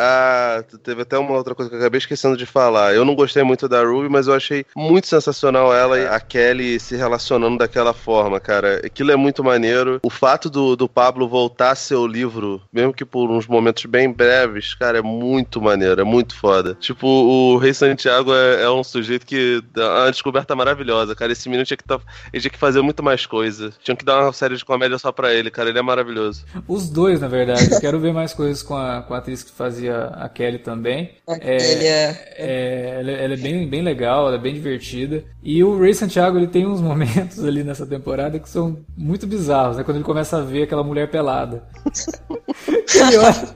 a, 0.58 0.62
teve 0.82 1.02
até 1.02 1.16
uma 1.16 1.36
outra 1.36 1.54
coisa 1.54 1.70
que 1.70 1.76
eu 1.76 1.80
acabei 1.80 1.98
esquecendo 1.98 2.36
de 2.36 2.46
falar. 2.46 2.94
Eu 2.94 3.04
não 3.04 3.14
gostei 3.14 3.42
muito 3.42 3.68
da 3.68 3.82
Ruby, 3.84 4.08
mas 4.08 4.26
eu 4.26 4.34
achei 4.34 4.66
muito 4.76 5.06
sensacional 5.06 5.74
ela 5.74 5.98
e 5.98 6.06
a 6.06 6.18
Kelly 6.18 6.80
se 6.80 6.96
relacionando 6.96 7.58
daquela 7.58 7.94
forma, 7.94 8.40
cara. 8.40 8.80
Aquilo 8.84 9.12
é 9.12 9.16
muito 9.16 9.44
maneiro. 9.44 10.00
O 10.02 10.10
fato 10.10 10.50
do, 10.50 10.74
do 10.74 10.88
Pablo 10.88 11.28
voltar 11.28 11.43
voltar 11.44 11.74
seu 11.74 12.06
livro, 12.06 12.62
mesmo 12.72 12.92
que 12.92 13.04
por 13.04 13.30
uns 13.30 13.46
momentos 13.46 13.84
bem 13.84 14.10
breves, 14.10 14.74
cara, 14.74 14.98
é 14.98 15.02
muito 15.02 15.60
maneiro, 15.60 16.00
é 16.00 16.04
muito 16.04 16.34
foda. 16.34 16.74
Tipo, 16.80 17.06
o 17.06 17.58
Rei 17.58 17.74
Santiago 17.74 18.32
é, 18.34 18.62
é 18.62 18.70
um 18.70 18.82
sujeito 18.82 19.26
que 19.26 19.62
é 19.76 19.84
uma 19.84 20.10
descoberta 20.10 20.56
maravilhosa, 20.56 21.14
cara. 21.14 21.32
Esse 21.32 21.48
menino 21.48 21.66
tinha 21.66 21.76
que, 21.76 21.84
tá, 21.84 22.00
ele 22.32 22.40
tinha 22.40 22.50
que 22.50 22.58
fazer 22.58 22.80
muito 22.80 23.02
mais 23.02 23.26
coisa. 23.26 23.72
Tinha 23.82 23.94
que 23.94 24.04
dar 24.04 24.22
uma 24.22 24.32
série 24.32 24.56
de 24.56 24.64
comédia 24.64 24.98
só 24.98 25.12
pra 25.12 25.34
ele, 25.34 25.50
cara. 25.50 25.68
Ele 25.68 25.78
é 25.78 25.82
maravilhoso. 25.82 26.44
Os 26.66 26.88
dois, 26.88 27.20
na 27.20 27.28
verdade. 27.28 27.72
Eu 27.72 27.80
quero 27.80 28.00
ver 28.00 28.12
mais 28.14 28.32
coisas 28.32 28.62
com 28.62 28.74
a, 28.74 29.02
com 29.02 29.12
a 29.12 29.18
atriz 29.18 29.42
que 29.42 29.52
fazia 29.52 30.06
a 30.06 30.28
Kelly 30.28 30.58
também. 30.58 31.10
A 31.28 31.34
é, 31.34 31.58
Kelly 31.58 31.86
é... 31.86 32.34
é 32.38 32.98
ela, 33.00 33.10
ela, 33.10 33.34
é 33.34 33.36
bem, 33.36 33.68
bem 33.68 33.82
legal, 33.82 34.28
ela 34.28 34.36
é 34.36 34.40
bem 34.40 34.54
divertida. 34.54 35.24
E 35.42 35.62
o 35.62 35.78
Ray 35.78 35.92
Santiago, 35.92 36.38
ele 36.38 36.46
tem 36.46 36.66
uns 36.66 36.80
momentos 36.82 37.44
ali 37.44 37.62
nessa 37.62 37.86
temporada 37.86 38.38
que 38.38 38.48
são 38.48 38.78
muito 38.96 39.26
bizarros, 39.26 39.76
né? 39.76 39.84
Quando 39.84 39.98
ele 39.98 40.04
começa 40.04 40.38
a 40.38 40.40
ver 40.40 40.62
aquela 40.62 40.82
mulher 40.82 41.10
pelada 41.10 41.33
pelada. 41.34 41.64
Ele 42.94 43.16
olha, 43.18 43.54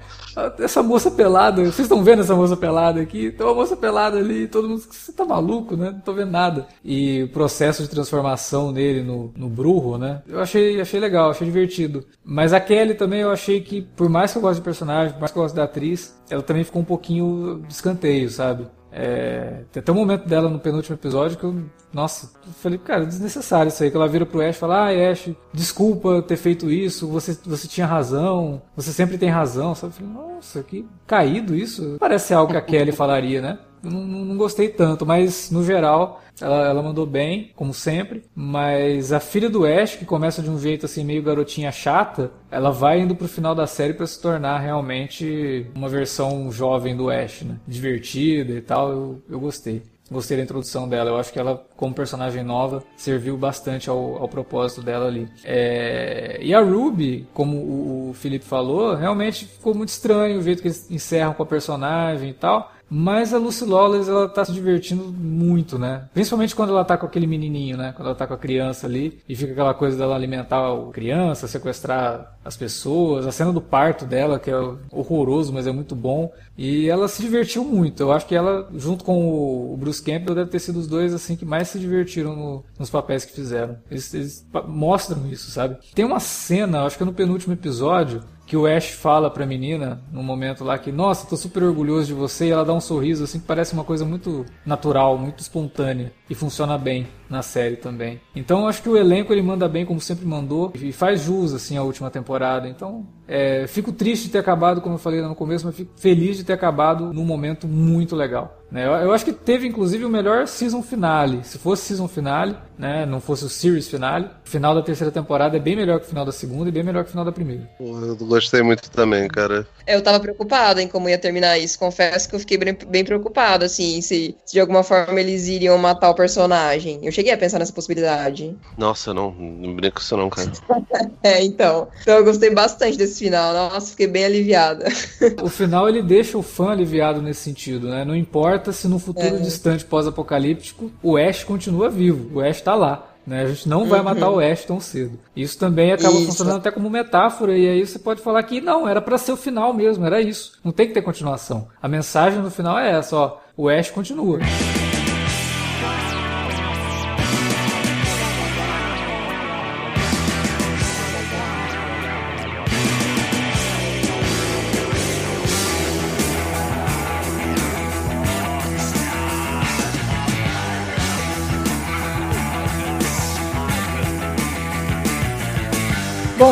essa 0.58 0.82
moça 0.82 1.10
pelada, 1.10 1.62
vocês 1.62 1.80
estão 1.80 2.02
vendo 2.02 2.20
essa 2.20 2.34
moça 2.34 2.56
pelada 2.56 3.00
aqui? 3.00 3.30
Tem 3.30 3.46
uma 3.46 3.54
moça 3.54 3.76
pelada 3.76 4.18
ali, 4.18 4.46
todo 4.46 4.68
mundo, 4.68 4.80
você 4.80 5.12
tá 5.12 5.24
maluco, 5.24 5.76
né? 5.76 5.90
Não 5.90 6.00
tô 6.00 6.12
vendo 6.12 6.30
nada. 6.30 6.66
E 6.84 7.24
o 7.24 7.28
processo 7.28 7.82
de 7.82 7.88
transformação 7.88 8.70
nele 8.70 9.02
no, 9.02 9.32
no 9.36 9.48
bruxo, 9.48 9.98
né? 9.98 10.22
Eu 10.28 10.40
achei, 10.40 10.80
achei 10.80 11.00
legal, 11.00 11.30
achei 11.30 11.46
divertido. 11.46 12.04
Mas 12.24 12.52
a 12.52 12.60
Kelly 12.60 12.94
também 12.94 13.20
eu 13.20 13.30
achei 13.30 13.60
que, 13.60 13.82
por 13.82 14.08
mais 14.08 14.32
que 14.32 14.38
eu 14.38 14.42
goste 14.42 14.60
de 14.60 14.64
personagem, 14.64 15.12
por 15.12 15.20
mais 15.20 15.32
que 15.32 15.38
eu 15.38 15.42
goste 15.42 15.56
da 15.56 15.64
atriz, 15.64 16.16
ela 16.30 16.42
também 16.42 16.64
ficou 16.64 16.82
um 16.82 16.84
pouquinho 16.84 17.62
de 17.66 17.72
escanteio, 17.72 18.30
sabe? 18.30 18.66
É, 18.90 19.64
tem 19.70 19.80
até 19.80 19.92
um 19.92 19.96
momento 19.96 20.26
dela 20.26 20.48
no 20.48 20.58
penúltimo 20.58 20.96
episódio 20.96 21.36
que 21.36 21.44
eu, 21.44 21.62
nossa, 21.92 22.30
eu 22.46 22.52
falei, 22.52 22.78
cara, 22.78 23.04
desnecessário 23.04 23.68
isso 23.68 23.82
aí. 23.82 23.90
Que 23.90 23.96
ela 23.96 24.08
vira 24.08 24.26
pro 24.26 24.40
Ash 24.40 24.56
e 24.56 24.58
fala: 24.58 24.88
Ah, 24.88 25.10
Ash, 25.10 25.30
desculpa 25.52 26.22
ter 26.22 26.36
feito 26.36 26.70
isso, 26.70 27.08
você, 27.08 27.36
você 27.44 27.66
tinha 27.68 27.86
razão, 27.86 28.62
você 28.76 28.92
sempre 28.92 29.18
tem 29.18 29.28
razão. 29.28 29.74
Sabe? 29.74 29.92
Eu 29.92 29.96
falei, 29.96 30.12
nossa, 30.12 30.62
que 30.62 30.86
caído 31.06 31.54
isso. 31.54 31.96
Parece 31.98 32.34
algo 32.34 32.52
que 32.52 32.58
a 32.58 32.62
Kelly 32.62 32.92
falaria, 32.92 33.40
né? 33.40 33.58
Eu 33.82 33.90
não, 33.90 34.00
não, 34.00 34.36
gostei 34.36 34.68
tanto, 34.68 35.04
mas 35.06 35.50
no 35.50 35.64
geral 35.64 36.22
ela, 36.40 36.68
ela 36.68 36.82
mandou 36.82 37.06
bem, 37.06 37.50
como 37.54 37.74
sempre. 37.74 38.24
Mas 38.34 39.12
a 39.12 39.20
filha 39.20 39.48
do 39.48 39.64
Ash, 39.64 39.96
que 39.96 40.04
começa 40.04 40.42
de 40.42 40.50
um 40.50 40.58
jeito 40.58 40.86
assim 40.86 41.04
meio 41.04 41.22
garotinha 41.22 41.72
chata, 41.72 42.30
ela 42.50 42.70
vai 42.70 43.00
indo 43.00 43.14
pro 43.14 43.28
final 43.28 43.54
da 43.54 43.66
série 43.66 43.94
para 43.94 44.06
se 44.06 44.20
tornar 44.20 44.58
realmente 44.58 45.66
uma 45.74 45.88
versão 45.88 46.50
jovem 46.50 46.96
do 46.96 47.10
Ash, 47.10 47.42
né? 47.42 47.56
Divertida 47.66 48.52
e 48.52 48.60
tal. 48.60 48.90
Eu, 48.90 49.22
eu 49.28 49.40
gostei. 49.40 49.82
Gostei 50.10 50.38
da 50.38 50.42
introdução 50.42 50.88
dela. 50.88 51.10
Eu 51.10 51.18
acho 51.18 51.32
que 51.32 51.38
ela, 51.38 51.62
como 51.76 51.94
personagem 51.94 52.42
nova, 52.42 52.82
serviu 52.96 53.36
bastante 53.36 53.90
ao, 53.90 54.16
ao 54.16 54.28
propósito 54.28 54.82
dela 54.82 55.06
ali. 55.06 55.28
É... 55.44 56.38
E 56.40 56.54
a 56.54 56.60
Ruby, 56.60 57.26
como 57.34 57.56
o, 57.56 58.10
o 58.10 58.14
Felipe 58.14 58.44
falou, 58.44 58.94
realmente 58.94 59.44
ficou 59.44 59.74
muito 59.74 59.90
estranho 59.90 60.38
o 60.38 60.42
jeito 60.42 60.62
que 60.62 60.68
eles 60.68 60.90
encerram 60.90 61.34
com 61.34 61.42
a 61.42 61.46
personagem 61.46 62.30
e 62.30 62.34
tal. 62.34 62.72
Mas 62.90 63.34
a 63.34 63.38
Lucy 63.38 63.64
Lawless, 63.64 64.08
ela 64.08 64.28
tá 64.28 64.44
se 64.44 64.52
divertindo 64.52 65.04
muito, 65.04 65.78
né? 65.78 66.08
Principalmente 66.14 66.54
quando 66.54 66.70
ela 66.70 66.84
tá 66.84 66.96
com 66.96 67.06
aquele 67.06 67.26
menininho, 67.26 67.76
né? 67.76 67.92
Quando 67.94 68.06
ela 68.06 68.16
tá 68.16 68.26
com 68.26 68.34
a 68.34 68.38
criança 68.38 68.86
ali 68.86 69.20
e 69.28 69.36
fica 69.36 69.52
aquela 69.52 69.74
coisa 69.74 69.96
dela 69.98 70.14
alimentar 70.14 70.58
a 70.58 70.92
criança, 70.92 71.46
sequestrar 71.46 72.38
as 72.44 72.56
pessoas, 72.56 73.26
a 73.26 73.32
cena 73.32 73.52
do 73.52 73.60
parto 73.60 74.06
dela, 74.06 74.38
que 74.38 74.50
é 74.50 74.56
horroroso, 74.90 75.52
mas 75.52 75.66
é 75.66 75.72
muito 75.72 75.94
bom. 75.94 76.32
E 76.56 76.88
ela 76.88 77.06
se 77.08 77.20
divertiu 77.20 77.62
muito. 77.62 78.02
Eu 78.02 78.10
acho 78.10 78.26
que 78.26 78.34
ela, 78.34 78.68
junto 78.74 79.04
com 79.04 79.72
o 79.72 79.76
Bruce 79.76 80.02
Campbell, 80.02 80.34
deve 80.34 80.50
ter 80.50 80.58
sido 80.58 80.78
os 80.78 80.86
dois 80.86 81.12
assim 81.12 81.36
que 81.36 81.44
mais 81.44 81.68
se 81.68 81.78
divertiram 81.78 82.34
no, 82.34 82.64
nos 82.78 82.88
papéis 82.88 83.24
que 83.24 83.34
fizeram. 83.34 83.76
Eles, 83.90 84.12
eles 84.14 84.46
mostram 84.66 85.26
isso, 85.30 85.50
sabe? 85.50 85.76
Tem 85.94 86.04
uma 86.04 86.20
cena, 86.20 86.84
acho 86.84 86.96
que 86.96 87.02
é 87.02 87.06
no 87.06 87.12
penúltimo 87.12 87.52
episódio, 87.52 88.22
que 88.48 88.56
o 88.56 88.66
Ash 88.66 88.92
fala 88.92 89.30
pra 89.30 89.44
menina, 89.44 90.00
num 90.10 90.22
momento 90.22 90.64
lá 90.64 90.78
que, 90.78 90.90
nossa, 90.90 91.26
tô 91.26 91.36
super 91.36 91.62
orgulhoso 91.62 92.06
de 92.06 92.14
você, 92.14 92.46
e 92.46 92.50
ela 92.50 92.64
dá 92.64 92.72
um 92.72 92.80
sorriso 92.80 93.24
assim 93.24 93.38
que 93.38 93.46
parece 93.46 93.74
uma 93.74 93.84
coisa 93.84 94.06
muito 94.06 94.46
natural, 94.64 95.18
muito 95.18 95.40
espontânea 95.40 96.12
e 96.30 96.34
funciona 96.34 96.78
bem 96.78 97.06
na 97.28 97.42
série 97.42 97.76
também. 97.76 98.20
Então 98.34 98.66
acho 98.66 98.82
que 98.82 98.88
o 98.88 98.96
elenco 98.96 99.32
ele 99.32 99.42
manda 99.42 99.68
bem 99.68 99.84
como 99.84 100.00
sempre 100.00 100.26
mandou 100.26 100.72
e 100.74 100.92
faz 100.92 101.22
jus 101.22 101.52
assim 101.52 101.76
a 101.76 101.82
última 101.82 102.10
temporada. 102.10 102.68
Então 102.68 103.06
é, 103.26 103.66
fico 103.66 103.92
triste 103.92 104.24
de 104.24 104.30
ter 104.30 104.38
acabado, 104.38 104.80
como 104.80 104.94
eu 104.94 104.98
falei 104.98 105.20
lá 105.20 105.28
no 105.28 105.34
começo, 105.34 105.66
mas 105.66 105.76
fico 105.76 105.90
feliz 105.96 106.38
de 106.38 106.44
ter 106.44 106.54
acabado 106.54 107.12
num 107.12 107.24
momento 107.24 107.68
muito 107.68 108.16
legal. 108.16 108.58
Né? 108.70 108.86
Eu, 108.86 108.92
eu, 108.92 109.12
acho 109.12 109.24
que 109.24 109.32
teve 109.32 109.66
inclusive 109.66 110.04
o 110.04 110.08
melhor 110.08 110.46
season 110.46 110.82
finale. 110.82 111.40
Se 111.42 111.58
fosse 111.58 111.86
season 111.86 112.08
finale, 112.08 112.56
né, 112.78 113.06
não 113.06 113.20
fosse 113.20 113.44
o 113.44 113.48
series 113.48 113.88
finale, 113.88 114.26
o 114.44 114.48
final 114.48 114.74
da 114.74 114.82
terceira 114.82 115.10
temporada 115.10 115.56
é 115.56 115.60
bem 115.60 115.74
melhor 115.74 116.00
que 116.00 116.06
o 116.06 116.08
final 116.08 116.24
da 116.24 116.32
segunda 116.32 116.68
e 116.68 116.72
bem 116.72 116.82
melhor 116.82 117.02
que 117.02 117.08
o 117.08 117.10
final 117.10 117.24
da 117.24 117.32
primeira. 117.32 117.68
Eu 117.80 118.16
gostei 118.16 118.62
muito 118.62 118.90
também, 118.90 119.26
cara. 119.28 119.66
Eu 119.86 120.02
tava 120.02 120.20
preocupada 120.20 120.82
em 120.82 120.88
como 120.88 121.08
ia 121.08 121.18
terminar 121.18 121.58
isso. 121.58 121.78
Confesso 121.78 122.28
que 122.28 122.34
eu 122.34 122.40
fiquei 122.40 122.58
bem, 122.58 122.76
bem 122.88 123.04
preocupada, 123.04 123.66
assim, 123.66 124.00
se, 124.00 124.36
se, 124.44 124.52
de 124.52 124.60
alguma 124.60 124.82
forma 124.82 125.18
eles 125.18 125.48
iriam 125.48 125.76
matar 125.78 126.10
o 126.10 126.14
personagem. 126.14 127.00
Eu 127.02 127.12
cheguei 127.18 127.32
a 127.32 127.38
pensar 127.38 127.58
nessa 127.58 127.72
possibilidade. 127.72 128.56
Nossa, 128.76 129.12
não, 129.12 129.32
não 129.32 129.74
brinca 129.74 129.96
com 129.96 130.00
isso 130.00 130.16
não, 130.16 130.30
cara. 130.30 130.52
é, 131.22 131.44
então. 131.44 131.88
Então 132.00 132.16
eu 132.16 132.24
gostei 132.24 132.50
bastante 132.50 132.96
desse 132.96 133.24
final. 133.24 133.52
Nossa, 133.52 133.90
fiquei 133.90 134.06
bem 134.06 134.24
aliviada. 134.24 134.86
o 135.42 135.48
final 135.48 135.88
ele 135.88 136.00
deixa 136.00 136.38
o 136.38 136.42
fã 136.42 136.70
aliviado 136.70 137.20
nesse 137.20 137.40
sentido, 137.40 137.88
né? 137.88 138.04
Não 138.04 138.14
importa 138.14 138.70
se 138.72 138.86
no 138.86 139.00
futuro 139.00 139.36
é. 139.36 139.40
distante 139.40 139.84
pós-apocalíptico 139.84 140.92
o 141.02 141.16
Ash 141.16 141.42
continua 141.42 141.90
vivo, 141.90 142.38
o 142.38 142.40
Ash 142.40 142.60
tá 142.60 142.74
lá. 142.74 143.06
Né? 143.26 143.42
A 143.42 143.46
gente 143.46 143.68
não 143.68 143.86
vai 143.86 144.00
matar 144.00 144.30
uhum. 144.30 144.36
o 144.36 144.40
Ash 144.40 144.64
tão 144.64 144.80
cedo. 144.80 145.18
Isso 145.36 145.58
também 145.58 145.92
acaba 145.92 146.14
isso. 146.14 146.26
funcionando 146.26 146.58
até 146.58 146.70
como 146.70 146.88
metáfora, 146.88 147.58
e 147.58 147.68
aí 147.68 147.86
você 147.86 147.98
pode 147.98 148.22
falar 148.22 148.42
que 148.44 148.60
não, 148.60 148.88
era 148.88 149.02
para 149.02 149.18
ser 149.18 149.32
o 149.32 149.36
final 149.36 149.74
mesmo, 149.74 150.06
era 150.06 150.20
isso. 150.20 150.52
Não 150.64 150.72
tem 150.72 150.86
que 150.86 150.94
ter 150.94 151.02
continuação. 151.02 151.68
A 151.82 151.88
mensagem 151.88 152.40
no 152.40 152.50
final 152.50 152.78
é 152.78 152.92
essa, 152.92 153.16
ó, 153.16 153.38
o 153.56 153.68
Ash 153.68 153.90
continua. 153.90 154.38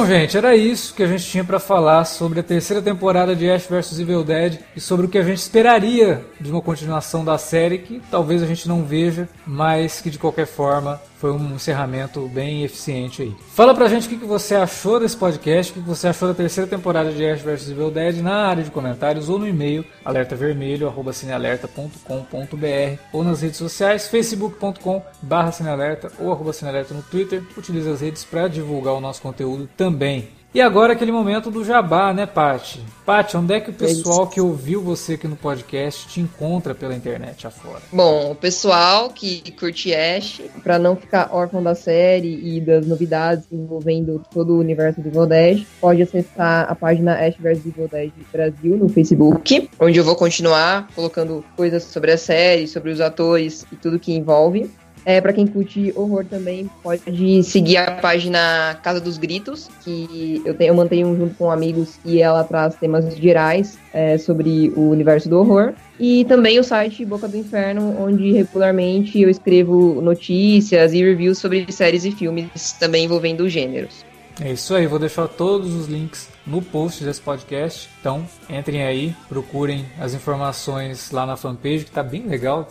Gente, 0.07 0.39
era 0.39 0.55
isso 0.55 0.95
que 0.95 1.03
a 1.03 1.07
gente 1.09 1.25
tinha 1.25 1.43
para 1.43 1.59
falar 1.59 2.05
sobre 2.05 2.39
a 2.39 2.43
terceira 2.43 2.81
temporada 2.81 3.35
de 3.35 3.51
Ash 3.51 3.67
vs 3.67 3.99
Evil 3.99 4.23
Dead 4.23 4.61
e 4.77 4.81
sobre 4.81 5.07
o 5.07 5.09
que 5.09 5.19
a 5.19 5.23
gente 5.23 5.39
esperaria 5.39 6.25
de 6.41 6.49
uma 6.49 6.63
continuação 6.63 7.25
da 7.25 7.37
série 7.37 7.79
que 7.79 8.01
talvez 8.09 8.41
a 8.41 8.47
gente 8.47 8.69
não 8.69 8.85
veja, 8.85 9.29
mas 9.45 10.01
que 10.01 10.09
de 10.09 10.17
qualquer 10.17 10.47
forma 10.47 11.03
foi 11.27 11.33
um 11.33 11.57
encerramento 11.57 12.29
bem 12.29 12.63
eficiente 12.63 13.23
aí. 13.23 13.35
Fala 13.53 13.75
pra 13.75 13.89
gente 13.89 14.07
o 14.07 14.11
que 14.11 14.15
você 14.25 14.55
achou 14.55 15.01
desse 15.01 15.17
podcast, 15.17 15.73
o 15.73 15.75
que 15.75 15.81
você 15.81 16.07
achou 16.07 16.29
da 16.29 16.35
terceira 16.35 16.71
temporada 16.71 17.11
de 17.11 17.27
Ash 17.27 17.43
vs 17.43 17.71
Evil 17.71 17.91
Dead 17.91 18.19
na 18.19 18.47
área 18.47 18.63
de 18.63 18.71
comentários 18.71 19.29
ou 19.29 19.41
no 19.41 19.49
e-mail 19.49 19.85
alertavermelho@cinealerta.com.br 20.05 23.01
ou 23.13 23.25
nas 23.25 23.43
redes 23.43 23.57
sociais 23.57 24.07
facebook.com/cinealerta 24.07 26.13
ou 26.21 26.31
arroba 26.31 26.53
cinealerta 26.53 26.95
no 26.95 27.03
Twitter. 27.03 27.43
Utilize 27.57 27.89
as 27.89 28.01
redes 28.01 28.25
para 28.25 28.47
divulgar 28.47 28.95
o 28.95 29.01
nosso 29.01 29.21
conteúdo 29.21 29.69
também. 29.77 30.36
E 30.55 30.61
agora 30.61 30.95
aquele 30.95 31.13
momento 31.13 31.51
do 31.51 31.65
jabá, 31.65 32.15
né, 32.15 32.25
Pati? 32.25 32.81
Pati, 33.05 33.37
onde 33.37 33.55
é 33.55 33.61
que 33.61 33.71
o 33.71 33.75
pessoal 33.75 34.25
é 34.25 34.35
que 34.35 34.41
ouviu 34.41 34.81
você 34.83 35.15
aqui 35.15 35.29
no 35.29 35.37
podcast 35.37 36.09
te 36.09 36.21
encontra 36.21 36.75
pela 36.75 36.95
internet 36.95 37.47
afora? 37.47 37.83
Bom, 37.93 38.31
o 38.31 38.35
pessoal 38.35 39.11
que 39.11 39.51
curte 39.53 39.95
Ash, 39.95 40.41
para 40.63 40.79
não 40.79 40.97
ficar 40.97 41.29
órfão 41.31 41.63
da 41.63 41.75
série 41.75 42.57
e 42.57 42.61
das 42.61 42.87
novidades 42.87 43.45
envolvendo 43.53 44.23
todo 44.33 44.55
o 44.55 44.59
universo 44.59 45.01
do 45.01 45.09
Evil 45.09 45.27
Dead, 45.27 45.67
pode 45.81 46.03
acessar 46.03 46.67
a 46.71 46.75
página 46.75 47.15
Ash 47.15 47.37
vs 47.39 47.67
Evil 47.67 47.89
Dead 47.89 48.13
Brasil 48.33 48.77
no 48.77 48.89
Facebook, 48.89 49.69
onde 49.79 49.99
eu 49.99 50.05
vou 50.05 50.17
continuar 50.17 50.89
colocando 50.95 51.45
coisas 51.55 51.85
sobre 51.85 52.13
a 52.13 52.19
série, 52.19 52.67
sobre 52.67 52.91
os 52.91 53.01
atores 53.01 53.67
e 53.71 53.77
tudo 53.77 53.99
que 53.99 54.13
envolve. 54.13 54.71
É, 55.09 55.21
para 55.21 55.33
quem 55.33 55.47
curte 55.47 55.93
horror 55.95 56.25
também, 56.25 56.69
pode 56.83 57.45
seguir 57.45 57.77
a 57.77 57.93
página 57.93 58.77
Casa 58.83 59.01
dos 59.01 59.17
Gritos, 59.17 59.71
que 59.85 60.43
eu, 60.45 60.53
tenho, 60.53 60.71
eu 60.71 60.75
mantenho 60.75 61.17
junto 61.17 61.37
com 61.37 61.49
amigos 61.49 62.01
e 62.05 62.21
ela 62.21 62.43
traz 62.43 62.75
temas 62.75 63.17
gerais 63.17 63.79
é, 63.95 64.19
sobre 64.19 64.73
o 64.75 64.91
universo 64.91 65.29
do 65.29 65.39
horror. 65.39 65.75
E 66.01 66.25
também 66.25 66.59
o 66.59 66.65
site 66.65 67.05
Boca 67.05 67.29
do 67.29 67.37
Inferno, 67.37 67.97
onde 68.01 68.33
regularmente 68.33 69.23
eu 69.23 69.31
escrevo 69.31 70.03
notícias 70.03 70.93
e 70.93 71.01
reviews 71.01 71.39
sobre 71.39 71.71
séries 71.71 72.05
e 72.05 72.11
filmes 72.11 72.73
também 72.73 73.05
envolvendo 73.05 73.49
gêneros. 73.49 74.05
É 74.41 74.53
isso 74.53 74.75
aí, 74.75 74.87
vou 74.87 74.99
deixar 74.99 75.29
todos 75.29 75.73
os 75.73 75.87
links 75.87 76.29
no 76.47 76.61
post 76.61 77.03
desse 77.03 77.21
podcast. 77.21 77.89
Então, 78.01 78.27
entrem 78.51 78.83
aí, 78.83 79.15
procurem 79.29 79.87
as 79.99 80.13
informações 80.13 81.11
lá 81.11 81.25
na 81.25 81.37
fanpage, 81.37 81.87
que 81.87 81.91
tá 81.91 82.03
bem 82.03 82.27
legal, 82.27 82.69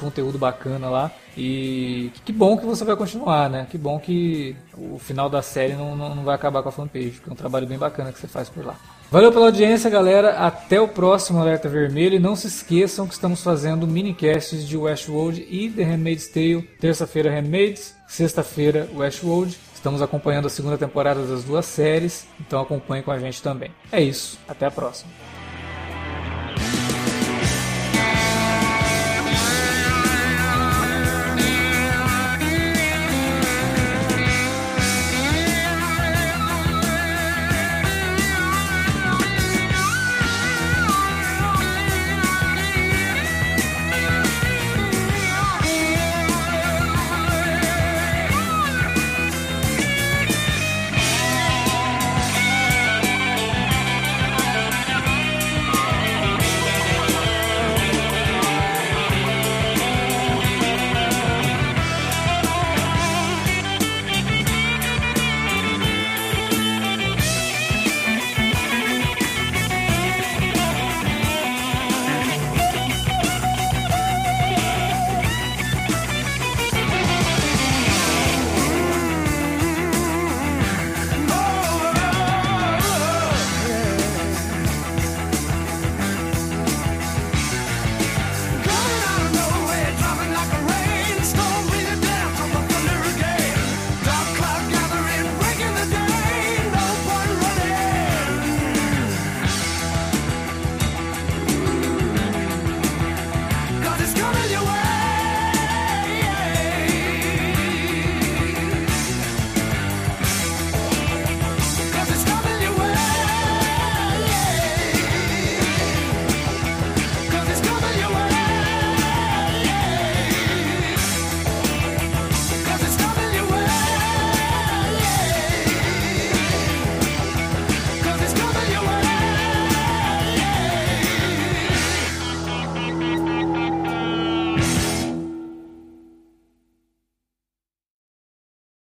conteúdo 0.00 0.38
bacana 0.38 0.88
lá. 0.88 1.10
E 1.36 2.10
que 2.24 2.32
bom 2.32 2.56
que 2.56 2.66
você 2.66 2.84
vai 2.84 2.96
continuar, 2.96 3.48
né? 3.48 3.66
Que 3.70 3.78
bom 3.78 3.98
que 3.98 4.56
o 4.76 4.98
final 4.98 5.28
da 5.28 5.42
série 5.42 5.74
não, 5.74 5.94
não, 5.94 6.14
não 6.14 6.24
vai 6.24 6.34
acabar 6.34 6.62
com 6.62 6.68
a 6.68 6.72
fanpage, 6.72 7.12
porque 7.12 7.30
é 7.30 7.32
um 7.32 7.36
trabalho 7.36 7.66
bem 7.66 7.78
bacana 7.78 8.12
que 8.12 8.18
você 8.18 8.26
faz 8.26 8.48
por 8.48 8.64
lá. 8.64 8.76
Valeu 9.10 9.32
pela 9.32 9.46
audiência, 9.46 9.90
galera. 9.90 10.38
Até 10.38 10.80
o 10.80 10.86
próximo 10.86 11.40
Alerta 11.40 11.68
Vermelho. 11.68 12.16
E 12.16 12.20
não 12.20 12.36
se 12.36 12.46
esqueçam 12.46 13.06
que 13.06 13.14
estamos 13.14 13.42
fazendo 13.42 13.86
minicasts 13.86 14.66
de 14.66 14.76
Westworld 14.76 15.46
e 15.50 15.68
The 15.68 15.82
Handmaid's 15.82 16.28
Tale. 16.28 16.62
Terça-feira, 16.80 17.30
Handmaids. 17.30 17.94
Sexta-feira, 18.08 18.88
Westworld. 18.94 19.58
Estamos 19.74 20.02
acompanhando 20.02 20.46
a 20.46 20.50
segunda 20.50 20.76
temporada 20.76 21.24
das 21.24 21.42
duas 21.42 21.64
séries, 21.64 22.26
então 22.38 22.60
acompanhe 22.60 23.02
com 23.02 23.10
a 23.10 23.18
gente 23.18 23.42
também. 23.42 23.70
É 23.90 24.02
isso. 24.02 24.38
Até 24.46 24.66
a 24.66 24.70
próxima. 24.70 25.10